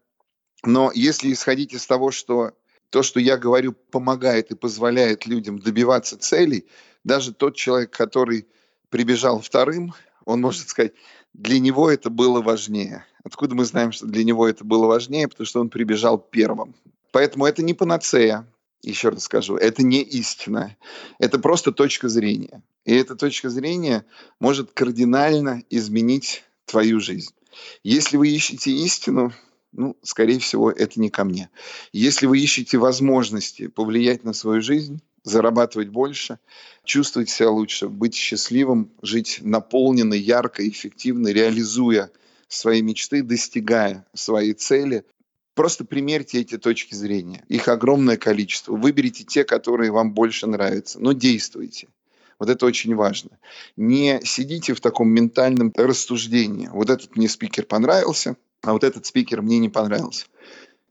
Но 0.64 0.91
если 0.93 1.32
исходить 1.32 1.74
из 1.74 1.86
того, 1.86 2.12
что 2.12 2.54
то, 2.89 3.04
что 3.04 3.20
я 3.20 3.38
говорю, 3.38 3.74
помогает 3.74 4.52
и 4.52 4.56
позволяет 4.56 5.26
людям 5.26 5.60
добиваться 5.60 6.18
целей, 6.18 6.66
даже 7.04 7.34
тот 7.34 7.56
человек, 7.56 7.91
который 7.91 8.48
прибежал 8.89 9.39
вторым, 9.39 9.93
он 10.26 10.41
может 10.41 10.68
сказать, 10.68 10.93
для 11.34 11.60
него 11.60 11.89
это 11.89 12.10
было 12.10 12.41
важнее. 12.41 13.06
Откуда 13.24 13.56
мы 13.56 13.66
знаем, 13.66 13.91
что 13.91 14.08
для 14.08 14.24
него 14.24 14.48
это 14.48 14.64
было 14.64 14.88
важнее? 14.88 15.28
Потому 15.28 15.45
что 15.45 15.62
он 15.62 15.70
прибежал 15.70 16.18
первым. 16.18 16.76
Поэтому 17.12 17.45
это 17.45 17.62
не 17.62 17.74
панацея, 17.74 18.48
еще 18.82 19.09
раз 19.09 19.23
скажу, 19.23 19.55
это 19.55 19.84
не 19.84 20.01
истина. 20.01 20.75
Это 21.19 21.39
просто 21.39 21.71
точка 21.71 22.09
зрения. 22.09 22.63
И 22.86 22.93
эта 22.93 23.15
точка 23.15 23.49
зрения 23.49 24.05
может 24.39 24.71
кардинально 24.71 25.63
изменить 25.69 26.43
твою 26.65 26.99
жизнь. 26.99 27.34
Если 27.84 28.17
вы 28.17 28.30
ищете 28.30 28.71
истину, 28.71 29.34
ну, 29.71 29.97
скорее 30.03 30.39
всего, 30.39 30.71
это 30.71 30.99
не 30.99 31.09
ко 31.09 31.23
мне. 31.23 31.49
Если 31.91 32.25
вы 32.25 32.39
ищете 32.39 32.78
возможности 32.78 33.67
повлиять 33.67 34.23
на 34.23 34.34
свою 34.34 34.61
жизнь, 34.61 35.01
зарабатывать 35.23 35.89
больше, 35.89 36.39
чувствовать 36.84 37.30
себя 37.30 37.49
лучше, 37.49 37.89
быть 37.89 38.15
счастливым, 38.15 38.93
жить 39.01 39.39
наполненно, 39.41 40.13
ярко, 40.13 40.67
эффективно, 40.67 41.28
реализуя 41.30 42.11
свои 42.47 42.82
мечты, 42.82 43.21
достигая 43.21 44.05
своей 44.13 44.53
цели. 44.53 45.03
Просто 45.58 45.86
примерьте 45.86 46.39
эти 46.39 46.60
точки 46.60 46.93
зрения. 46.93 47.43
Их 47.49 47.68
огромное 47.68 48.16
количество. 48.16 48.76
Выберите 48.76 49.24
те, 49.24 49.43
которые 49.43 49.91
вам 49.91 50.14
больше 50.14 50.45
нравятся, 50.45 50.99
но 50.99 51.14
действуйте. 51.14 51.88
Вот 52.38 52.47
это 52.51 52.64
очень 52.68 52.93
важно. 52.93 53.32
Не 53.76 54.22
сидите 54.24 54.76
в 54.76 54.82
таком 54.82 55.10
ментальном 55.10 55.74
рассуждении. 55.76 56.68
Вот 56.68 56.91
этот 56.91 57.16
мне 57.16 57.28
спикер 57.28 57.66
понравился, 57.66 58.36
а 58.62 58.74
вот 58.74 58.84
этот 58.84 59.08
спикер 59.08 59.41
мне 59.41 59.58
не 59.58 59.70
понравился 59.70 60.28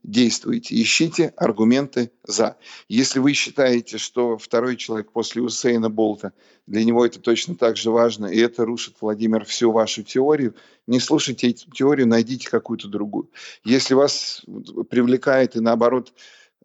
действуйте, 0.07 0.81
ищите 0.81 1.33
аргументы 1.35 2.11
«за». 2.23 2.57
Если 2.87 3.19
вы 3.19 3.33
считаете, 3.33 3.97
что 3.97 4.37
второй 4.37 4.77
человек 4.77 5.11
после 5.11 5.41
Усейна 5.41 5.89
Болта, 5.89 6.31
для 6.65 6.83
него 6.83 7.05
это 7.05 7.19
точно 7.19 7.55
так 7.55 7.77
же 7.77 7.91
важно, 7.91 8.25
и 8.25 8.39
это 8.39 8.65
рушит, 8.65 8.95
Владимир, 9.01 9.45
всю 9.45 9.71
вашу 9.71 10.03
теорию, 10.03 10.55
не 10.87 10.99
слушайте 10.99 11.51
эту 11.51 11.69
теорию, 11.69 12.07
найдите 12.07 12.49
какую-то 12.49 12.87
другую. 12.87 13.29
Если 13.63 13.93
вас 13.93 14.43
привлекает 14.89 15.55
и 15.55 15.59
наоборот 15.59 16.13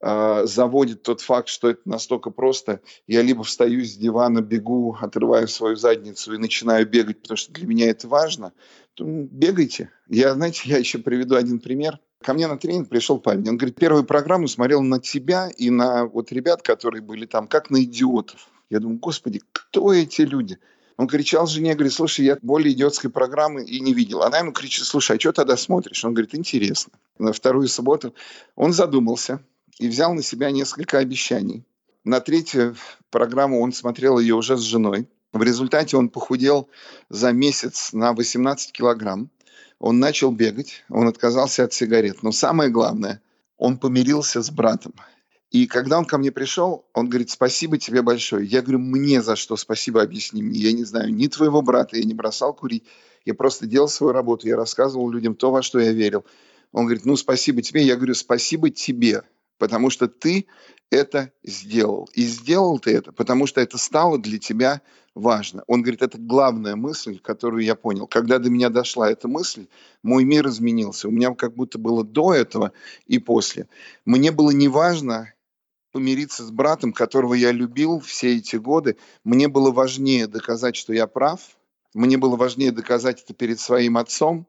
а, 0.00 0.46
заводит 0.46 1.02
тот 1.02 1.20
факт, 1.20 1.48
что 1.48 1.70
это 1.70 1.80
настолько 1.84 2.30
просто. 2.30 2.80
Я 3.06 3.22
либо 3.22 3.44
встаю 3.44 3.84
с 3.84 3.96
дивана, 3.96 4.40
бегу, 4.40 4.96
отрываю 5.00 5.46
свою 5.46 5.76
задницу 5.76 6.34
и 6.34 6.38
начинаю 6.38 6.88
бегать, 6.88 7.22
потому 7.22 7.36
что 7.36 7.52
для 7.52 7.66
меня 7.66 7.88
это 7.88 8.08
важно, 8.08 8.52
то 8.94 9.04
бегайте. 9.04 9.90
Я, 10.08 10.34
знаете, 10.34 10.62
я 10.64 10.78
еще 10.78 10.98
приведу 10.98 11.36
один 11.36 11.60
пример. 11.60 12.00
Ко 12.22 12.34
мне 12.34 12.46
на 12.46 12.56
тренинг 12.56 12.88
пришел 12.88 13.18
парень. 13.18 13.48
Он 13.48 13.56
говорит, 13.56 13.76
первую 13.76 14.04
программу 14.04 14.48
смотрел 14.48 14.82
на 14.82 15.00
тебя 15.00 15.50
и 15.56 15.70
на 15.70 16.06
вот 16.06 16.32
ребят, 16.32 16.62
которые 16.62 17.02
были 17.02 17.26
там, 17.26 17.46
как 17.48 17.70
на 17.70 17.82
идиотов. 17.82 18.48
Я 18.70 18.80
думаю, 18.80 18.98
господи, 18.98 19.42
кто 19.52 19.92
эти 19.92 20.22
люди? 20.22 20.58
Он 20.96 21.08
кричал 21.08 21.46
жене, 21.46 21.74
говорит, 21.74 21.92
слушай, 21.92 22.24
я 22.24 22.38
более 22.42 22.72
идиотской 22.72 23.10
программы 23.10 23.64
и 23.64 23.80
не 23.80 23.92
видел. 23.92 24.22
Она 24.22 24.38
ему 24.38 24.52
кричит, 24.52 24.84
слушай, 24.84 25.16
а 25.16 25.20
что 25.20 25.32
тогда 25.32 25.56
смотришь? 25.56 26.04
Он 26.04 26.14
говорит, 26.14 26.34
интересно. 26.34 26.92
На 27.18 27.32
вторую 27.32 27.68
субботу 27.68 28.14
он 28.54 28.72
задумался 28.72 29.40
и 29.78 29.88
взял 29.88 30.14
на 30.14 30.22
себя 30.22 30.50
несколько 30.50 30.98
обещаний. 30.98 31.64
На 32.04 32.20
третью 32.20 32.76
программу 33.10 33.60
он 33.60 33.72
смотрел 33.72 34.18
ее 34.18 34.34
уже 34.34 34.56
с 34.56 34.60
женой. 34.60 35.08
В 35.32 35.42
результате 35.42 35.96
он 35.96 36.08
похудел 36.08 36.68
за 37.08 37.32
месяц 37.32 37.92
на 37.92 38.12
18 38.12 38.72
килограмм 38.72 39.30
он 39.82 39.98
начал 39.98 40.30
бегать, 40.30 40.84
он 40.88 41.08
отказался 41.08 41.64
от 41.64 41.72
сигарет. 41.72 42.22
Но 42.22 42.30
самое 42.30 42.70
главное, 42.70 43.20
он 43.58 43.78
помирился 43.78 44.40
с 44.40 44.48
братом. 44.48 44.94
И 45.50 45.66
когда 45.66 45.98
он 45.98 46.04
ко 46.04 46.18
мне 46.18 46.30
пришел, 46.30 46.86
он 46.94 47.08
говорит, 47.08 47.30
спасибо 47.30 47.78
тебе 47.78 48.00
большое. 48.00 48.46
Я 48.46 48.62
говорю, 48.62 48.78
мне 48.78 49.20
за 49.20 49.34
что 49.34 49.56
спасибо, 49.56 50.00
объясни 50.00 50.40
мне. 50.40 50.60
Я 50.60 50.72
не 50.72 50.84
знаю 50.84 51.12
ни 51.12 51.26
твоего 51.26 51.62
брата, 51.62 51.96
я 51.96 52.04
не 52.04 52.14
бросал 52.14 52.54
курить. 52.54 52.84
Я 53.24 53.34
просто 53.34 53.66
делал 53.66 53.88
свою 53.88 54.12
работу, 54.12 54.46
я 54.46 54.56
рассказывал 54.56 55.10
людям 55.10 55.34
то, 55.34 55.50
во 55.50 55.62
что 55.62 55.80
я 55.80 55.90
верил. 55.90 56.24
Он 56.70 56.84
говорит, 56.84 57.04
ну 57.04 57.16
спасибо 57.16 57.60
тебе. 57.60 57.82
Я 57.82 57.96
говорю, 57.96 58.14
спасибо 58.14 58.70
тебе, 58.70 59.24
потому 59.58 59.90
что 59.90 60.06
ты 60.06 60.46
это 60.90 61.32
сделал. 61.42 62.08
И 62.14 62.22
сделал 62.22 62.78
ты 62.78 62.92
это, 62.92 63.10
потому 63.10 63.48
что 63.48 63.60
это 63.60 63.78
стало 63.78 64.16
для 64.16 64.38
тебя 64.38 64.80
важно. 65.14 65.62
Он 65.66 65.82
говорит, 65.82 66.02
это 66.02 66.18
главная 66.18 66.76
мысль, 66.76 67.18
которую 67.18 67.64
я 67.64 67.74
понял. 67.74 68.06
Когда 68.06 68.38
до 68.38 68.50
меня 68.50 68.68
дошла 68.68 69.10
эта 69.10 69.28
мысль, 69.28 69.66
мой 70.02 70.24
мир 70.24 70.46
изменился. 70.48 71.08
У 71.08 71.10
меня 71.10 71.34
как 71.34 71.54
будто 71.54 71.78
было 71.78 72.04
до 72.04 72.34
этого 72.34 72.72
и 73.06 73.18
после. 73.18 73.68
Мне 74.04 74.32
было 74.32 74.50
не 74.50 74.68
важно 74.68 75.32
помириться 75.92 76.42
с 76.44 76.50
братом, 76.50 76.92
которого 76.92 77.34
я 77.34 77.52
любил 77.52 78.00
все 78.00 78.36
эти 78.36 78.56
годы. 78.56 78.96
Мне 79.24 79.48
было 79.48 79.70
важнее 79.70 80.26
доказать, 80.26 80.76
что 80.76 80.92
я 80.92 81.06
прав. 81.06 81.40
Мне 81.94 82.16
было 82.16 82.36
важнее 82.36 82.72
доказать 82.72 83.22
это 83.22 83.34
перед 83.34 83.60
своим 83.60 83.98
отцом. 83.98 84.46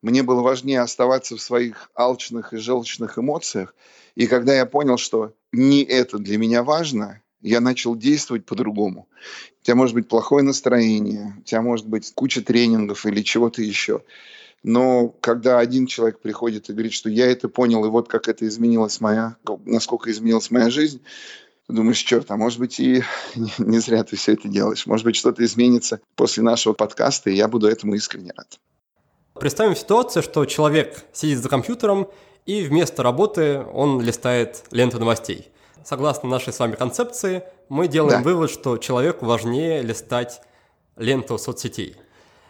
Мне 0.00 0.22
было 0.22 0.42
важнее 0.42 0.80
оставаться 0.80 1.36
в 1.36 1.40
своих 1.40 1.90
алчных 1.94 2.52
и 2.52 2.58
желчных 2.58 3.18
эмоциях. 3.18 3.74
И 4.14 4.26
когда 4.26 4.54
я 4.54 4.66
понял, 4.66 4.96
что 4.96 5.34
не 5.50 5.82
это 5.82 6.18
для 6.18 6.38
меня 6.38 6.62
важно, 6.62 7.20
я 7.44 7.60
начал 7.60 7.94
действовать 7.94 8.46
по-другому. 8.46 9.06
У 9.60 9.64
тебя 9.64 9.76
может 9.76 9.94
быть 9.94 10.08
плохое 10.08 10.42
настроение, 10.42 11.36
у 11.38 11.42
тебя 11.42 11.62
может 11.62 11.86
быть 11.86 12.10
куча 12.14 12.42
тренингов 12.42 13.06
или 13.06 13.22
чего-то 13.22 13.62
еще. 13.62 14.02
Но 14.62 15.08
когда 15.20 15.58
один 15.58 15.86
человек 15.86 16.20
приходит 16.20 16.68
и 16.68 16.72
говорит, 16.72 16.94
что 16.94 17.10
я 17.10 17.30
это 17.30 17.50
понял, 17.50 17.84
и 17.84 17.90
вот 17.90 18.08
как 18.08 18.28
это 18.28 18.48
изменилась 18.48 19.00
моя, 19.00 19.36
насколько 19.66 20.10
изменилась 20.10 20.50
моя 20.50 20.70
жизнь, 20.70 21.02
думаешь, 21.68 21.98
черт, 21.98 22.30
а 22.30 22.36
может 22.38 22.58
быть 22.58 22.80
и 22.80 23.04
не 23.58 23.78
зря 23.78 24.04
ты 24.04 24.16
все 24.16 24.32
это 24.32 24.48
делаешь. 24.48 24.86
Может 24.86 25.04
быть, 25.04 25.16
что-то 25.16 25.44
изменится 25.44 26.00
после 26.16 26.42
нашего 26.42 26.72
подкаста, 26.72 27.28
и 27.28 27.34
я 27.34 27.46
буду 27.46 27.68
этому 27.68 27.94
искренне 27.94 28.32
рад. 28.34 28.58
Представим 29.38 29.76
ситуацию, 29.76 30.22
что 30.22 30.46
человек 30.46 31.04
сидит 31.12 31.40
за 31.40 31.48
компьютером, 31.50 32.08
и 32.46 32.62
вместо 32.62 33.02
работы 33.02 33.60
он 33.60 34.00
листает 34.00 34.64
ленту 34.70 34.98
новостей 34.98 35.50
согласно 35.84 36.28
нашей 36.28 36.52
с 36.52 36.58
вами 36.58 36.74
концепции, 36.74 37.44
мы 37.68 37.88
делаем 37.88 38.22
да. 38.22 38.28
вывод, 38.28 38.50
что 38.50 38.78
человеку 38.78 39.26
важнее 39.26 39.82
листать 39.82 40.40
ленту 40.96 41.38
соцсетей. 41.38 41.96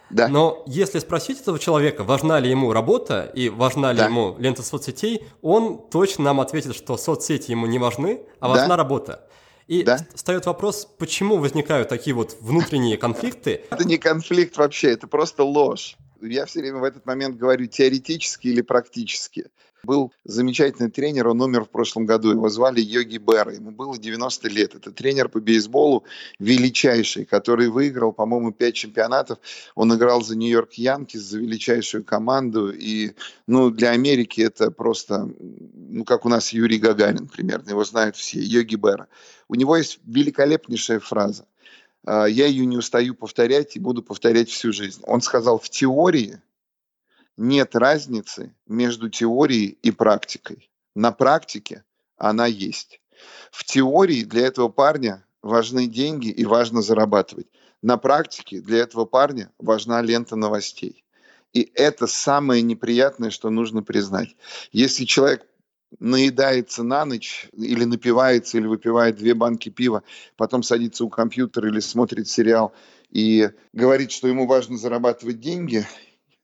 Да. 0.09 0.27
Но 0.27 0.63
если 0.67 0.99
спросить 0.99 1.41
этого 1.41 1.57
человека, 1.57 2.03
важна 2.03 2.39
ли 2.39 2.49
ему 2.49 2.73
работа 2.73 3.29
и 3.33 3.49
важна 3.49 3.91
ли 3.91 3.99
да. 3.99 4.05
ему 4.05 4.35
лента 4.37 4.61
соцсетей, 4.61 5.25
он 5.41 5.81
точно 5.89 6.25
нам 6.25 6.39
ответит, 6.39 6.75
что 6.75 6.95
соцсети 6.97 7.51
ему 7.51 7.65
не 7.65 7.79
важны, 7.79 8.21
а 8.39 8.47
важна 8.47 8.69
да. 8.69 8.77
работа. 8.77 9.27
И 9.67 9.81
да? 9.81 9.97
встает 10.13 10.45
вопрос, 10.45 10.87
почему 10.99 11.37
возникают 11.37 11.89
такие 11.89 12.15
вот 12.15 12.37
внутренние 12.39 12.97
конфликты? 12.97 13.63
Это 13.71 13.83
не 13.83 13.97
конфликт 13.97 14.57
вообще, 14.57 14.91
это 14.91 15.07
просто 15.07 15.43
ложь. 15.43 15.97
Я 16.21 16.45
все 16.45 16.59
время 16.59 16.79
в 16.79 16.83
этот 16.83 17.05
момент 17.05 17.37
говорю 17.37 17.65
теоретически 17.65 18.47
или 18.47 18.61
практически. 18.61 19.47
Был 19.85 20.11
замечательный 20.23 20.89
тренер, 20.89 21.27
он 21.27 21.41
умер 21.41 21.65
в 21.65 21.69
прошлом 21.69 22.05
году, 22.05 22.31
его 22.31 22.49
звали 22.49 22.81
Йоги 22.81 23.17
Берр, 23.17 23.51
ему 23.51 23.71
было 23.71 23.97
90 23.97 24.49
лет. 24.49 24.75
Это 24.75 24.91
тренер 24.91 25.29
по 25.29 25.39
бейсболу 25.39 26.03
величайший, 26.39 27.25
который 27.25 27.69
выиграл, 27.69 28.11
по-моему, 28.11 28.51
5 28.51 28.73
чемпионатов. 28.73 29.37
Он 29.75 29.95
играл 29.95 30.21
за 30.21 30.35
Нью-Йорк 30.35 30.73
Янкис, 30.73 31.21
за 31.21 31.39
величайшую 31.39 32.03
команду. 32.03 32.71
И 32.71 33.13
ну, 33.47 33.69
для 33.69 33.91
Америки 33.91 34.41
это 34.41 34.71
просто, 34.71 35.29
ну, 35.39 36.03
как 36.03 36.25
у 36.25 36.29
нас 36.29 36.51
Юрий 36.51 36.79
Гагарин 36.79 37.27
примерно, 37.27 37.69
его 37.69 37.83
знают 37.83 38.15
все, 38.15 38.39
Йоги 38.39 38.75
Берра. 38.75 39.07
У 39.47 39.55
него 39.55 39.77
есть 39.77 39.99
великолепнейшая 40.05 40.99
фраза. 40.99 41.45
А, 42.05 42.25
я 42.25 42.45
ее 42.45 42.65
не 42.65 42.77
устаю 42.77 43.15
повторять 43.15 43.75
и 43.75 43.79
буду 43.79 44.03
повторять 44.03 44.49
всю 44.49 44.71
жизнь. 44.71 45.01
Он 45.05 45.21
сказал, 45.21 45.59
в 45.59 45.69
теории 45.69 46.39
нет 47.37 47.75
разницы 47.75 48.55
между 48.67 49.09
теорией 49.09 49.77
и 49.81 49.91
практикой. 49.91 50.69
На 50.95 51.11
практике 51.11 51.83
она 52.17 52.45
есть. 52.45 53.01
В 53.51 53.63
теории 53.63 54.23
для 54.23 54.47
этого 54.47 54.69
парня 54.69 55.25
важны 55.41 55.87
деньги 55.87 56.29
и 56.29 56.45
важно 56.45 56.81
зарабатывать. 56.81 57.47
На 57.81 57.97
практике 57.97 58.61
для 58.61 58.79
этого 58.79 59.05
парня 59.05 59.51
важна 59.59 60.01
лента 60.01 60.35
новостей. 60.35 61.03
И 61.53 61.71
это 61.75 62.07
самое 62.07 62.61
неприятное, 62.61 63.29
что 63.29 63.49
нужно 63.49 63.83
признать. 63.83 64.35
Если 64.71 65.05
человек 65.05 65.45
наедается 65.99 66.83
на 66.83 67.05
ночь 67.05 67.47
или 67.53 67.85
напивается, 67.85 68.57
или 68.57 68.67
выпивает 68.67 69.17
две 69.17 69.33
банки 69.33 69.69
пива, 69.69 70.03
потом 70.35 70.63
садится 70.63 71.05
у 71.05 71.09
компьютера 71.09 71.69
или 71.69 71.79
смотрит 71.79 72.27
сериал 72.27 72.73
и 73.09 73.49
говорит, 73.71 74.11
что 74.11 74.27
ему 74.27 74.47
важно 74.47 74.77
зарабатывать 74.77 75.39
деньги, 75.39 75.85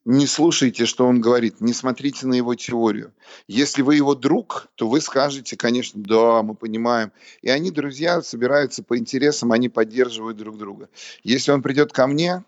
не 0.05 0.25
слушайте, 0.25 0.85
что 0.85 1.05
он 1.05 1.21
говорит, 1.21 1.61
не 1.61 1.73
смотрите 1.73 2.25
на 2.25 2.33
его 2.33 2.55
теорию. 2.55 3.13
Если 3.47 3.83
вы 3.83 3.95
его 3.95 4.15
друг, 4.15 4.67
то 4.75 4.87
вы 4.87 4.99
скажете, 4.99 5.55
конечно, 5.55 6.01
да, 6.03 6.41
мы 6.41 6.55
понимаем. 6.55 7.11
И 7.41 7.49
они, 7.49 7.69
друзья, 7.69 8.21
собираются 8.21 8.83
по 8.83 8.97
интересам, 8.97 9.51
они 9.51 9.69
поддерживают 9.69 10.37
друг 10.37 10.57
друга. 10.57 10.89
Если 11.23 11.51
он 11.51 11.61
придет 11.61 11.93
ко 11.93 12.07
мне, 12.07 12.43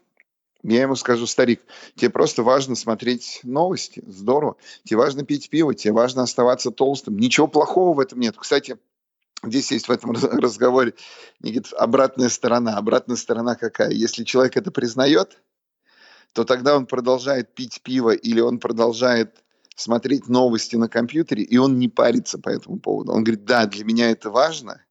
я 0.64 0.82
ему 0.82 0.96
скажу, 0.96 1.28
старик, 1.28 1.62
тебе 1.96 2.10
просто 2.10 2.42
важно 2.42 2.76
смотреть 2.76 3.42
новости, 3.44 4.02
здорово. 4.08 4.56
Тебе 4.84 4.98
важно 4.98 5.24
пить 5.24 5.50
пиво, 5.50 5.76
тебе 5.76 5.94
важно 5.94 6.24
оставаться 6.24 6.72
толстым. 6.72 7.18
Ничего 7.18 7.48
плохого 7.48 7.94
в 7.94 8.00
этом 8.00 8.20
нет. 8.20 8.36
Кстати, 8.38 8.78
здесь 9.44 9.72
есть 9.72 9.90
в 9.90 9.92
этом 9.92 10.12
разговоре 10.12 10.96
Никит, 11.42 11.72
обратная 11.74 12.30
сторона. 12.30 12.78
Обратная 12.78 13.18
сторона 13.18 13.56
какая? 13.56 13.92
Если 13.92 14.24
человек 14.24 14.58
это 14.58 14.72
признает, 14.72 15.38
то 16.34 16.44
тогда 16.44 16.76
он 16.76 16.86
продолжает 16.86 17.54
пить 17.54 17.82
пиво 17.82 18.12
или 18.12 18.40
он 18.42 18.60
продолжает 18.60 19.44
смотреть 19.76 20.28
новости 20.28 20.76
на 20.76 20.90
компьютере, 20.90 21.44
и 21.44 21.58
он 21.58 21.80
не 21.80 21.88
парится 21.88 22.38
по 22.38 22.50
этому 22.50 22.80
поводу. 22.80 23.12
Он 23.12 23.24
говорит, 23.24 23.46
да, 23.46 23.66
для 23.66 23.84
меня 23.86 24.12
это 24.12 24.30
важно, 24.30 24.82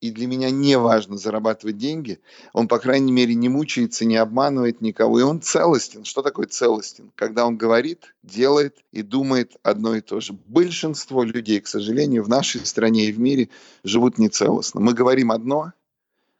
и 0.00 0.10
для 0.10 0.26
меня 0.26 0.50
не 0.50 0.78
важно 0.78 1.16
зарабатывать 1.16 1.76
деньги. 1.76 2.20
Он, 2.52 2.68
по 2.68 2.78
крайней 2.78 3.10
мере, 3.10 3.34
не 3.34 3.48
мучается, 3.48 4.04
не 4.04 4.16
обманывает 4.16 4.80
никого. 4.80 5.18
И 5.18 5.24
он 5.24 5.40
целостен. 5.40 6.04
Что 6.04 6.22
такое 6.22 6.46
целостен? 6.46 7.10
Когда 7.16 7.44
он 7.46 7.56
говорит, 7.56 8.14
делает 8.22 8.76
и 8.92 9.02
думает 9.02 9.56
одно 9.64 9.96
и 9.96 10.00
то 10.00 10.20
же. 10.20 10.34
Большинство 10.46 11.24
людей, 11.24 11.60
к 11.60 11.66
сожалению, 11.66 12.22
в 12.22 12.28
нашей 12.28 12.64
стране 12.64 13.06
и 13.06 13.12
в 13.12 13.18
мире 13.18 13.48
живут 13.82 14.18
нецелостно. 14.18 14.80
Мы 14.80 14.94
говорим 14.94 15.32
одно, 15.32 15.72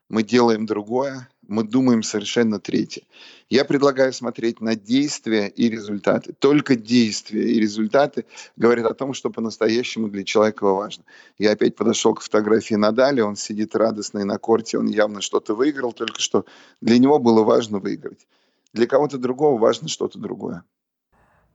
мы 0.08 0.22
делаем 0.22 0.64
другое, 0.64 1.28
мы 1.48 1.64
думаем 1.64 2.02
совершенно 2.02 2.60
третье. 2.60 3.02
Я 3.48 3.64
предлагаю 3.64 4.12
смотреть 4.12 4.60
на 4.60 4.76
действия 4.76 5.48
и 5.48 5.70
результаты. 5.70 6.34
Только 6.38 6.76
действия 6.76 7.42
и 7.42 7.58
результаты 7.58 8.26
говорят 8.56 8.86
о 8.86 8.94
том, 8.94 9.14
что 9.14 9.30
по-настоящему 9.30 10.08
для 10.08 10.24
человека 10.24 10.64
важно. 10.64 11.04
Я 11.38 11.52
опять 11.52 11.74
подошел 11.74 12.14
к 12.14 12.20
фотографии 12.20 12.74
Надали, 12.74 13.22
он 13.22 13.36
сидит 13.36 13.74
радостный 13.74 14.24
на 14.24 14.38
корте, 14.38 14.78
он 14.78 14.86
явно 14.86 15.22
что-то 15.22 15.54
выиграл, 15.54 15.92
только 15.92 16.20
что 16.20 16.44
для 16.82 16.98
него 16.98 17.18
было 17.18 17.42
важно 17.42 17.78
выиграть. 17.78 18.26
Для 18.74 18.86
кого-то 18.86 19.16
другого 19.16 19.58
важно 19.58 19.88
что-то 19.88 20.18
другое. 20.18 20.62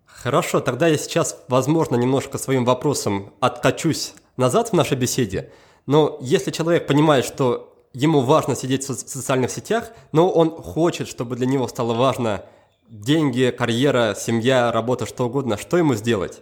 Хорошо, 0.05 0.59
тогда 0.59 0.87
я 0.87 0.97
сейчас, 0.97 1.43
возможно, 1.47 1.95
немножко 1.95 2.39
своим 2.39 2.65
вопросом 2.65 3.33
откачусь 3.39 4.15
назад 4.37 4.69
в 4.69 4.73
нашей 4.73 4.97
беседе. 4.97 5.51
Но 5.85 6.17
если 6.21 6.49
человек 6.49 6.87
понимает, 6.87 7.25
что 7.25 7.72
ему 7.93 8.21
важно 8.21 8.55
сидеть 8.55 8.87
в 8.87 8.93
социальных 8.93 9.51
сетях, 9.51 9.91
но 10.11 10.29
он 10.29 10.49
хочет, 10.51 11.07
чтобы 11.07 11.35
для 11.35 11.45
него 11.45 11.67
стало 11.67 11.93
важно 11.93 12.43
деньги, 12.89 13.53
карьера, 13.57 14.15
семья, 14.17 14.71
работа, 14.71 15.05
что 15.05 15.27
угодно. 15.27 15.57
Что 15.57 15.77
ему 15.77 15.95
сделать? 15.95 16.41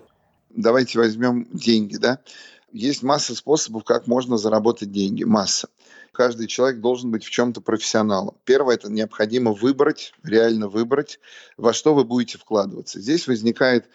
Давайте 0.49 0.99
возьмем 0.99 1.47
деньги, 1.51 1.97
да. 1.97 2.19
Есть 2.71 3.03
масса 3.03 3.35
способов, 3.35 3.83
как 3.83 4.07
можно 4.07 4.37
заработать 4.37 4.91
деньги. 4.91 5.23
Масса. 5.23 5.67
Каждый 6.13 6.47
человек 6.47 6.81
должен 6.81 7.09
быть 7.11 7.23
в 7.23 7.29
чем-то 7.29 7.61
профессионалом. 7.61 8.35
Первое– 8.43 8.75
это 8.75 8.91
необходимо 8.91 9.53
выбрать, 9.53 10.13
реально 10.23 10.67
выбрать, 10.67 11.19
во 11.57 11.73
что 11.73 11.93
вы 11.93 12.03
будете 12.03 12.37
вкладываться. 12.37 12.99
Здесь 12.99 13.27
возникает 13.27 13.87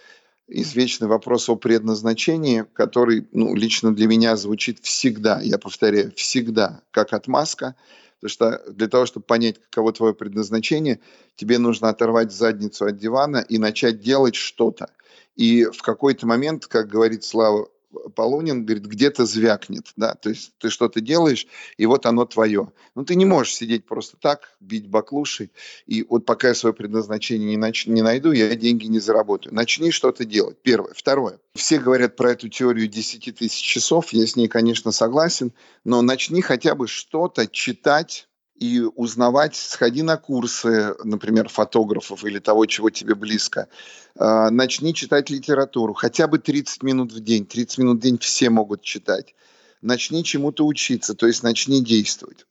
извечный 0.48 1.08
вопрос 1.08 1.48
о 1.48 1.56
предназначении, 1.56 2.64
который 2.72 3.26
ну, 3.32 3.54
лично 3.54 3.94
для 3.94 4.06
меня 4.06 4.36
звучит 4.36 4.78
всегда, 4.80 5.40
я 5.40 5.58
повторяю, 5.58 6.12
всегда, 6.14 6.82
как 6.90 7.12
отмазка, 7.12 7.74
потому 8.20 8.30
что 8.30 8.72
для 8.72 8.88
того, 8.88 9.06
чтобы 9.06 9.26
понять, 9.26 9.60
каково 9.60 9.92
твое 9.92 10.14
предназначение, 10.14 11.00
тебе 11.34 11.58
нужно 11.58 11.88
оторвать 11.88 12.32
задницу 12.32 12.86
от 12.86 12.96
дивана 12.96 13.38
и 13.38 13.58
начать 13.58 14.00
делать 14.00 14.34
что-то. 14.34 14.88
И 15.34 15.64
в 15.64 15.82
какой-то 15.82 16.26
момент, 16.26 16.66
как 16.66 16.88
говорит 16.88 17.24
Слава 17.24 17.68
Полунин 18.14 18.64
говорит, 18.64 18.86
где-то 18.86 19.26
звякнет, 19.26 19.92
да, 19.96 20.14
то 20.14 20.28
есть 20.28 20.52
ты 20.58 20.70
что-то 20.70 21.00
делаешь, 21.00 21.46
и 21.76 21.86
вот 21.86 22.06
оно 22.06 22.24
твое. 22.24 22.72
Ну, 22.94 23.04
ты 23.04 23.14
не 23.14 23.24
можешь 23.24 23.54
сидеть 23.54 23.86
просто 23.86 24.16
так, 24.16 24.52
бить 24.60 24.88
баклуши, 24.88 25.50
и 25.86 26.04
вот 26.08 26.24
пока 26.24 26.48
я 26.48 26.54
свое 26.54 26.74
предназначение 26.74 27.48
не, 27.48 27.56
нач... 27.56 27.86
не 27.86 28.02
найду, 28.02 28.32
я 28.32 28.54
деньги 28.54 28.86
не 28.86 28.98
заработаю. 28.98 29.54
Начни 29.54 29.90
что-то 29.90 30.24
делать, 30.24 30.58
первое. 30.62 30.92
Второе. 30.94 31.38
Все 31.54 31.78
говорят 31.78 32.16
про 32.16 32.32
эту 32.32 32.48
теорию 32.48 32.88
10 32.88 33.36
тысяч 33.36 33.60
часов, 33.60 34.12
я 34.12 34.26
с 34.26 34.36
ней, 34.36 34.48
конечно, 34.48 34.92
согласен, 34.92 35.52
но 35.84 36.02
начни 36.02 36.42
хотя 36.42 36.74
бы 36.74 36.88
что-то 36.88 37.46
читать, 37.46 38.28
и 38.58 38.80
узнавать, 38.80 39.54
сходи 39.54 40.02
на 40.02 40.16
курсы, 40.16 40.94
например, 41.04 41.48
фотографов 41.48 42.24
или 42.24 42.38
того, 42.38 42.66
чего 42.66 42.90
тебе 42.90 43.14
близко. 43.14 43.68
А, 44.18 44.50
начни 44.50 44.94
читать 44.94 45.30
литературу, 45.30 45.94
хотя 45.94 46.26
бы 46.26 46.38
30 46.38 46.82
минут 46.82 47.12
в 47.12 47.20
день. 47.20 47.46
30 47.46 47.78
минут 47.78 47.98
в 47.98 48.02
день 48.02 48.18
все 48.18 48.50
могут 48.50 48.82
читать. 48.82 49.34
Начни 49.82 50.24
чему-то 50.24 50.66
учиться, 50.66 51.14
то 51.14 51.26
есть 51.26 51.42
начни 51.42 51.84
действовать. 51.84 52.46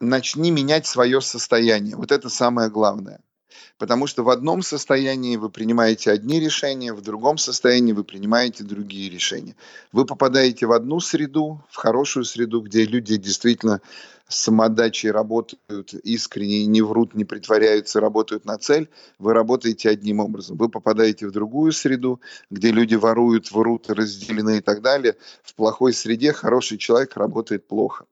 Начни 0.00 0.50
менять 0.50 0.86
свое 0.86 1.20
состояние. 1.20 1.96
Вот 1.96 2.12
это 2.12 2.28
самое 2.28 2.70
главное. 2.70 3.20
Потому 3.78 4.06
что 4.06 4.22
в 4.22 4.30
одном 4.30 4.62
состоянии 4.62 5.36
вы 5.36 5.50
принимаете 5.50 6.10
одни 6.10 6.40
решения, 6.40 6.92
в 6.92 7.00
другом 7.00 7.38
состоянии 7.38 7.92
вы 7.92 8.04
принимаете 8.04 8.64
другие 8.64 9.10
решения. 9.10 9.56
Вы 9.92 10.04
попадаете 10.06 10.66
в 10.66 10.72
одну 10.72 11.00
среду, 11.00 11.62
в 11.68 11.76
хорошую 11.76 12.24
среду, 12.24 12.60
где 12.60 12.84
люди 12.84 13.16
действительно 13.16 13.80
с 14.30 14.36
самоотдачей 14.44 15.10
работают 15.10 15.92
искренне, 15.92 16.64
не 16.66 16.82
врут, 16.82 17.14
не 17.14 17.24
притворяются, 17.24 18.00
работают 18.00 18.44
на 18.44 18.58
цель, 18.58 18.88
вы 19.18 19.32
работаете 19.34 19.90
одним 19.90 20.20
образом. 20.20 20.56
Вы 20.56 20.68
попадаете 20.68 21.26
в 21.26 21.32
другую 21.32 21.72
среду, 21.72 22.20
где 22.48 22.70
люди 22.70 22.94
воруют, 22.94 23.50
врут, 23.50 23.90
разделены 23.90 24.58
и 24.58 24.60
так 24.60 24.82
далее. 24.82 25.16
В 25.42 25.54
плохой 25.54 25.92
среде 25.92 26.32
хороший 26.32 26.78
человек 26.78 27.16
работает 27.16 27.66
плохо. 27.66 28.06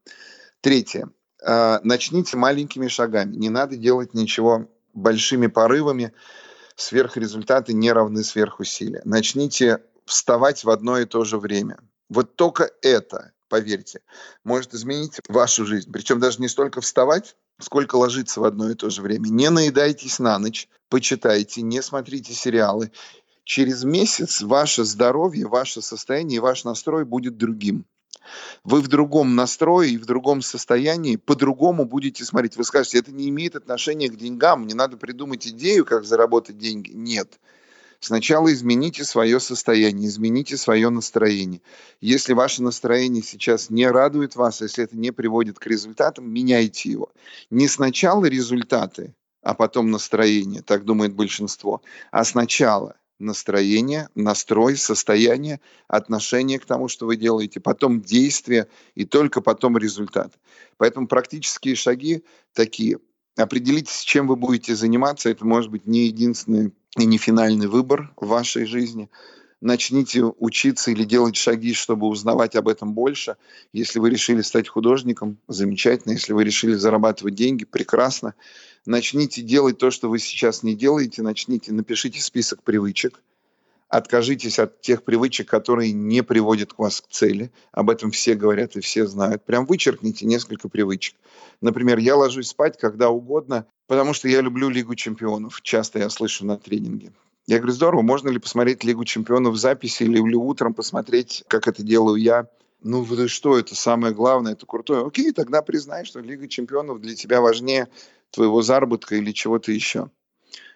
Третье. 0.60 1.08
А, 1.44 1.80
начните 1.84 2.36
маленькими 2.36 2.88
шагами. 2.88 3.36
Не 3.36 3.48
надо 3.48 3.76
делать 3.76 4.12
ничего 4.12 4.68
большими 4.94 5.46
порывами 5.46 6.12
сверхрезультаты 6.76 7.72
не 7.72 7.92
равны 7.92 8.22
сверхусилия. 8.24 9.02
Начните 9.04 9.82
вставать 10.04 10.64
в 10.64 10.70
одно 10.70 10.98
и 10.98 11.04
то 11.04 11.24
же 11.24 11.38
время. 11.38 11.78
Вот 12.08 12.36
только 12.36 12.70
это, 12.82 13.32
поверьте, 13.48 14.00
может 14.44 14.74
изменить 14.74 15.20
вашу 15.28 15.66
жизнь. 15.66 15.92
Причем 15.92 16.20
даже 16.20 16.40
не 16.40 16.48
столько 16.48 16.80
вставать, 16.80 17.36
сколько 17.60 17.96
ложиться 17.96 18.40
в 18.40 18.44
одно 18.44 18.70
и 18.70 18.74
то 18.74 18.90
же 18.90 19.02
время. 19.02 19.28
Не 19.28 19.50
наедайтесь 19.50 20.18
на 20.18 20.38
ночь, 20.38 20.68
почитайте, 20.88 21.62
не 21.62 21.82
смотрите 21.82 22.32
сериалы. 22.32 22.92
Через 23.44 23.84
месяц 23.84 24.42
ваше 24.42 24.84
здоровье, 24.84 25.46
ваше 25.46 25.82
состояние 25.82 26.36
и 26.36 26.40
ваш 26.40 26.64
настрой 26.64 27.04
будет 27.04 27.36
другим. 27.36 27.86
Вы 28.64 28.80
в 28.80 28.88
другом 28.88 29.34
настрое 29.34 29.88
и 29.88 29.96
в 29.96 30.06
другом 30.06 30.42
состоянии 30.42 31.16
по-другому 31.16 31.84
будете 31.84 32.24
смотреть. 32.24 32.56
Вы 32.56 32.64
скажете, 32.64 32.98
это 32.98 33.12
не 33.12 33.28
имеет 33.28 33.56
отношения 33.56 34.08
к 34.08 34.16
деньгам, 34.16 34.62
мне 34.62 34.74
надо 34.74 34.96
придумать 34.96 35.46
идею, 35.46 35.84
как 35.84 36.04
заработать 36.04 36.58
деньги. 36.58 36.90
Нет. 36.92 37.38
Сначала 38.00 38.52
измените 38.52 39.02
свое 39.04 39.40
состояние, 39.40 40.08
измените 40.08 40.56
свое 40.56 40.88
настроение. 40.88 41.60
Если 42.00 42.32
ваше 42.32 42.62
настроение 42.62 43.24
сейчас 43.24 43.70
не 43.70 43.88
радует 43.88 44.36
вас, 44.36 44.60
если 44.60 44.84
это 44.84 44.96
не 44.96 45.10
приводит 45.10 45.58
к 45.58 45.66
результатам, 45.66 46.30
меняйте 46.30 46.90
его. 46.90 47.10
Не 47.50 47.66
сначала 47.66 48.26
результаты, 48.26 49.14
а 49.42 49.54
потом 49.54 49.90
настроение, 49.90 50.62
так 50.62 50.84
думает 50.84 51.12
большинство, 51.14 51.82
а 52.12 52.24
сначала 52.24 52.94
настроение, 53.18 54.08
настрой, 54.14 54.76
состояние, 54.76 55.60
отношение 55.88 56.58
к 56.58 56.66
тому, 56.66 56.88
что 56.88 57.06
вы 57.06 57.16
делаете, 57.16 57.60
потом 57.60 58.00
действие 58.00 58.68
и 58.94 59.04
только 59.04 59.40
потом 59.40 59.76
результат. 59.76 60.38
Поэтому 60.76 61.08
практические 61.08 61.74
шаги 61.74 62.24
такие. 62.52 62.98
Определитесь, 63.36 64.00
чем 64.00 64.26
вы 64.26 64.36
будете 64.36 64.74
заниматься. 64.74 65.30
Это 65.30 65.46
может 65.46 65.70
быть 65.70 65.86
не 65.86 66.06
единственный 66.06 66.72
и 66.96 67.04
не 67.06 67.18
финальный 67.18 67.68
выбор 67.68 68.12
в 68.16 68.26
вашей 68.26 68.64
жизни. 68.64 69.08
Начните 69.60 70.22
учиться 70.22 70.92
или 70.92 71.02
делать 71.02 71.34
шаги, 71.34 71.74
чтобы 71.74 72.06
узнавать 72.06 72.54
об 72.54 72.68
этом 72.68 72.94
больше. 72.94 73.36
Если 73.72 73.98
вы 73.98 74.10
решили 74.10 74.42
стать 74.42 74.68
художником, 74.68 75.38
замечательно. 75.48 76.12
Если 76.12 76.32
вы 76.32 76.44
решили 76.44 76.74
зарабатывать 76.74 77.34
деньги, 77.34 77.64
прекрасно. 77.64 78.34
Начните 78.88 79.42
делать 79.42 79.76
то, 79.76 79.90
что 79.90 80.08
вы 80.08 80.18
сейчас 80.18 80.62
не 80.62 80.74
делаете. 80.74 81.20
Начните, 81.20 81.74
напишите 81.74 82.22
список 82.22 82.62
привычек. 82.62 83.20
Откажитесь 83.90 84.58
от 84.58 84.80
тех 84.80 85.02
привычек, 85.02 85.46
которые 85.46 85.92
не 85.92 86.22
приводят 86.22 86.72
к 86.72 86.78
вас 86.78 87.02
к 87.02 87.08
цели. 87.08 87.52
Об 87.70 87.90
этом 87.90 88.10
все 88.10 88.34
говорят 88.34 88.76
и 88.76 88.80
все 88.80 89.06
знают. 89.06 89.44
Прям 89.44 89.66
вычеркните 89.66 90.24
несколько 90.24 90.70
привычек. 90.70 91.16
Например, 91.60 91.98
я 91.98 92.16
ложусь 92.16 92.48
спать 92.48 92.78
когда 92.78 93.10
угодно, 93.10 93.66
потому 93.88 94.14
что 94.14 94.26
я 94.26 94.40
люблю 94.40 94.70
Лигу 94.70 94.94
чемпионов. 94.94 95.60
Часто 95.60 95.98
я 95.98 96.08
слышу 96.08 96.46
на 96.46 96.56
тренинге. 96.56 97.12
Я 97.46 97.58
говорю, 97.58 97.74
здорово, 97.74 98.00
можно 98.00 98.30
ли 98.30 98.38
посмотреть 98.38 98.84
Лигу 98.84 99.04
чемпионов 99.04 99.52
в 99.52 99.58
записи 99.58 100.04
или, 100.04 100.18
утром 100.18 100.72
посмотреть, 100.72 101.44
как 101.48 101.68
это 101.68 101.82
делаю 101.82 102.16
я? 102.16 102.48
Ну, 102.80 103.04
что, 103.26 103.58
это 103.58 103.74
самое 103.74 104.14
главное, 104.14 104.52
это 104.52 104.64
крутое. 104.64 105.04
Окей, 105.04 105.32
тогда 105.32 105.62
признай, 105.62 106.04
что 106.04 106.20
Лига 106.20 106.48
чемпионов 106.48 107.00
для 107.00 107.14
тебя 107.16 107.40
важнее 107.40 107.88
твоего 108.30 108.62
заработка 108.62 109.16
или 109.16 109.32
чего-то 109.32 109.72
еще. 109.72 110.10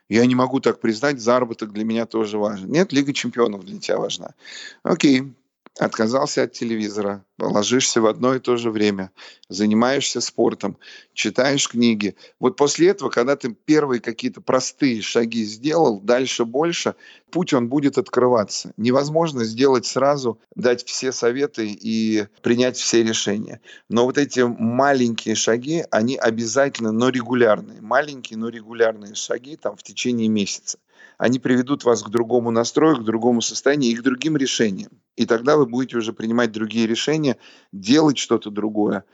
Я 0.08 0.26
не 0.26 0.34
могу 0.34 0.60
так 0.60 0.80
признать, 0.80 1.20
заработок 1.20 1.72
для 1.72 1.84
меня 1.84 2.06
тоже 2.06 2.38
важен. 2.38 2.70
Нет, 2.70 2.92
Лига 2.92 3.12
чемпионов 3.12 3.64
для 3.64 3.78
тебя 3.78 3.98
важна. 3.98 4.34
Окей, 4.82 5.32
отказался 5.78 6.42
от 6.42 6.52
телевизора, 6.52 7.24
ложишься 7.38 8.00
в 8.00 8.06
одно 8.06 8.34
и 8.34 8.40
то 8.40 8.56
же 8.56 8.70
время, 8.70 9.10
занимаешься 9.48 10.20
спортом, 10.20 10.76
читаешь 11.14 11.68
книги. 11.68 12.14
Вот 12.38 12.56
после 12.56 12.88
этого, 12.88 13.08
когда 13.08 13.36
ты 13.36 13.52
первые 13.52 14.00
какие-то 14.00 14.40
простые 14.40 15.00
шаги 15.00 15.44
сделал, 15.44 16.00
дальше 16.00 16.44
больше, 16.44 16.94
путь 17.30 17.54
он 17.54 17.68
будет 17.68 17.96
открываться. 17.96 18.72
Невозможно 18.76 19.44
сделать 19.44 19.86
сразу, 19.86 20.38
дать 20.54 20.84
все 20.84 21.10
советы 21.10 21.66
и 21.68 22.26
принять 22.42 22.76
все 22.76 23.02
решения. 23.02 23.60
Но 23.88 24.04
вот 24.04 24.18
эти 24.18 24.40
маленькие 24.40 25.34
шаги, 25.34 25.84
они 25.90 26.16
обязательно, 26.16 26.92
но 26.92 27.08
регулярные. 27.08 27.80
Маленькие, 27.80 28.38
но 28.38 28.48
регулярные 28.48 29.14
шаги 29.14 29.56
там 29.56 29.76
в 29.76 29.82
течение 29.82 30.28
месяца 30.28 30.78
они 31.18 31.38
приведут 31.38 31.84
вас 31.84 32.02
к 32.02 32.08
другому 32.08 32.50
настрою, 32.50 32.96
к 32.96 33.04
другому 33.04 33.42
состоянию 33.42 33.92
и 33.92 33.96
к 33.96 34.02
другим 34.02 34.36
решениям. 34.36 35.01
И 35.16 35.26
тогда 35.26 35.56
вы 35.56 35.66
будете 35.66 35.98
уже 35.98 36.12
принимать 36.12 36.52
другие 36.52 36.86
решения, 36.86 37.36
делать 37.72 38.18
что-то 38.18 38.50
другое, 38.50 39.04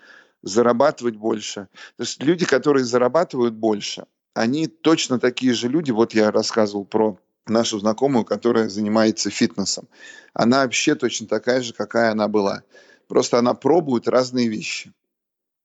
зарабатывать 0.43 1.17
больше. 1.17 1.69
То 1.97 2.05
есть 2.05 2.23
люди, 2.23 2.47
которые 2.47 2.85
зарабатывают 2.85 3.55
больше, 3.55 4.07
они 4.35 4.69
точно 4.69 5.19
такие 5.19 5.53
же 5.55 5.69
люди. 5.69 5.91
Вот 5.91 6.15
я 6.15 6.31
рассказывал 6.31 6.85
про 6.85 7.19
нашу 7.47 7.81
знакомую, 7.81 8.25
которая 8.25 8.69
занимается 8.69 9.31
фитнесом. 9.31 9.89
Она 10.35 10.63
вообще 10.63 10.95
точно 10.95 11.27
такая 11.27 11.63
же, 11.63 11.73
какая 11.73 12.13
она 12.13 12.29
была. 12.29 12.63
Просто 13.09 13.39
она 13.39 13.55
пробует 13.55 14.07
разные 14.07 14.49
вещи. 14.49 14.93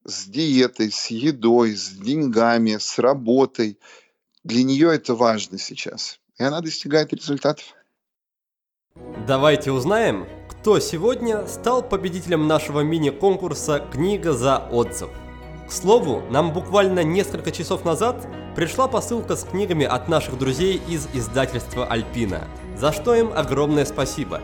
С 0.05 0.25
диетой, 0.25 0.91
с 0.91 1.07
едой, 1.07 1.75
с 1.75 1.89
деньгами, 1.89 2.77
с 2.77 2.97
работой. 2.99 3.77
Для 4.43 4.63
нее 4.63 4.93
это 4.93 5.13
важно 5.13 5.57
сейчас 5.57 6.19
и 6.37 6.43
она 6.43 6.61
достигает 6.61 7.13
результатов. 7.13 7.75
Давайте 9.27 9.71
узнаем, 9.71 10.25
кто 10.49 10.79
сегодня 10.79 11.47
стал 11.47 11.81
победителем 11.81 12.45
нашего 12.45 12.81
мини-конкурса 12.81 13.81
«Книга 13.89 14.33
за 14.33 14.57
отзыв». 14.57 15.09
К 15.69 15.71
слову, 15.71 16.21
нам 16.29 16.51
буквально 16.51 17.05
несколько 17.05 17.51
часов 17.51 17.85
назад 17.85 18.27
пришла 18.53 18.89
посылка 18.89 19.37
с 19.37 19.45
книгами 19.45 19.85
от 19.85 20.09
наших 20.09 20.37
друзей 20.37 20.81
из 20.89 21.07
издательства 21.13 21.85
«Альпина», 21.85 22.49
за 22.75 22.91
что 22.91 23.15
им 23.15 23.31
огромное 23.33 23.85
спасибо. 23.85 24.41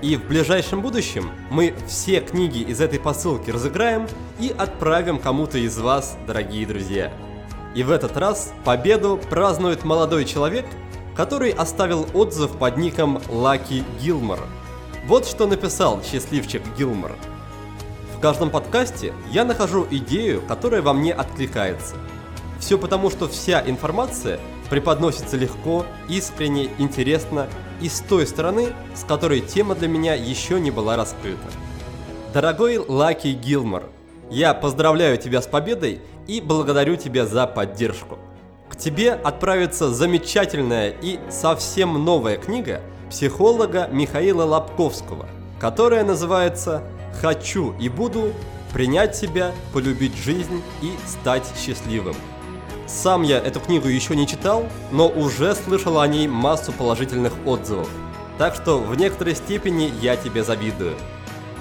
И 0.00 0.16
в 0.16 0.26
ближайшем 0.26 0.80
будущем 0.80 1.30
мы 1.50 1.74
все 1.86 2.20
книги 2.20 2.60
из 2.60 2.80
этой 2.80 2.98
посылки 2.98 3.50
разыграем 3.50 4.08
и 4.40 4.48
отправим 4.56 5.18
кому-то 5.18 5.58
из 5.58 5.78
вас, 5.78 6.16
дорогие 6.26 6.66
друзья. 6.66 7.12
И 7.74 7.82
в 7.82 7.90
этот 7.90 8.16
раз 8.16 8.54
победу 8.64 9.20
празднует 9.28 9.84
молодой 9.84 10.24
человек– 10.24 10.64
который 11.16 11.50
оставил 11.50 12.06
отзыв 12.12 12.52
под 12.58 12.76
ником 12.76 13.20
Лаки 13.28 13.84
Гилмор. 14.00 14.40
Вот 15.06 15.26
что 15.26 15.46
написал 15.46 16.02
счастливчик 16.02 16.62
Гилмор. 16.76 17.12
В 18.16 18.20
каждом 18.20 18.50
подкасте 18.50 19.12
я 19.30 19.44
нахожу 19.44 19.86
идею, 19.90 20.42
которая 20.46 20.82
во 20.82 20.92
мне 20.92 21.12
откликается. 21.12 21.96
Все 22.58 22.78
потому, 22.78 23.10
что 23.10 23.28
вся 23.28 23.62
информация 23.66 24.40
преподносится 24.70 25.36
легко, 25.36 25.86
искренне, 26.08 26.70
интересно 26.78 27.46
и 27.80 27.88
с 27.88 28.00
той 28.00 28.26
стороны, 28.26 28.72
с 28.94 29.04
которой 29.04 29.40
тема 29.40 29.74
для 29.74 29.88
меня 29.88 30.14
еще 30.14 30.58
не 30.58 30.70
была 30.70 30.96
раскрыта. 30.96 31.48
Дорогой 32.32 32.78
Лаки 32.78 33.28
Гилмор, 33.28 33.84
я 34.30 34.54
поздравляю 34.54 35.18
тебя 35.18 35.40
с 35.40 35.46
победой 35.46 36.00
и 36.26 36.40
благодарю 36.40 36.96
тебя 36.96 37.26
за 37.26 37.46
поддержку. 37.46 38.18
К 38.68 38.76
тебе 38.76 39.12
отправится 39.12 39.92
замечательная 39.92 40.90
и 40.90 41.20
совсем 41.30 42.04
новая 42.04 42.36
книга 42.36 42.80
психолога 43.10 43.88
Михаила 43.92 44.44
Лобковского, 44.44 45.26
которая 45.60 46.04
называется 46.04 46.82
«Хочу 47.20 47.74
и 47.78 47.88
буду 47.88 48.32
принять 48.72 49.16
себя, 49.16 49.52
полюбить 49.72 50.16
жизнь 50.16 50.62
и 50.82 50.92
стать 51.06 51.44
счастливым». 51.56 52.16
Сам 52.86 53.22
я 53.22 53.38
эту 53.38 53.60
книгу 53.60 53.88
еще 53.88 54.14
не 54.14 54.26
читал, 54.26 54.66
но 54.92 55.08
уже 55.08 55.54
слышал 55.54 55.98
о 56.00 56.06
ней 56.06 56.28
массу 56.28 56.72
положительных 56.72 57.32
отзывов. 57.44 57.88
Так 58.38 58.54
что 58.54 58.78
в 58.78 58.96
некоторой 58.96 59.34
степени 59.34 59.92
я 60.00 60.16
тебе 60.16 60.44
завидую. 60.44 60.94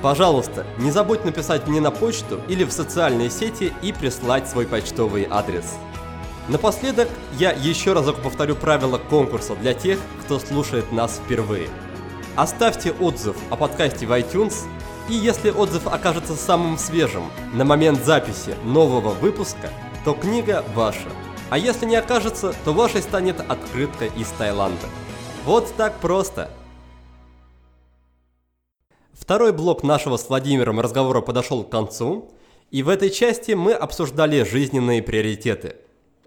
Пожалуйста, 0.02 0.66
не 0.78 0.92
забудь 0.92 1.26
написать 1.26 1.68
мне 1.68 1.82
на 1.82 1.90
почту 1.90 2.42
или 2.48 2.64
в 2.64 2.72
социальные 2.72 3.30
сети 3.30 3.74
и 3.82 3.92
прислать 3.92 4.48
свой 4.48 4.68
почтовый 4.68 5.28
адрес. 5.30 5.74
Напоследок, 6.48 7.10
я 7.40 7.52
еще 7.52 7.94
разок 7.94 8.22
повторю 8.22 8.56
правила 8.56 9.00
конкурса 9.00 9.56
для 9.56 9.74
тех, 9.74 9.98
кто 10.24 10.38
слушает 10.38 10.92
нас 10.92 11.20
впервые. 11.24 11.70
Оставьте 12.36 12.92
отзыв 12.92 13.36
о 13.50 13.56
подкасте 13.56 14.06
в 14.06 14.12
iTunes, 14.12 14.54
и 15.10 15.14
если 15.14 15.50
отзыв 15.50 15.88
окажется 15.88 16.36
самым 16.36 16.78
свежим 16.78 17.32
на 17.54 17.66
момент 17.66 18.06
записи 18.06 18.56
нового 18.64 19.10
выпуска, 19.10 19.72
то 20.04 20.14
книга 20.14 20.64
ваша. 20.76 21.10
А 21.50 21.58
если 21.58 21.88
не 21.88 21.96
окажется, 21.96 22.54
то 22.64 22.74
вашей 22.74 23.02
станет 23.02 23.40
открытка 23.40 24.06
из 24.06 24.28
Таиланда. 24.38 24.88
Вот 25.46 25.74
так 25.76 26.00
просто. 26.00 26.52
Второй 29.14 29.52
блок 29.52 29.82
нашего 29.82 30.18
с 30.18 30.30
Владимиром 30.30 30.80
разговора 30.80 31.22
подошел 31.22 31.64
к 31.64 31.72
концу, 31.72 32.30
и 32.70 32.84
в 32.84 32.90
этой 32.90 33.10
части 33.10 33.54
мы 33.54 33.74
обсуждали 33.74 34.44
жизненные 34.44 35.02
приоритеты– 35.02 35.78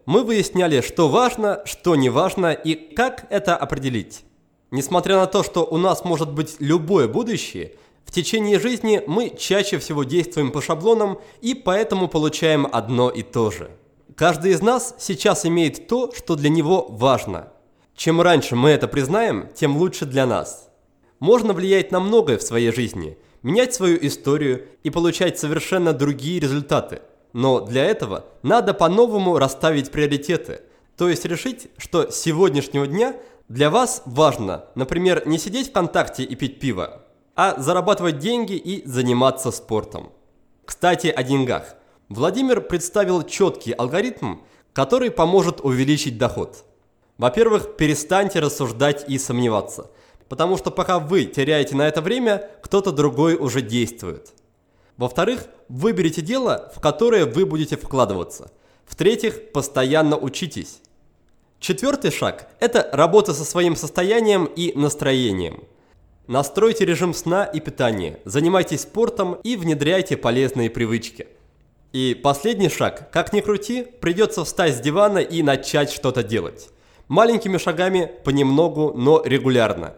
мы 0.08 0.24
выясняли, 0.24 0.80
что 0.80 1.10
важно, 1.10 1.60
что 1.66 1.94
не 1.94 2.08
важно 2.08 2.54
и 2.54 2.74
как 2.74 3.26
это 3.28 3.54
определить. 3.54 4.24
Несмотря 4.70 5.16
на 5.16 5.26
то, 5.26 5.42
что 5.42 5.66
у 5.66 5.76
нас 5.76 6.02
может 6.02 6.32
быть 6.32 6.56
любое 6.60 7.06
будущее, 7.06 7.74
в 8.06 8.10
течение 8.10 8.58
жизни 8.58 9.02
мы 9.06 9.28
чаще 9.28 9.76
всего 9.76 10.04
действуем 10.04 10.50
по 10.50 10.62
шаблонам 10.62 11.18
и 11.42 11.52
поэтому 11.52 12.08
получаем 12.08 12.66
одно 12.72 13.10
и 13.10 13.22
то 13.22 13.50
же. 13.50 13.70
Каждый 14.16 14.52
из 14.52 14.62
нас 14.62 14.94
сейчас 14.98 15.44
имеет 15.44 15.88
то, 15.88 16.10
что 16.16 16.36
для 16.36 16.48
него 16.48 16.86
важно. 16.88 17.52
Чем 17.94 18.22
раньше 18.22 18.56
мы 18.56 18.70
это 18.70 18.88
признаем, 18.88 19.50
тем 19.54 19.76
лучше 19.76 20.06
для 20.06 20.24
нас. 20.24 20.70
Можно 21.20 21.52
влиять 21.52 21.92
на 21.92 22.00
многое 22.00 22.38
в 22.38 22.42
своей 22.42 22.72
жизни, 22.72 23.18
менять 23.42 23.74
свою 23.74 23.98
историю 24.00 24.68
и 24.82 24.88
получать 24.88 25.38
совершенно 25.38 25.92
другие 25.92 26.40
результаты– 26.40 27.02
но 27.32 27.60
для 27.60 27.84
этого 27.84 28.24
надо 28.42 28.74
по-новому 28.74 29.38
расставить 29.38 29.90
приоритеты. 29.90 30.62
То 30.96 31.08
есть 31.08 31.24
решить, 31.24 31.68
что 31.76 32.10
с 32.10 32.16
сегодняшнего 32.16 32.86
дня 32.86 33.14
для 33.48 33.70
вас 33.70 34.02
важно, 34.04 34.64
например, 34.74 35.26
не 35.26 35.38
сидеть 35.38 35.70
ВКонтакте 35.70 36.22
и 36.22 36.34
пить 36.34 36.60
пиво, 36.60 37.02
а 37.34 37.60
зарабатывать 37.60 38.18
деньги 38.18 38.54
и 38.54 38.86
заниматься 38.86 39.50
спортом. 39.50 40.12
Кстати, 40.64 41.06
о 41.06 41.22
деньгах. 41.22 41.76
Владимир 42.08 42.60
представил 42.60 43.22
четкий 43.22 43.72
алгоритм, 43.72 44.38
который 44.72 45.10
поможет 45.10 45.60
увеличить 45.60 46.18
доход. 46.18 46.64
Во-первых, 47.16 47.76
перестаньте 47.76 48.40
рассуждать 48.40 49.04
и 49.08 49.18
сомневаться, 49.18 49.90
потому 50.28 50.56
что 50.56 50.70
пока 50.70 50.98
вы 50.98 51.24
теряете 51.24 51.74
на 51.74 51.88
это 51.88 52.00
время, 52.00 52.50
кто-то 52.62 52.92
другой 52.92 53.34
уже 53.34 53.60
действует. 53.60 54.34
Во-вторых, 54.98 55.46
выберите 55.68 56.20
дело, 56.20 56.70
в 56.76 56.80
которое 56.80 57.24
вы 57.24 57.46
будете 57.46 57.76
вкладываться. 57.76 58.50
В-третьих, 58.84 59.52
постоянно 59.52 60.18
учитесь. 60.18 60.80
Четвертый 61.60 62.10
шаг– 62.10 62.48
это 62.60 62.88
работа 62.92 63.32
со 63.32 63.44
своим 63.44 63.76
состоянием 63.76 64.44
и 64.44 64.72
настроением. 64.76 65.64
Настройте 66.26 66.84
режим 66.84 67.14
сна 67.14 67.44
и 67.44 67.60
питания, 67.60 68.20
занимайтесь 68.24 68.82
спортом 68.82 69.34
и 69.44 69.56
внедряйте 69.56 70.16
полезные 70.16 70.68
привычки. 70.68 71.28
И 71.92 72.18
последний 72.20 72.68
шаг, 72.68 73.10
как 73.10 73.32
ни 73.32 73.40
крути, 73.40 73.86
придется 74.00 74.44
встать 74.44 74.76
с 74.76 74.80
дивана 74.80 75.18
и 75.18 75.42
начать 75.42 75.90
что-то 75.90 76.22
делать. 76.22 76.68
Маленькими 77.06 77.56
шагами, 77.56 78.10
понемногу, 78.24 78.92
но 78.94 79.22
регулярно. 79.24 79.94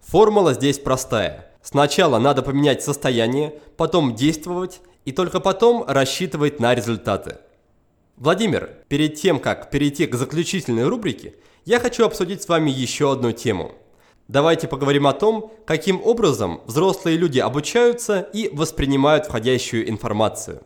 Формула 0.00 0.54
здесь 0.54 0.78
простая. 0.78 1.45
Сначала 1.68 2.20
надо 2.20 2.42
поменять 2.42 2.84
состояние, 2.84 3.52
потом 3.76 4.14
действовать 4.14 4.80
и 5.04 5.10
только 5.10 5.40
потом 5.40 5.84
рассчитывать 5.88 6.60
на 6.60 6.76
результаты. 6.76 7.38
Владимир, 8.16 8.70
перед 8.86 9.16
тем, 9.16 9.40
как 9.40 9.68
перейти 9.68 10.06
к 10.06 10.14
заключительной 10.14 10.86
рубрике, 10.86 11.34
я 11.64 11.80
хочу 11.80 12.06
обсудить 12.06 12.40
с 12.40 12.48
вами 12.48 12.70
еще 12.70 13.10
одну 13.10 13.32
тему. 13.32 13.72
Давайте 14.28 14.68
поговорим 14.68 15.08
о 15.08 15.12
том, 15.12 15.52
каким 15.66 16.00
образом 16.04 16.60
взрослые 16.66 17.16
люди 17.16 17.40
обучаются 17.40 18.20
и 18.20 18.48
воспринимают 18.54 19.26
входящую 19.26 19.90
информацию. 19.90 20.62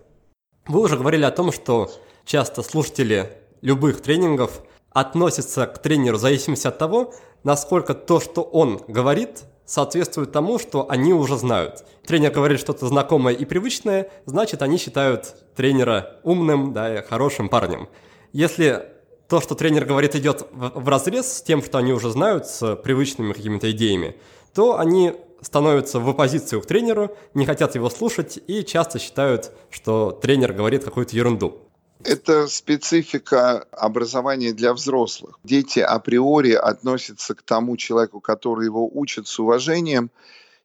Вы 0.66 0.82
уже 0.82 0.98
говорили 0.98 1.24
о 1.24 1.30
том, 1.30 1.50
что 1.50 1.90
часто 2.26 2.62
слушатели 2.62 3.38
любых 3.62 4.02
тренингов 4.02 4.60
относятся 4.90 5.66
к 5.66 5.80
тренеру 5.80 6.18
в 6.18 6.20
зависимости 6.20 6.66
от 6.66 6.76
того, 6.76 7.14
насколько 7.42 7.94
то, 7.94 8.20
что 8.20 8.42
он 8.42 8.82
говорит, 8.86 9.44
соответствует 9.70 10.32
тому, 10.32 10.58
что 10.58 10.90
они 10.90 11.14
уже 11.14 11.36
знают. 11.36 11.84
Тренер 12.04 12.32
говорит 12.32 12.58
что-то 12.58 12.88
знакомое 12.88 13.34
и 13.34 13.44
привычное, 13.44 14.10
значит, 14.26 14.62
они 14.62 14.78
считают 14.78 15.36
тренера 15.54 16.16
умным, 16.24 16.72
да, 16.72 16.98
и 16.98 17.06
хорошим 17.06 17.48
парнем. 17.48 17.88
Если 18.32 18.82
то, 19.28 19.40
что 19.40 19.54
тренер 19.54 19.84
говорит, 19.84 20.16
идет 20.16 20.48
в, 20.50 20.80
в 20.80 20.88
разрез 20.88 21.36
с 21.36 21.42
тем, 21.42 21.62
что 21.62 21.78
они 21.78 21.92
уже 21.92 22.10
знают, 22.10 22.48
с 22.48 22.74
привычными 22.74 23.32
какими-то 23.32 23.70
идеями, 23.70 24.16
то 24.52 24.76
они 24.76 25.14
становятся 25.40 26.00
в 26.00 26.08
оппозицию 26.08 26.62
к 26.62 26.66
тренеру, 26.66 27.16
не 27.34 27.46
хотят 27.46 27.76
его 27.76 27.90
слушать 27.90 28.40
и 28.48 28.64
часто 28.64 28.98
считают, 28.98 29.52
что 29.70 30.10
тренер 30.10 30.52
говорит 30.52 30.82
какую-то 30.82 31.14
ерунду. 31.14 31.69
Это 32.04 32.48
специфика 32.48 33.66
образования 33.72 34.52
для 34.52 34.72
взрослых. 34.72 35.38
Дети 35.44 35.80
априори 35.80 36.52
относятся 36.52 37.34
к 37.34 37.42
тому 37.42 37.76
человеку, 37.76 38.20
который 38.20 38.64
его 38.64 38.88
учит 38.90 39.28
с 39.28 39.38
уважением, 39.38 40.10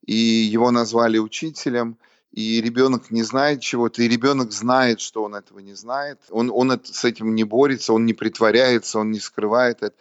и 0.06 0.16
его 0.16 0.72
назвали 0.72 1.18
учителем, 1.18 1.98
и 2.32 2.62
ребенок 2.62 3.12
не 3.12 3.24
знает 3.24 3.62
чего-то, 3.62 4.02
и 4.02 4.08
ребенок 4.08 4.52
знает, 4.52 5.02
что 5.02 5.24
он 5.24 5.36
этого 5.36 5.60
не 5.60 5.74
знает. 5.74 6.20
Он, 6.30 6.52
он 6.54 6.72
это, 6.72 6.94
с 6.94 7.04
этим 7.04 7.36
не 7.36 7.44
борется, 7.44 7.94
он 7.94 8.06
не 8.06 8.14
притворяется, 8.14 9.00
он 9.00 9.12
не 9.12 9.20
скрывает 9.20 9.84
это. 9.84 9.96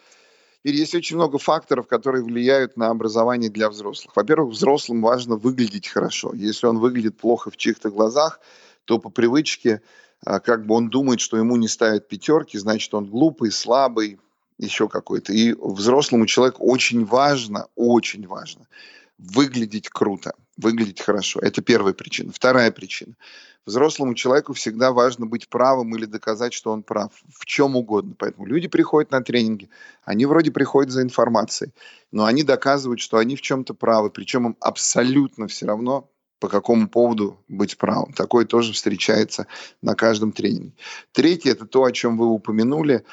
И 0.63 0.71
есть 0.71 0.95
очень 0.95 1.15
много 1.15 1.37
факторов, 1.37 1.87
которые 1.87 2.23
влияют 2.23 2.75
на 2.75 2.89
образование 2.89 3.49
для 3.49 3.69
взрослых. 3.69 4.15
Во-первых, 4.15 4.53
взрослым 4.53 5.01
важно 5.01 5.35
выглядеть 5.35 5.87
хорошо. 5.87 6.31
Если 6.33 6.65
он 6.65 6.79
выглядит 6.79 7.17
плохо 7.17 7.51
в 7.51 7.57
чьих-то 7.57 7.89
глазах, 7.89 8.39
то 8.85 8.99
по 8.99 9.09
привычке 9.09 9.81
как 10.23 10.65
бы 10.65 10.75
он 10.75 10.89
думает, 10.89 11.19
что 11.19 11.37
ему 11.37 11.55
не 11.57 11.67
ставят 11.67 12.07
пятерки, 12.07 12.57
значит, 12.57 12.93
он 12.93 13.05
глупый, 13.05 13.51
слабый, 13.51 14.19
еще 14.57 14.87
какой-то. 14.87 15.33
И 15.33 15.53
взрослому 15.53 16.25
человеку 16.25 16.65
очень 16.65 17.05
важно, 17.05 17.67
очень 17.75 18.27
важно 18.27 18.67
выглядеть 19.17 19.89
круто, 19.89 20.33
выглядеть 20.57 21.01
хорошо. 21.01 21.39
Это 21.39 21.61
первая 21.61 21.93
причина. 21.93 22.31
Вторая 22.33 22.71
причина. 22.71 23.15
Взрослому 23.65 24.13
человеку 24.13 24.53
всегда 24.53 24.91
важно 24.91 25.25
быть 25.25 25.49
правым 25.49 25.95
или 25.95 26.05
доказать, 26.05 26.53
что 26.53 26.71
он 26.71 26.83
прав 26.83 27.11
в 27.33 27.45
чем 27.45 27.75
угодно. 27.75 28.13
Поэтому 28.17 28.45
люди 28.45 28.67
приходят 28.67 29.11
на 29.11 29.21
тренинги, 29.21 29.69
они 30.03 30.27
вроде 30.27 30.51
приходят 30.51 30.91
за 30.91 31.01
информацией, 31.01 31.71
но 32.11 32.25
они 32.25 32.43
доказывают, 32.43 32.99
что 32.99 33.17
они 33.17 33.35
в 33.35 33.41
чем-то 33.41 33.73
правы, 33.73 34.11
причем 34.11 34.47
им 34.47 34.57
абсолютно 34.59 35.47
все 35.47 35.65
равно, 35.65 36.07
по 36.45 36.49
какому 36.49 36.87
поводу 36.87 37.39
быть 37.47 37.75
правым. 37.75 38.13
Такое 38.13 38.45
тоже 38.45 38.71
встречается 38.71 39.47
на 39.81 39.95
каждом 39.95 40.31
тренинге. 40.31 40.73
Третье– 41.11 41.51
это 41.53 41.65
то, 41.65 41.85
о 41.85 41.91
чем 41.91 42.19
вы 42.19 42.27
упомянули, 42.27 43.03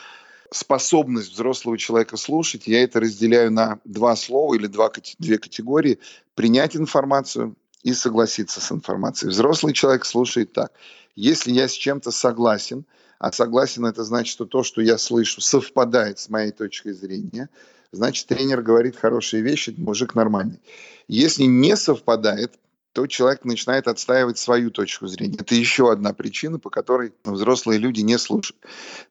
способность 0.51 1.33
взрослого 1.33 1.78
человека 1.78 2.18
слушать. 2.18 2.66
Я 2.66 2.83
это 2.83 3.01
разделяю 3.01 3.51
на 3.51 3.80
два 3.87 4.16
слова 4.16 4.55
или 4.55 4.66
два, 4.66 4.93
две 5.18 5.39
категории. 5.39 5.99
Принять 6.35 6.76
информацию 6.76 7.57
и 7.83 7.95
согласиться 7.95 8.61
с 8.61 8.70
информацией. 8.70 9.30
Взрослый 9.30 9.72
человек 9.72 10.05
слушает 10.05 10.53
так. 10.53 10.72
Если 11.16 11.53
я 11.53 11.68
с 11.68 11.72
чем-то 11.72 12.11
согласен, 12.11 12.85
а 13.18 13.33
согласен 13.33 13.87
это 13.87 14.05
значит, 14.05 14.30
что 14.30 14.45
то, 14.45 14.62
что 14.62 14.83
я 14.83 14.99
слышу, 14.99 15.41
совпадает 15.41 16.18
с 16.18 16.28
моей 16.28 16.51
точкой 16.51 16.93
зрения, 16.93 17.49
значит, 17.93 18.26
тренер 18.26 18.61
говорит 18.61 18.97
хорошие 18.97 19.43
вещи, 19.43 19.72
мужик 19.78 20.14
нормальный. 20.14 20.61
Если 21.09 21.45
не 21.45 21.76
совпадает, 21.78 22.59
то 22.93 23.07
человек 23.07 23.45
начинает 23.45 23.88
отстаивать 23.88 24.38
свою 24.38 24.70
точку 24.70 25.07
зрения. 25.07 25.38
Это 25.38 25.55
еще 25.55 25.90
одна 25.90 26.12
причина, 26.12 26.59
по 26.59 26.70
которой 26.70 27.12
взрослые 27.24 27.78
люди 27.78 28.01
не 28.01 28.18
слушают. 28.18 28.62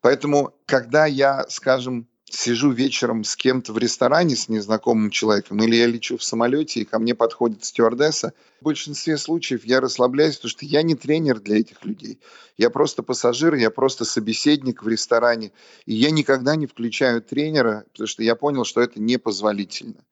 Поэтому, 0.02 0.54
когда 0.66 1.06
я, 1.06 1.46
скажем, 1.50 2.08
сижу 2.30 2.72
вечером 2.72 3.24
с 3.24 3.36
кем-то 3.36 3.74
в 3.74 3.78
ресторане, 3.78 4.36
с 4.36 4.48
незнакомым 4.48 5.10
человеком, 5.10 5.62
или 5.64 5.76
я 5.76 5.88
лечу 5.88 6.18
в 6.18 6.24
самолете, 6.24 6.82
и 6.82 6.86
ко 6.86 6.98
мне 7.00 7.14
подходит 7.14 7.66
стюардесса, 7.66 8.34
в 8.62 8.66
большинстве 8.66 9.18
случаев 9.18 9.66
я 9.66 9.82
расслабляюсь, 9.82 10.36
потому 10.36 10.50
что 10.50 10.66
я 10.66 10.82
не 10.82 10.96
тренер 10.96 11.40
для 11.40 11.60
этих 11.60 11.84
людей. 11.84 12.20
Я 12.58 12.70
просто 12.70 13.04
пассажир, 13.04 13.56
я 13.56 13.70
просто 13.70 14.06
собеседник 14.06 14.84
в 14.84 14.88
ресторане. 14.88 15.52
И 15.86 15.94
я 15.94 16.12
никогда 16.12 16.56
не 16.56 16.68
включаю 16.68 17.22
тренера, 17.22 17.86
потому 17.92 18.08
что 18.08 18.24
я 18.24 18.36
понял, 18.36 18.64
что 18.64 18.82
это 18.82 19.02
непозволительно. 19.02 20.06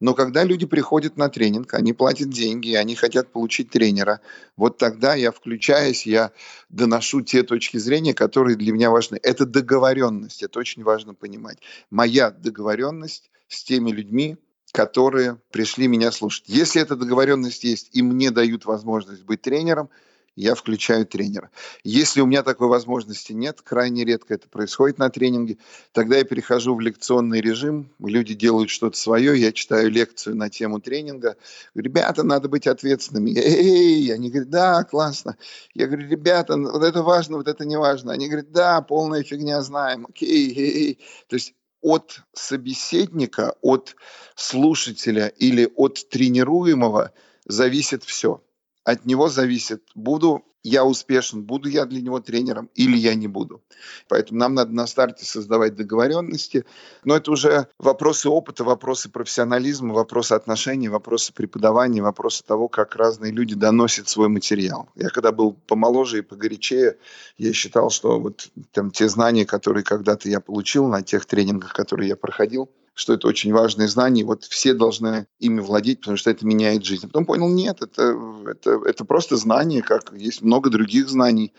Но 0.00 0.14
когда 0.14 0.44
люди 0.44 0.66
приходят 0.66 1.16
на 1.16 1.28
тренинг, 1.28 1.72
они 1.74 1.92
платят 1.92 2.30
деньги, 2.30 2.74
они 2.74 2.94
хотят 2.94 3.32
получить 3.32 3.70
тренера, 3.70 4.20
вот 4.56 4.78
тогда 4.78 5.14
я 5.14 5.32
включаюсь, 5.32 6.06
я 6.06 6.32
доношу 6.68 7.22
те 7.22 7.42
точки 7.42 7.78
зрения, 7.78 8.14
которые 8.14 8.56
для 8.56 8.72
меня 8.72 8.90
важны. 8.90 9.18
Это 9.22 9.46
договоренность, 9.46 10.42
это 10.42 10.58
очень 10.58 10.82
важно 10.82 11.14
понимать. 11.14 11.58
Моя 11.90 12.30
договоренность 12.30 13.30
с 13.48 13.64
теми 13.64 13.90
людьми, 13.90 14.36
которые 14.72 15.40
пришли 15.50 15.88
меня 15.88 16.12
слушать. 16.12 16.44
Если 16.46 16.82
эта 16.82 16.96
договоренность 16.96 17.64
есть 17.64 17.90
и 17.92 18.02
мне 18.02 18.30
дают 18.30 18.66
возможность 18.66 19.24
быть 19.24 19.40
тренером, 19.40 19.88
я 20.36 20.54
включаю 20.54 21.06
тренера. 21.06 21.50
Если 21.82 22.20
у 22.20 22.26
меня 22.26 22.42
такой 22.42 22.68
возможности 22.68 23.32
нет, 23.32 23.62
крайне 23.62 24.04
редко 24.04 24.34
это 24.34 24.48
происходит 24.48 24.98
на 24.98 25.08
тренинге, 25.08 25.56
тогда 25.92 26.18
я 26.18 26.24
перехожу 26.24 26.74
в 26.74 26.80
лекционный 26.80 27.40
режим, 27.40 27.90
люди 27.98 28.34
делают 28.34 28.68
что-то 28.68 28.98
свое, 28.98 29.40
я 29.40 29.50
читаю 29.52 29.90
лекцию 29.90 30.36
на 30.36 30.50
тему 30.50 30.80
тренинга, 30.80 31.36
ребята, 31.74 32.22
надо 32.22 32.48
быть 32.48 32.66
ответственными. 32.66 33.30
Эй, 33.36 34.12
они 34.12 34.28
говорят, 34.28 34.50
да, 34.50 34.84
классно. 34.84 35.36
Я 35.72 35.86
говорю, 35.86 36.06
ребята, 36.06 36.56
вот 36.56 36.82
это 36.82 37.02
важно, 37.02 37.38
вот 37.38 37.48
это 37.48 37.64
не 37.64 37.78
важно. 37.78 38.12
Они 38.12 38.28
говорят, 38.28 38.52
да, 38.52 38.82
полная 38.82 39.22
фигня, 39.22 39.62
знаем, 39.62 40.06
окей, 40.06 40.52
эй. 40.54 40.98
То 41.28 41.36
есть 41.36 41.54
от 41.80 42.20
собеседника, 42.34 43.54
от 43.62 43.96
слушателя 44.34 45.28
или 45.28 45.70
от 45.76 46.08
тренируемого 46.10 47.12
зависит 47.46 48.04
все 48.04 48.42
от 48.86 49.04
него 49.04 49.28
зависит, 49.28 49.82
буду 49.96 50.44
я 50.62 50.84
успешен, 50.84 51.42
буду 51.42 51.68
я 51.68 51.86
для 51.86 52.00
него 52.00 52.20
тренером 52.20 52.70
или 52.74 52.96
я 52.96 53.14
не 53.14 53.28
буду. 53.28 53.62
Поэтому 54.08 54.40
нам 54.40 54.54
надо 54.54 54.72
на 54.72 54.86
старте 54.86 55.24
создавать 55.24 55.74
договоренности. 55.74 56.64
Но 57.04 57.16
это 57.16 57.30
уже 57.32 57.68
вопросы 57.78 58.28
опыта, 58.28 58.64
вопросы 58.64 59.08
профессионализма, 59.08 59.92
вопросы 59.92 60.32
отношений, 60.32 60.88
вопросы 60.88 61.32
преподавания, 61.32 62.02
вопросы 62.02 62.44
того, 62.44 62.68
как 62.68 62.96
разные 62.96 63.32
люди 63.32 63.54
доносят 63.54 64.08
свой 64.08 64.28
материал. 64.28 64.88
Я 64.94 65.08
когда 65.08 65.32
был 65.32 65.52
помоложе 65.52 66.18
и 66.18 66.22
погорячее, 66.22 66.96
я 67.38 67.52
считал, 67.52 67.90
что 67.90 68.20
вот 68.20 68.48
там 68.72 68.90
те 68.90 69.08
знания, 69.08 69.46
которые 69.46 69.82
когда-то 69.82 70.28
я 70.28 70.40
получил 70.40 70.86
на 70.86 71.02
тех 71.02 71.26
тренингах, 71.26 71.72
которые 71.72 72.08
я 72.08 72.16
проходил, 72.16 72.70
что 72.96 73.12
это 73.12 73.28
очень 73.28 73.52
важные 73.52 73.88
знания, 73.88 74.24
вот 74.24 74.44
все 74.44 74.72
должны 74.72 75.26
ими 75.38 75.60
владеть, 75.60 76.00
потому 76.00 76.16
что 76.16 76.30
это 76.30 76.46
меняет 76.46 76.82
жизнь. 76.82 77.04
А 77.04 77.08
потом 77.08 77.26
понял, 77.26 77.46
нет, 77.46 77.82
это, 77.82 78.18
это, 78.50 78.80
это 78.86 79.04
просто 79.04 79.36
знание, 79.36 79.82
как 79.82 80.14
есть 80.14 80.40
много 80.40 80.70
других 80.70 81.10
знаний. 81.10 81.52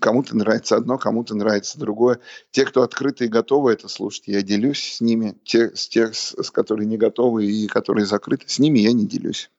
Кому-то 0.00 0.34
нравится 0.34 0.76
одно, 0.76 0.96
кому-то 0.96 1.34
нравится 1.34 1.78
другое. 1.78 2.20
Те, 2.52 2.64
кто 2.64 2.82
открыты 2.82 3.26
и 3.26 3.28
готовы 3.28 3.72
это 3.72 3.86
слушать, 3.88 4.24
я 4.26 4.40
делюсь 4.40 4.94
с 4.94 5.00
ними. 5.02 5.36
Те, 5.44 5.76
с 5.76 5.88
тех, 5.88 6.14
с 6.14 6.50
которые 6.50 6.86
не 6.86 6.96
готовы 6.96 7.44
и 7.44 7.66
которые 7.66 8.06
закрыты, 8.06 8.48
с 8.48 8.58
ними 8.58 8.78
я 8.78 8.92
не 8.92 9.06
делюсь. 9.06 9.50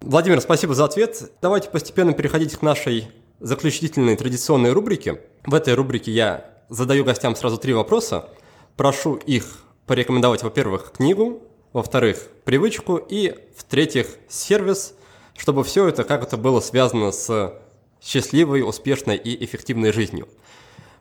Владимир, 0.00 0.40
спасибо 0.40 0.74
за 0.74 0.84
ответ. 0.84 1.30
Давайте 1.42 1.70
постепенно 1.70 2.12
переходить 2.12 2.56
к 2.56 2.62
нашей 2.62 3.08
заключительной 3.38 4.16
традиционной 4.16 4.72
рубрике. 4.72 5.20
В 5.46 5.54
этой 5.54 5.74
рубрике 5.74 6.10
я 6.10 6.64
задаю 6.70 7.04
гостям 7.04 7.36
сразу 7.36 7.56
три 7.56 7.72
вопроса. 7.72 8.28
Прошу 8.76 9.14
их 9.14 9.63
порекомендовать, 9.86 10.42
во-первых, 10.42 10.92
книгу, 10.96 11.42
во-вторых, 11.72 12.28
привычку 12.44 12.96
и, 12.96 13.34
в-третьих, 13.56 14.06
сервис, 14.28 14.94
чтобы 15.36 15.64
все 15.64 15.88
это 15.88 16.04
как-то 16.04 16.36
было 16.36 16.60
связано 16.60 17.12
с 17.12 17.54
счастливой, 18.00 18.62
успешной 18.62 19.16
и 19.16 19.44
эффективной 19.44 19.92
жизнью. 19.92 20.28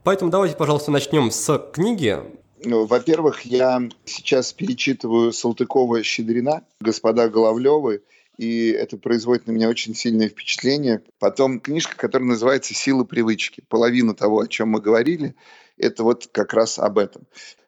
Поэтому 0.04 0.32
давайте, 0.32 0.56
пожалуйста, 0.56 0.92
начнем 0.92 1.32
с 1.32 1.58
книги. 1.74 2.20
Ну, 2.66 2.86
во-первых, 2.86 3.42
я 3.42 3.82
сейчас 4.06 4.54
перечитываю 4.54 5.32
Салтыкова-Щедрина 5.32 6.64
«Господа 6.80 7.30
Головлевы», 7.30 8.02
и 8.38 8.70
это 8.70 8.98
производит 8.98 9.48
на 9.48 9.52
меня 9.52 9.70
очень 9.70 9.94
сильное 9.94 10.28
впечатление. 10.28 11.04
Потом 11.20 11.60
книжка, 11.60 11.96
которая 11.96 12.30
называется 12.30 12.74
«Сила 12.74 13.04
привычки». 13.04 13.64
Половина 13.68 14.16
того, 14.16 14.40
о 14.40 14.48
чем 14.48 14.70
мы 14.70 14.82
говорили, 14.82 15.36
это 15.78 16.04
вот 16.04 16.28
как 16.32 16.54
раз 16.54 16.80
об 16.80 16.98
этом. 16.98 17.24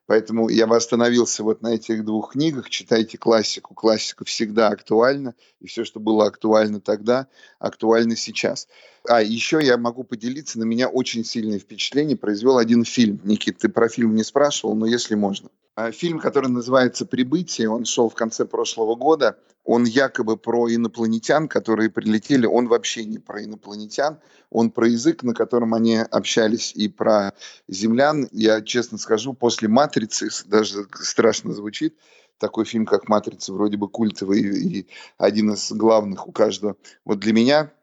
Поэтому 0.07 0.49
я 0.49 0.67
бы 0.67 0.75
остановился 0.75 1.43
вот 1.43 1.61
на 1.61 1.73
этих 1.73 2.05
двух 2.05 2.33
книгах. 2.33 2.69
Читайте 2.69 3.17
классику. 3.17 3.73
Классика 3.73 4.23
всегда 4.23 4.67
актуальна. 4.67 5.33
И 5.59 5.67
все, 5.67 5.83
что 5.83 5.99
было 5.99 6.27
актуально 6.27 6.79
тогда, 6.79 7.27
актуально 7.57 8.15
сейчас. 8.15 8.67
А 9.07 9.21
еще 9.21 9.59
я 9.63 9.77
могу 9.77 10.03
поделиться. 10.03 10.59
На 10.59 10.63
меня 10.63 10.89
очень 10.89 11.25
сильное 11.25 11.57
впечатление 11.57 12.17
произвел 12.17 12.57
один 12.57 12.85
фильм. 12.85 13.19
Никит, 13.23 13.57
ты 13.57 13.69
про 13.69 13.89
фильм 13.89 14.13
не 14.13 14.23
спрашивал, 14.23 14.75
но 14.75 14.85
если 14.85 15.15
можно. 15.15 15.49
А, 15.75 15.91
фильм, 15.91 16.19
который 16.19 16.49
называется 16.49 17.05
«Прибытие», 17.05 17.69
он 17.69 17.83
шел 17.83 18.09
в 18.09 18.15
конце 18.15 18.45
прошлого 18.45 18.95
года. 18.95 19.37
Он 19.65 19.83
якобы 19.83 20.37
про 20.37 20.73
инопланетян, 20.73 21.49
которые 21.49 21.89
прилетели. 21.89 22.45
Он 22.45 22.67
вообще 22.67 23.03
не 23.03 23.19
про 23.19 23.43
инопланетян. 23.43 24.19
Он 24.51 24.71
про 24.71 24.87
язык, 24.87 25.23
на 25.23 25.33
котором 25.33 25.73
они 25.73 25.97
общались, 25.97 26.71
и 26.75 26.87
про 26.87 27.33
землян. 27.67 28.29
Я 28.31 28.61
честно 28.61 28.97
скажу, 28.97 29.33
после 29.33 29.67
«Матрицы», 29.67 30.29
даже 30.45 30.87
страшно 30.93 31.53
звучит, 31.53 31.97
такой 32.37 32.63
фильм, 32.63 32.85
как 32.85 33.09
«Матрица», 33.09 33.51
вроде 33.51 33.75
бы 33.75 33.89
культовый 33.89 34.41
и 34.41 34.87
один 35.17 35.51
из 35.53 35.69
главных 35.73 36.25
у 36.25 36.31
каждого. 36.31 36.77
Вот 37.03 37.19
для 37.19 37.33
меня 37.33 37.73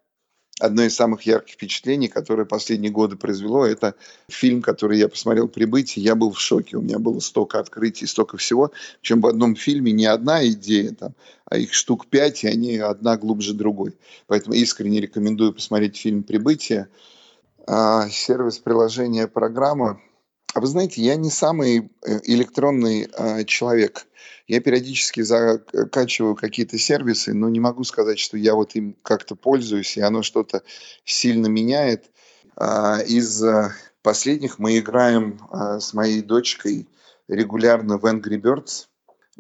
одно 0.61 0.83
из 0.83 0.95
самых 0.95 1.23
ярких 1.23 1.55
впечатлений, 1.55 2.09
которое 2.09 2.45
последние 2.45 2.91
годы 2.91 3.17
произвело, 3.17 3.65
это 3.67 3.95
фильм, 4.29 4.63
который 4.63 4.99
я 4.99 5.09
посмотрел 5.09 5.49
«Прибытие». 5.49 6.05
Я 6.05 6.15
был 6.15 6.33
в 6.33 6.41
шоке. 6.41 6.77
У 6.77 6.83
меня 6.83 6.99
было 6.99 7.21
столько 7.21 7.59
открытий, 7.59 8.07
столько 8.07 8.37
всего. 8.37 8.71
Причем 9.01 9.21
в 9.21 9.27
одном 9.27 9.57
фильме 9.57 9.93
не 9.93 10.07
одна 10.07 10.47
идея, 10.49 10.93
там, 10.93 11.15
а 11.47 11.57
их 11.57 11.73
штук 11.73 12.07
пять, 12.07 12.45
и 12.45 12.49
они 12.49 12.79
одна 12.79 13.17
глубже 13.17 13.55
другой. 13.55 13.95
Поэтому 14.27 14.55
искренне 14.55 15.01
рекомендую 15.01 15.53
посмотреть 15.53 15.97
фильм 15.97 16.23
«Прибытие». 16.23 16.89
А, 17.67 18.09
сервис 18.09 18.59
приложения 18.59 19.29
программа. 19.29 20.01
А 20.55 20.61
вы 20.61 20.67
знаете, 20.67 21.03
я 21.03 21.17
не 21.17 21.31
самый 21.31 21.91
э, 22.03 22.21
электронный 22.25 23.09
а, 23.17 23.45
человек– 23.45 24.07
я 24.53 24.61
периодически 24.61 25.23
закачиваю 25.23 26.35
какие-то 26.35 26.79
сервисы, 26.79 27.33
но 27.33 27.49
не 27.49 27.61
могу 27.61 27.85
сказать, 27.85 28.19
что 28.19 28.37
я 28.37 28.55
вот 28.55 28.75
им 28.75 28.97
как-то 29.03 29.35
пользуюсь, 29.35 29.97
и 29.97 30.01
оно 30.01 30.23
что-то 30.23 30.63
сильно 31.05 31.47
меняет. 31.47 32.11
А, 32.57 33.01
из 33.01 33.43
а, 33.43 33.73
последних 34.03 34.59
мы 34.59 34.79
играем 34.79 35.41
а, 35.51 35.81
с 35.81 35.95
моей 35.95 36.23
дочкой 36.23 36.89
регулярно 37.29 37.99
в 37.99 38.05
Angry 38.05 38.41
Birds. 38.41 38.89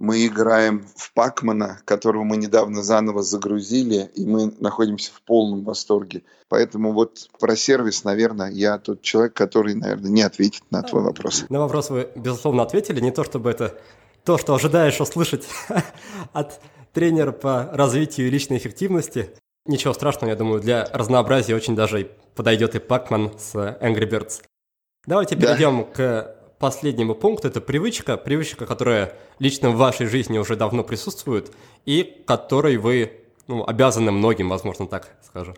Мы 0.02 0.26
играем 0.26 0.84
в 0.96 1.14
Пакмана, 1.14 1.80
которого 1.84 2.24
мы 2.24 2.36
недавно 2.36 2.82
заново 2.82 3.22
загрузили, 3.22 4.10
и 4.16 4.26
мы 4.26 4.52
находимся 4.58 5.12
в 5.14 5.22
полном 5.22 5.62
восторге. 5.62 6.24
Поэтому 6.48 6.92
вот 6.92 7.28
про 7.38 7.54
сервис, 7.54 8.02
наверное, 8.02 8.50
я 8.50 8.78
тот 8.78 9.02
человек, 9.02 9.34
который, 9.34 9.74
наверное, 9.74 10.10
не 10.10 10.22
ответит 10.22 10.64
на 10.72 10.82
твой 10.82 11.04
вопрос. 11.04 11.44
На 11.50 11.60
вопрос 11.60 11.90
вы, 11.90 12.08
безусловно, 12.16 12.64
ответили. 12.64 12.98
Не 12.98 13.12
то, 13.12 13.22
чтобы 13.22 13.48
это 13.48 13.78
то, 14.24 14.38
что 14.38 14.56
ожидаешь 14.56 15.00
услышать 15.00 15.46
от 16.32 16.60
тренера 16.92 17.30
по 17.30 17.70
развитию 17.72 18.28
личной 18.28 18.56
эффективности. 18.56 19.30
Ничего 19.66 19.94
страшного, 19.94 20.30
я 20.30 20.36
думаю, 20.36 20.60
для 20.60 20.84
разнообразия 20.92 21.54
очень 21.54 21.76
даже 21.76 22.10
подойдет 22.34 22.74
и 22.74 22.80
Пакман 22.80 23.38
с 23.38 23.54
Angry 23.54 24.10
Birds. 24.10 24.42
Давайте 25.06 25.36
перейдем 25.36 25.86
да. 25.94 25.94
к 25.94 26.41
последнему 26.62 27.14
пункту. 27.14 27.48
Это 27.48 27.60
привычка. 27.60 28.16
Привычка, 28.16 28.64
которая 28.66 29.18
лично 29.38 29.70
в 29.70 29.76
вашей 29.76 30.06
жизни 30.06 30.38
уже 30.38 30.56
давно 30.56 30.84
присутствует 30.84 31.52
и 31.84 32.22
которой 32.24 32.76
вы 32.76 33.12
ну, 33.48 33.66
обязаны 33.66 34.12
многим, 34.12 34.48
возможно, 34.48 34.86
так 34.86 35.14
скажем. 35.26 35.56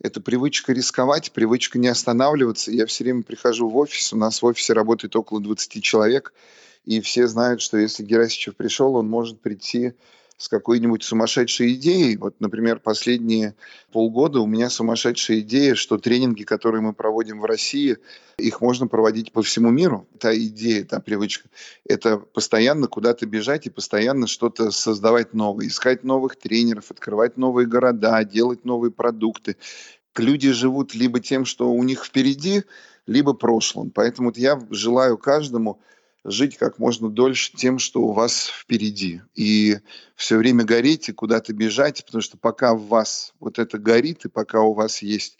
Это 0.00 0.20
привычка 0.20 0.72
рисковать, 0.72 1.32
привычка 1.32 1.78
не 1.78 1.88
останавливаться. 1.88 2.70
Я 2.70 2.86
все 2.86 3.04
время 3.04 3.22
прихожу 3.22 3.68
в 3.68 3.76
офис, 3.76 4.12
у 4.12 4.16
нас 4.16 4.42
в 4.42 4.46
офисе 4.46 4.74
работает 4.74 5.16
около 5.16 5.40
20 5.40 5.82
человек– 5.82 6.32
и 6.84 7.00
все 7.00 7.26
знают, 7.26 7.60
что 7.60 7.76
если 7.76 8.02
Герасичев 8.02 8.56
пришел, 8.56 8.96
он 8.96 9.08
может 9.08 9.40
прийти 9.40 9.92
с 10.40 10.48
какой-нибудь 10.48 11.02
сумасшедшей 11.02 11.74
идеей. 11.74 12.16
Вот, 12.16 12.36
например, 12.40 12.80
последние 12.80 13.54
полгода 13.92 14.40
у 14.40 14.46
меня 14.46 14.70
сумасшедшая 14.70 15.40
идея, 15.40 15.74
что 15.74 15.98
тренинги, 15.98 16.44
которые 16.44 16.80
мы 16.80 16.94
проводим 16.94 17.40
в 17.40 17.44
России, 17.44 17.98
их 18.38 18.62
можно 18.62 18.86
проводить 18.86 19.32
по 19.32 19.42
всему 19.42 19.68
миру. 19.68 20.08
Та 20.18 20.34
идея, 20.34 20.84
та 20.86 20.98
привычка. 20.98 21.50
Это 21.84 22.16
постоянно 22.16 22.86
куда-то 22.86 23.26
бежать 23.26 23.66
и 23.66 23.70
постоянно 23.70 24.26
что-то 24.26 24.70
создавать 24.70 25.34
новое, 25.34 25.66
искать 25.66 26.04
новых 26.04 26.36
тренеров, 26.36 26.90
открывать 26.90 27.36
новые 27.36 27.66
города, 27.66 28.24
делать 28.24 28.64
новые 28.64 28.92
продукты. 28.92 29.58
Люди 30.16 30.52
живут 30.52 30.94
либо 30.94 31.20
тем, 31.20 31.44
что 31.44 31.70
у 31.70 31.84
них 31.84 32.02
впереди, 32.02 32.62
либо 33.06 33.34
прошлым. 33.34 33.90
Поэтому 33.90 34.32
я 34.34 34.58
желаю 34.70 35.18
каждому 35.18 35.82
жить 36.24 36.56
как 36.56 36.78
можно 36.78 37.08
дольше 37.08 37.52
тем, 37.56 37.78
что 37.78 38.02
у 38.02 38.12
вас 38.12 38.46
впереди. 38.46 39.22
И 39.34 39.78
все 40.16 40.36
время 40.36 40.64
гореть 40.64 41.08
и 41.08 41.12
куда-то 41.12 41.52
бежать, 41.52 42.04
потому 42.04 42.22
что 42.22 42.36
пока 42.36 42.74
в 42.74 42.86
вас 42.86 43.32
вот 43.40 43.58
это 43.58 43.78
горит, 43.78 44.24
и 44.24 44.28
пока 44.28 44.60
у 44.60 44.74
вас 44.74 45.02
есть 45.02 45.38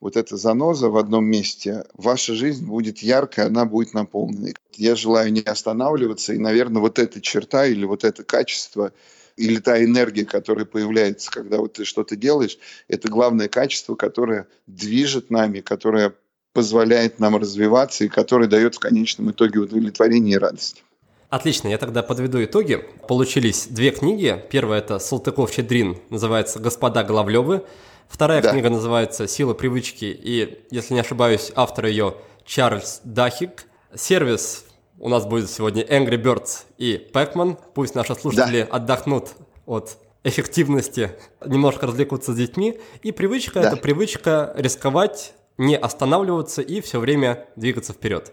вот 0.00 0.16
эта 0.16 0.36
заноза 0.36 0.88
в 0.88 0.96
одном 0.96 1.26
месте, 1.26 1.84
ваша 1.94 2.34
жизнь 2.34 2.66
будет 2.66 2.98
яркой, 2.98 3.46
она 3.46 3.66
будет 3.66 3.92
наполненной. 3.92 4.54
Я 4.76 4.96
желаю 4.96 5.32
не 5.32 5.42
останавливаться, 5.42 6.32
и, 6.32 6.38
наверное, 6.38 6.80
вот 6.80 6.98
эта 6.98 7.20
черта 7.20 7.66
или 7.66 7.84
вот 7.84 8.04
это 8.04 8.24
качество 8.24 8.92
или 9.36 9.58
та 9.58 9.82
энергия, 9.82 10.24
которая 10.24 10.64
появляется, 10.64 11.30
когда 11.30 11.58
вот 11.58 11.74
ты 11.74 11.84
что-то 11.84 12.16
делаешь, 12.16 12.58
это 12.88 13.08
главное 13.08 13.48
качество, 13.48 13.94
которое 13.94 14.48
движет 14.66 15.30
нами, 15.30 15.60
которое 15.60 16.14
позволяет 16.52 17.20
нам 17.20 17.36
развиваться 17.36 18.04
и 18.04 18.08
который 18.08 18.48
дает 18.48 18.74
в 18.74 18.78
конечном 18.78 19.30
итоге 19.30 19.60
удовлетворение 19.60 20.36
и 20.36 20.38
радость. 20.38 20.84
Отлично, 21.28 21.68
я 21.68 21.78
тогда 21.78 22.02
подведу 22.02 22.42
итоги. 22.42 22.84
Получились 23.06 23.68
две 23.68 23.92
книги. 23.92 24.42
Первая 24.50 24.80
это 24.80 24.98
Салтыков-Щедрин, 24.98 25.98
называется 26.10 26.58
«Господа 26.58 27.04
Головлевы». 27.04 27.62
Вторая 28.08 28.42
да. 28.42 28.50
книга 28.50 28.68
называется 28.68 29.28
«Сила 29.28 29.54
привычки», 29.54 30.06
и, 30.06 30.64
если 30.72 30.94
не 30.94 31.00
ошибаюсь, 31.00 31.52
автор 31.54 31.86
ее 31.86 32.16
Чарльз 32.44 33.00
Дахик. 33.04 33.66
Сервис 33.94 34.64
у 34.98 35.08
нас 35.08 35.24
будет 35.24 35.48
сегодня 35.48 35.84
Angry 35.84 36.20
Birds 36.20 36.64
и 36.78 37.08
Pac-Man. 37.12 37.58
Пусть 37.74 37.94
наши 37.94 38.16
слушатели 38.16 38.66
да. 38.68 38.76
отдохнут 38.76 39.30
от 39.66 39.98
эффективности, 40.24 41.12
немножко 41.46 41.86
развлекутся 41.86 42.32
с 42.32 42.36
детьми. 42.36 42.80
И 43.02 43.12
привычка 43.12 43.62
да.– 43.62 43.68
это 43.72 43.76
привычка 43.76 44.52
рисковать 44.56 45.32
не 45.60 45.76
останавливаться 45.76 46.62
и 46.62 46.80
все 46.80 46.98
время 46.98 47.46
двигаться 47.54 47.92
вперед. 47.92 48.32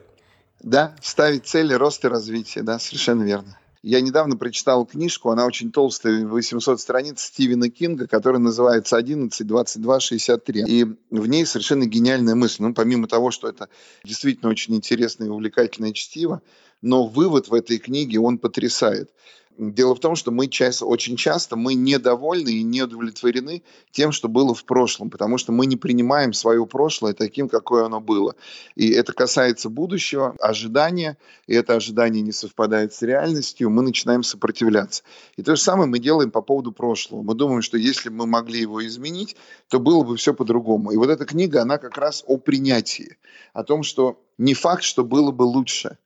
Да, 0.63 0.95
ставить 1.01 1.45
цели 1.45 1.73
роста 1.73 2.07
и 2.07 2.11
развития, 2.11 2.63
да, 2.63 2.79
совершенно 2.79 3.23
верно. 3.23 3.59
Я 3.83 4.01
недавно 4.01 4.37
прочитал 4.37 4.85
книжку, 4.85 5.29
она 5.29 5.45
очень 5.45 5.71
толстая, 5.71 6.25
800 6.25 6.79
страниц 6.79 7.21
Стивена 7.21 7.69
Кинга, 7.69 8.07
которая 8.07 8.39
называется 8.39 8.97
11, 8.97 9.45
22, 9.45 9.99
63. 9.99 10.63
И 10.67 10.85
в 11.11 11.27
ней 11.27 11.45
совершенно 11.45 11.85
гениальная 11.85 12.33
мысль. 12.33 12.63
Ну, 12.63 12.73
помимо 12.73 13.07
того, 13.07 13.29
что 13.31 13.47
это 13.49 13.67
действительно 14.03 14.49
очень 14.49 14.75
интересное 14.75 15.27
и 15.27 15.29
увлекательное 15.29 15.91
чтиво, 15.91 16.41
но 16.81 17.07
вывод 17.07 17.49
в 17.49 17.53
этой 17.53 17.77
книге, 17.77 18.19
он 18.19 18.39
потрясает. 18.39 19.11
Дело 19.57 19.95
в 19.95 19.99
том, 19.99 20.15
что 20.15 20.29
мы 20.29 20.47
часто, 20.47 20.85
очень 20.85 21.15
часто 21.15 21.55
мы 21.55 21.73
недовольны 21.73 22.49
и 22.49 22.61
не 22.61 22.83
удовлетворены 22.83 23.63
тем, 23.89 24.11
что 24.11 24.27
было 24.27 24.53
в 24.53 24.63
прошлом, 24.65 25.09
потому 25.09 25.39
что 25.39 25.51
мы 25.51 25.65
не 25.65 25.75
принимаем 25.75 26.31
свое 26.33 26.63
прошлое 26.67 27.13
таким, 27.13 27.49
какое 27.49 27.85
оно 27.85 27.99
было. 27.99 28.35
И 28.75 28.91
это 28.91 29.13
касается 29.13 29.69
будущего, 29.69 30.35
ожидания, 30.39 31.17
и 31.47 31.55
это 31.55 31.73
ожидание 31.73 32.21
не 32.21 32.31
совпадает 32.31 32.93
с 32.93 33.01
реальностью, 33.01 33.71
мы 33.71 33.81
начинаем 33.81 34.21
сопротивляться. 34.21 35.01
И 35.37 35.41
то 35.41 35.55
же 35.55 35.61
самое 35.61 35.89
мы 35.89 35.97
делаем 35.97 36.29
по 36.29 36.43
поводу 36.43 36.71
прошлого. 36.71 37.23
Мы 37.23 37.33
думаем, 37.33 37.63
что 37.63 37.77
если 37.77 38.09
бы 38.09 38.17
мы 38.17 38.25
могли 38.27 38.59
его 38.61 38.85
изменить, 38.85 39.35
то 39.69 39.79
было 39.79 40.03
бы 40.03 40.17
все 40.17 40.35
по-другому. 40.35 40.91
И 40.91 40.97
вот 40.97 41.09
эта 41.09 41.25
книга, 41.25 41.63
она 41.63 41.79
как 41.79 41.97
раз 41.97 42.23
о 42.27 42.37
принятии, 42.37 43.17
о 43.53 43.63
том, 43.63 43.81
что 43.81 44.21
не 44.37 44.53
факт, 44.53 44.83
что 44.83 45.03
было 45.03 45.31
бы 45.31 45.43
лучше. 45.43 45.97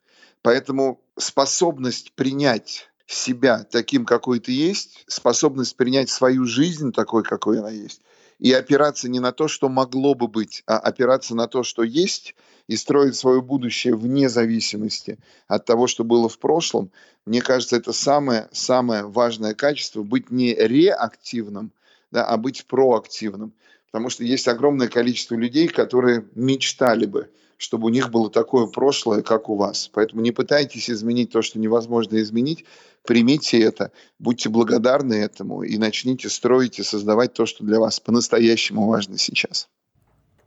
Поэтому 0.42 1.02
способность 1.18 2.14
принять 2.14 2.91
себя 3.14 3.66
таким, 3.70 4.06
какой 4.06 4.40
ты 4.40 4.52
есть, 4.52 5.04
способность 5.08 5.76
принять 5.76 6.10
свою 6.10 6.46
жизнь 6.46 6.92
такой, 6.92 7.24
какой 7.24 7.60
она 7.60 7.70
есть, 7.70 8.02
и 8.40 8.52
опираться 8.54 9.10
не 9.10 9.20
на 9.20 9.32
то, 9.32 9.48
что 9.48 9.70
могло 9.70 10.16
бы 10.16 10.28
быть, 10.28 10.64
а 10.66 10.78
опираться 10.78 11.36
на 11.36 11.48
то, 11.48 11.64
что 11.64 11.84
есть, 11.84 12.36
и 12.68 12.76
строить 12.78 13.16
свое 13.16 13.42
будущее 13.42 13.96
вне 13.96 14.30
зависимости 14.30 15.20
от 15.48 15.66
того, 15.66 15.88
что 15.88 16.04
было 16.04 16.30
в 16.30 16.40
прошлом, 16.40 16.92
мне 17.26 17.42
кажется, 17.42 17.76
это 17.76 17.92
самое-самое 17.92 19.04
важное 19.04 19.54
качество– 19.54 20.04
быть 20.04 20.32
не 20.32 20.56
реактивным, 20.56 21.72
да, 22.12 22.26
а 22.26 22.38
быть 22.38 22.66
проактивным. 22.66 23.54
Потому 23.92 24.10
что 24.10 24.24
есть 24.24 24.48
огромное 24.48 24.88
количество 24.88 25.36
людей, 25.36 25.68
которые 25.68 26.26
мечтали 26.34 27.06
бы, 27.06 27.30
чтобы 27.62 27.86
у 27.86 27.90
них 27.90 28.10
было 28.10 28.30
такое 28.32 28.66
прошлое, 28.66 29.22
как 29.22 29.48
у 29.48 29.56
вас. 29.56 29.88
Поэтому 29.94 30.22
не 30.24 30.32
пытайтесь 30.32 30.90
изменить 30.90 31.32
то, 31.32 31.44
что 31.44 31.60
невозможно 31.60 32.20
изменить. 32.20 32.66
Примите 33.06 33.62
это, 33.62 33.92
будьте 34.18 34.50
благодарны 34.50 35.14
этому 35.14 35.62
и 35.62 35.78
начните 35.78 36.28
строить 36.30 36.80
и 36.80 36.84
создавать 36.84 37.34
то, 37.34 37.46
что 37.46 37.64
для 37.64 37.80
вас 37.80 38.00
по-настоящему 38.00 38.88
важно 38.88 39.20
сейчас. 39.20 39.70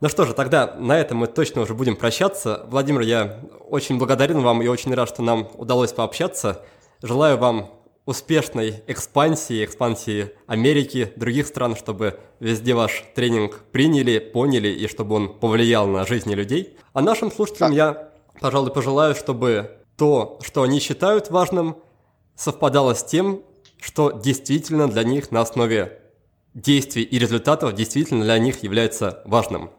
Ну 0.01 0.09
что 0.09 0.25
же, 0.25 0.35
тогда 0.35 0.75
на 0.75 0.99
этом 0.99 1.19
мы 1.19 1.29
точно 1.29 1.63
уже 1.63 1.75
будем 1.75 1.95
прощаться. 1.95 2.67
Владимир, 2.69 3.03
я 3.03 3.41
очень 3.69 3.97
благодарен 3.97 4.41
вам 4.41 4.61
и 4.61 4.67
очень 4.67 4.93
рад, 4.93 5.09
что 5.09 5.23
нам 5.23 5.49
удалось 5.55 5.93
пообщаться. 5.93 6.65
Желаю 7.01 7.39
вам 7.39 7.71
успешной 8.07 8.83
экспансии, 8.87 9.65
экспансии 9.65 10.33
Америки, 10.47 11.13
других 11.17 11.47
стран, 11.47 11.77
чтобы 11.77 12.21
везде 12.41 12.75
ваш 12.75 13.05
тренинг 13.15 13.61
приняли, 13.73 14.19
поняли 14.19 14.69
и 14.69 14.87
чтобы 14.89 15.15
он 15.17 15.39
повлиял 15.39 15.87
на 15.87 16.07
жизни 16.07 16.35
людей. 16.35 16.77
А 16.93 17.01
нашим 17.01 17.33
слушателям 17.33 17.73
я, 17.73 18.11
пожалуй, 18.41 18.73
пожелаю, 18.73 19.15
чтобы 19.15 19.79
то, 19.97 20.39
что 20.43 20.63
они 20.63 20.81
считают 20.81 21.31
важным, 21.31 21.77
совпадало 22.37 22.95
с 22.95 23.05
тем, 23.05 23.43
что 23.81 24.11
действительно 24.11 24.89
для 24.89 25.05
них 25.05 25.31
на 25.31 25.41
основе 25.41 26.01
действий 26.53 27.03
и 27.03 27.19
результатов 27.19 27.75
действительно 27.75 28.25
для 28.25 28.39
них 28.39 28.63
является 28.63 29.23
важным. 29.25 29.71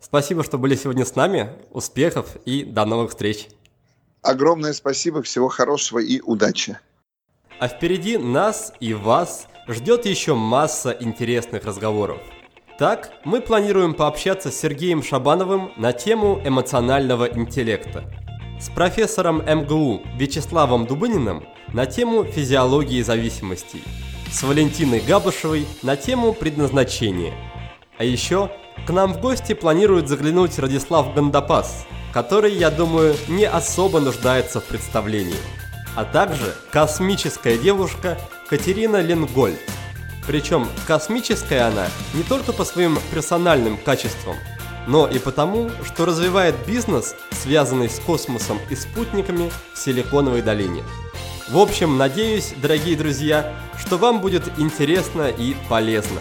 Спасибо, 0.00 0.44
что 0.44 0.58
были 0.58 0.74
сегодня 0.74 1.04
с 1.04 1.16
нами. 1.16 1.50
Успехов 1.70 2.36
и 2.44 2.62
до 2.62 2.84
новых 2.84 3.10
встреч. 3.10 3.48
Огромное 4.22 4.72
спасибо, 4.72 5.22
всего 5.22 5.48
хорошего 5.48 5.98
и 5.98 6.20
удачи. 6.20 6.78
А 7.60 7.68
впереди 7.68 8.18
нас 8.18 8.72
и 8.80 8.94
вас 8.94 9.46
ждет 9.68 10.06
еще 10.06 10.34
масса 10.34 10.96
интересных 10.98 11.64
разговоров. 11.64 12.18
Так, 12.78 13.12
мы 13.24 13.40
планируем 13.40 13.94
пообщаться 13.94 14.50
с 14.50 14.58
Сергеем 14.58 15.02
Шабановым 15.02 15.70
на 15.76 15.92
тему 15.92 16.40
эмоционального 16.44 17.26
интеллекта, 17.26 18.04
с 18.60 18.68
профессором 18.68 19.42
МГУ 19.46 20.02
Вячеславом 20.16 20.86
Дубыниным 20.86 21.44
на 21.72 21.86
тему 21.86 22.24
физиологии 22.24 23.02
зависимостей, 23.02 23.84
с 24.32 24.42
Валентиной 24.42 24.98
Габышевой 25.00 25.66
на 25.82 25.96
тему 25.96 26.32
предназначения. 26.32 27.32
А 27.96 28.02
еще 28.02 28.50
к 28.84 28.90
нам 28.90 29.14
в 29.14 29.20
гости 29.20 29.54
планирует 29.54 30.08
заглянуть 30.08 30.58
Радислав 30.58 31.14
Гандапас, 31.14 31.86
который, 32.12 32.52
я 32.52 32.72
думаю, 32.72 33.14
не 33.28 33.44
особо 33.44 34.00
нуждается 34.00 34.60
в 34.60 34.64
представлении– 34.64 35.38
а 35.94 36.04
также 36.04 36.54
космическая 36.70 37.58
девушка 37.58 38.18
Катерина 38.48 39.00
Ленгольд. 39.00 39.58
Причем 40.26 40.68
космическая 40.86 41.62
она 41.68 41.86
не 42.14 42.22
только 42.22 42.52
по 42.52 42.64
своим 42.64 42.98
персональным 43.12 43.76
качествам, 43.76 44.36
но 44.86 45.06
и 45.06 45.18
потому, 45.18 45.70
что 45.84 46.04
развивает 46.04 46.54
бизнес, 46.66 47.14
связанный 47.30 47.88
с 47.88 47.98
космосом 48.00 48.58
и 48.70 48.76
спутниками 48.76 49.50
в 49.74 49.78
Силиконовой 49.78 50.42
долине. 50.42 50.82
В 51.48 51.58
общем, 51.58 51.98
надеюсь, 51.98 52.54
дорогие 52.56 52.96
друзья, 52.96 53.54
что 53.78 53.98
вам 53.98 54.20
будет 54.20 54.58
интересно 54.58 55.28
и 55.28 55.54
полезно. 55.68 56.20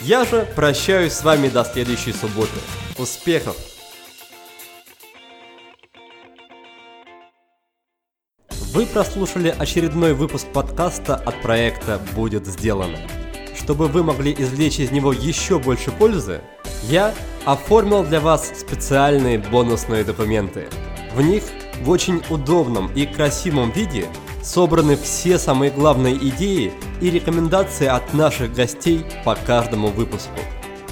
Я 0.00 0.24
же 0.24 0.46
прощаюсь 0.54 1.12
с 1.12 1.24
вами 1.24 1.48
до 1.48 1.64
следующей 1.64 2.12
субботы. 2.12 2.58
Успехов! 2.98 3.73
Вы 8.74 8.86
прослушали 8.86 9.54
очередной 9.56 10.14
выпуск 10.14 10.48
подкаста 10.48 11.14
от 11.14 11.40
проекта 11.42 12.00
«Будет 12.16 12.44
сделано». 12.48 12.98
Чтобы 13.56 13.86
вы 13.86 14.02
могли 14.02 14.34
извлечь 14.36 14.80
из 14.80 14.90
него 14.90 15.12
еще 15.12 15.60
больше 15.60 15.92
пользы, 15.92 16.40
я 16.88 17.14
оформил 17.44 18.02
для 18.02 18.18
вас 18.18 18.50
специальные 18.58 19.38
бонусные 19.38 20.02
документы. 20.02 20.66
В 21.14 21.22
них 21.22 21.44
в 21.82 21.88
очень 21.88 22.20
удобном 22.28 22.90
и 22.96 23.06
красивом 23.06 23.70
виде 23.70 24.08
собраны 24.42 24.96
все 24.96 25.38
самые 25.38 25.70
главные 25.70 26.16
идеи 26.16 26.72
и 27.00 27.10
рекомендации 27.10 27.86
от 27.86 28.12
наших 28.12 28.52
гостей 28.54 29.06
по 29.24 29.36
каждому 29.36 29.86
выпуску. 29.86 30.40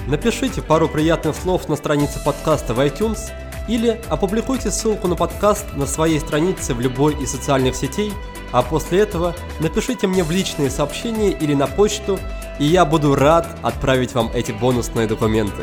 Напишите 0.07 0.63
пару 0.63 0.89
приятных 0.89 1.35
слов 1.35 1.69
на 1.69 1.75
странице 1.75 2.23
подкаста 2.25 2.75
в 2.75 2.79
iTunes– 2.79 3.19
или 3.69 4.01
опубликуйте 4.09 4.71
ссылку 4.71 5.09
на 5.09 5.17
подкаст 5.17 5.67
на 5.75 5.87
своей 5.87 6.21
странице 6.21 6.75
в 6.75 6.81
любой 6.81 7.15
из 7.23 7.31
социальных 7.31 7.77
сетей, 7.77 8.13
а 8.51 8.63
после 8.63 9.01
этого 9.01 9.35
напишите 9.61 10.07
мне 10.07 10.25
в 10.25 10.31
личные 10.31 10.71
сообщения 10.71 11.31
или 11.31 11.55
на 11.55 11.67
почту, 11.67 12.19
и 12.59 12.65
я 12.65 12.85
буду 12.85 13.15
рад 13.15 13.49
отправить 13.63 14.15
вам 14.15 14.31
эти 14.35 14.53
бонусные 14.53 15.07
документы. 15.07 15.63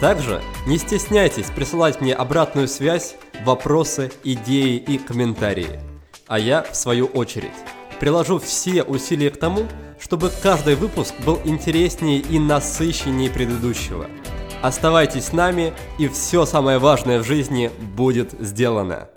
Также 0.00 0.42
не 0.66 0.78
стесняйтесь 0.78 1.50
присылать 1.50 2.00
мне 2.00 2.14
обратную 2.14 2.68
связь, 2.68 3.16
вопросы, 3.44 4.10
идеи 4.24 4.76
и 4.76 4.98
комментарии. 4.98 5.80
А 6.26 6.38
я, 6.38 6.62
в 6.62 6.74
свою 6.74 7.06
очередь, 7.06 7.50
приложу 8.00 8.38
все 8.38 8.82
усилия 8.82 9.30
к 9.30 9.38
тому, 9.38 9.66
чтобы 10.00 10.32
каждый 10.42 10.74
выпуск 10.74 11.14
был 11.24 11.38
интереснее 11.44 12.18
и 12.18 12.38
насыщеннее 12.38 13.30
предыдущего– 13.30 14.06
Оставайтесь 14.62 15.26
с 15.26 15.32
нами, 15.32 15.72
и 15.98 16.06
все 16.06 16.46
самое 16.46 16.78
важное 16.78 17.18
в 17.18 17.24
жизни 17.24 17.70
будет 17.96 18.32
сделано. 18.38 19.08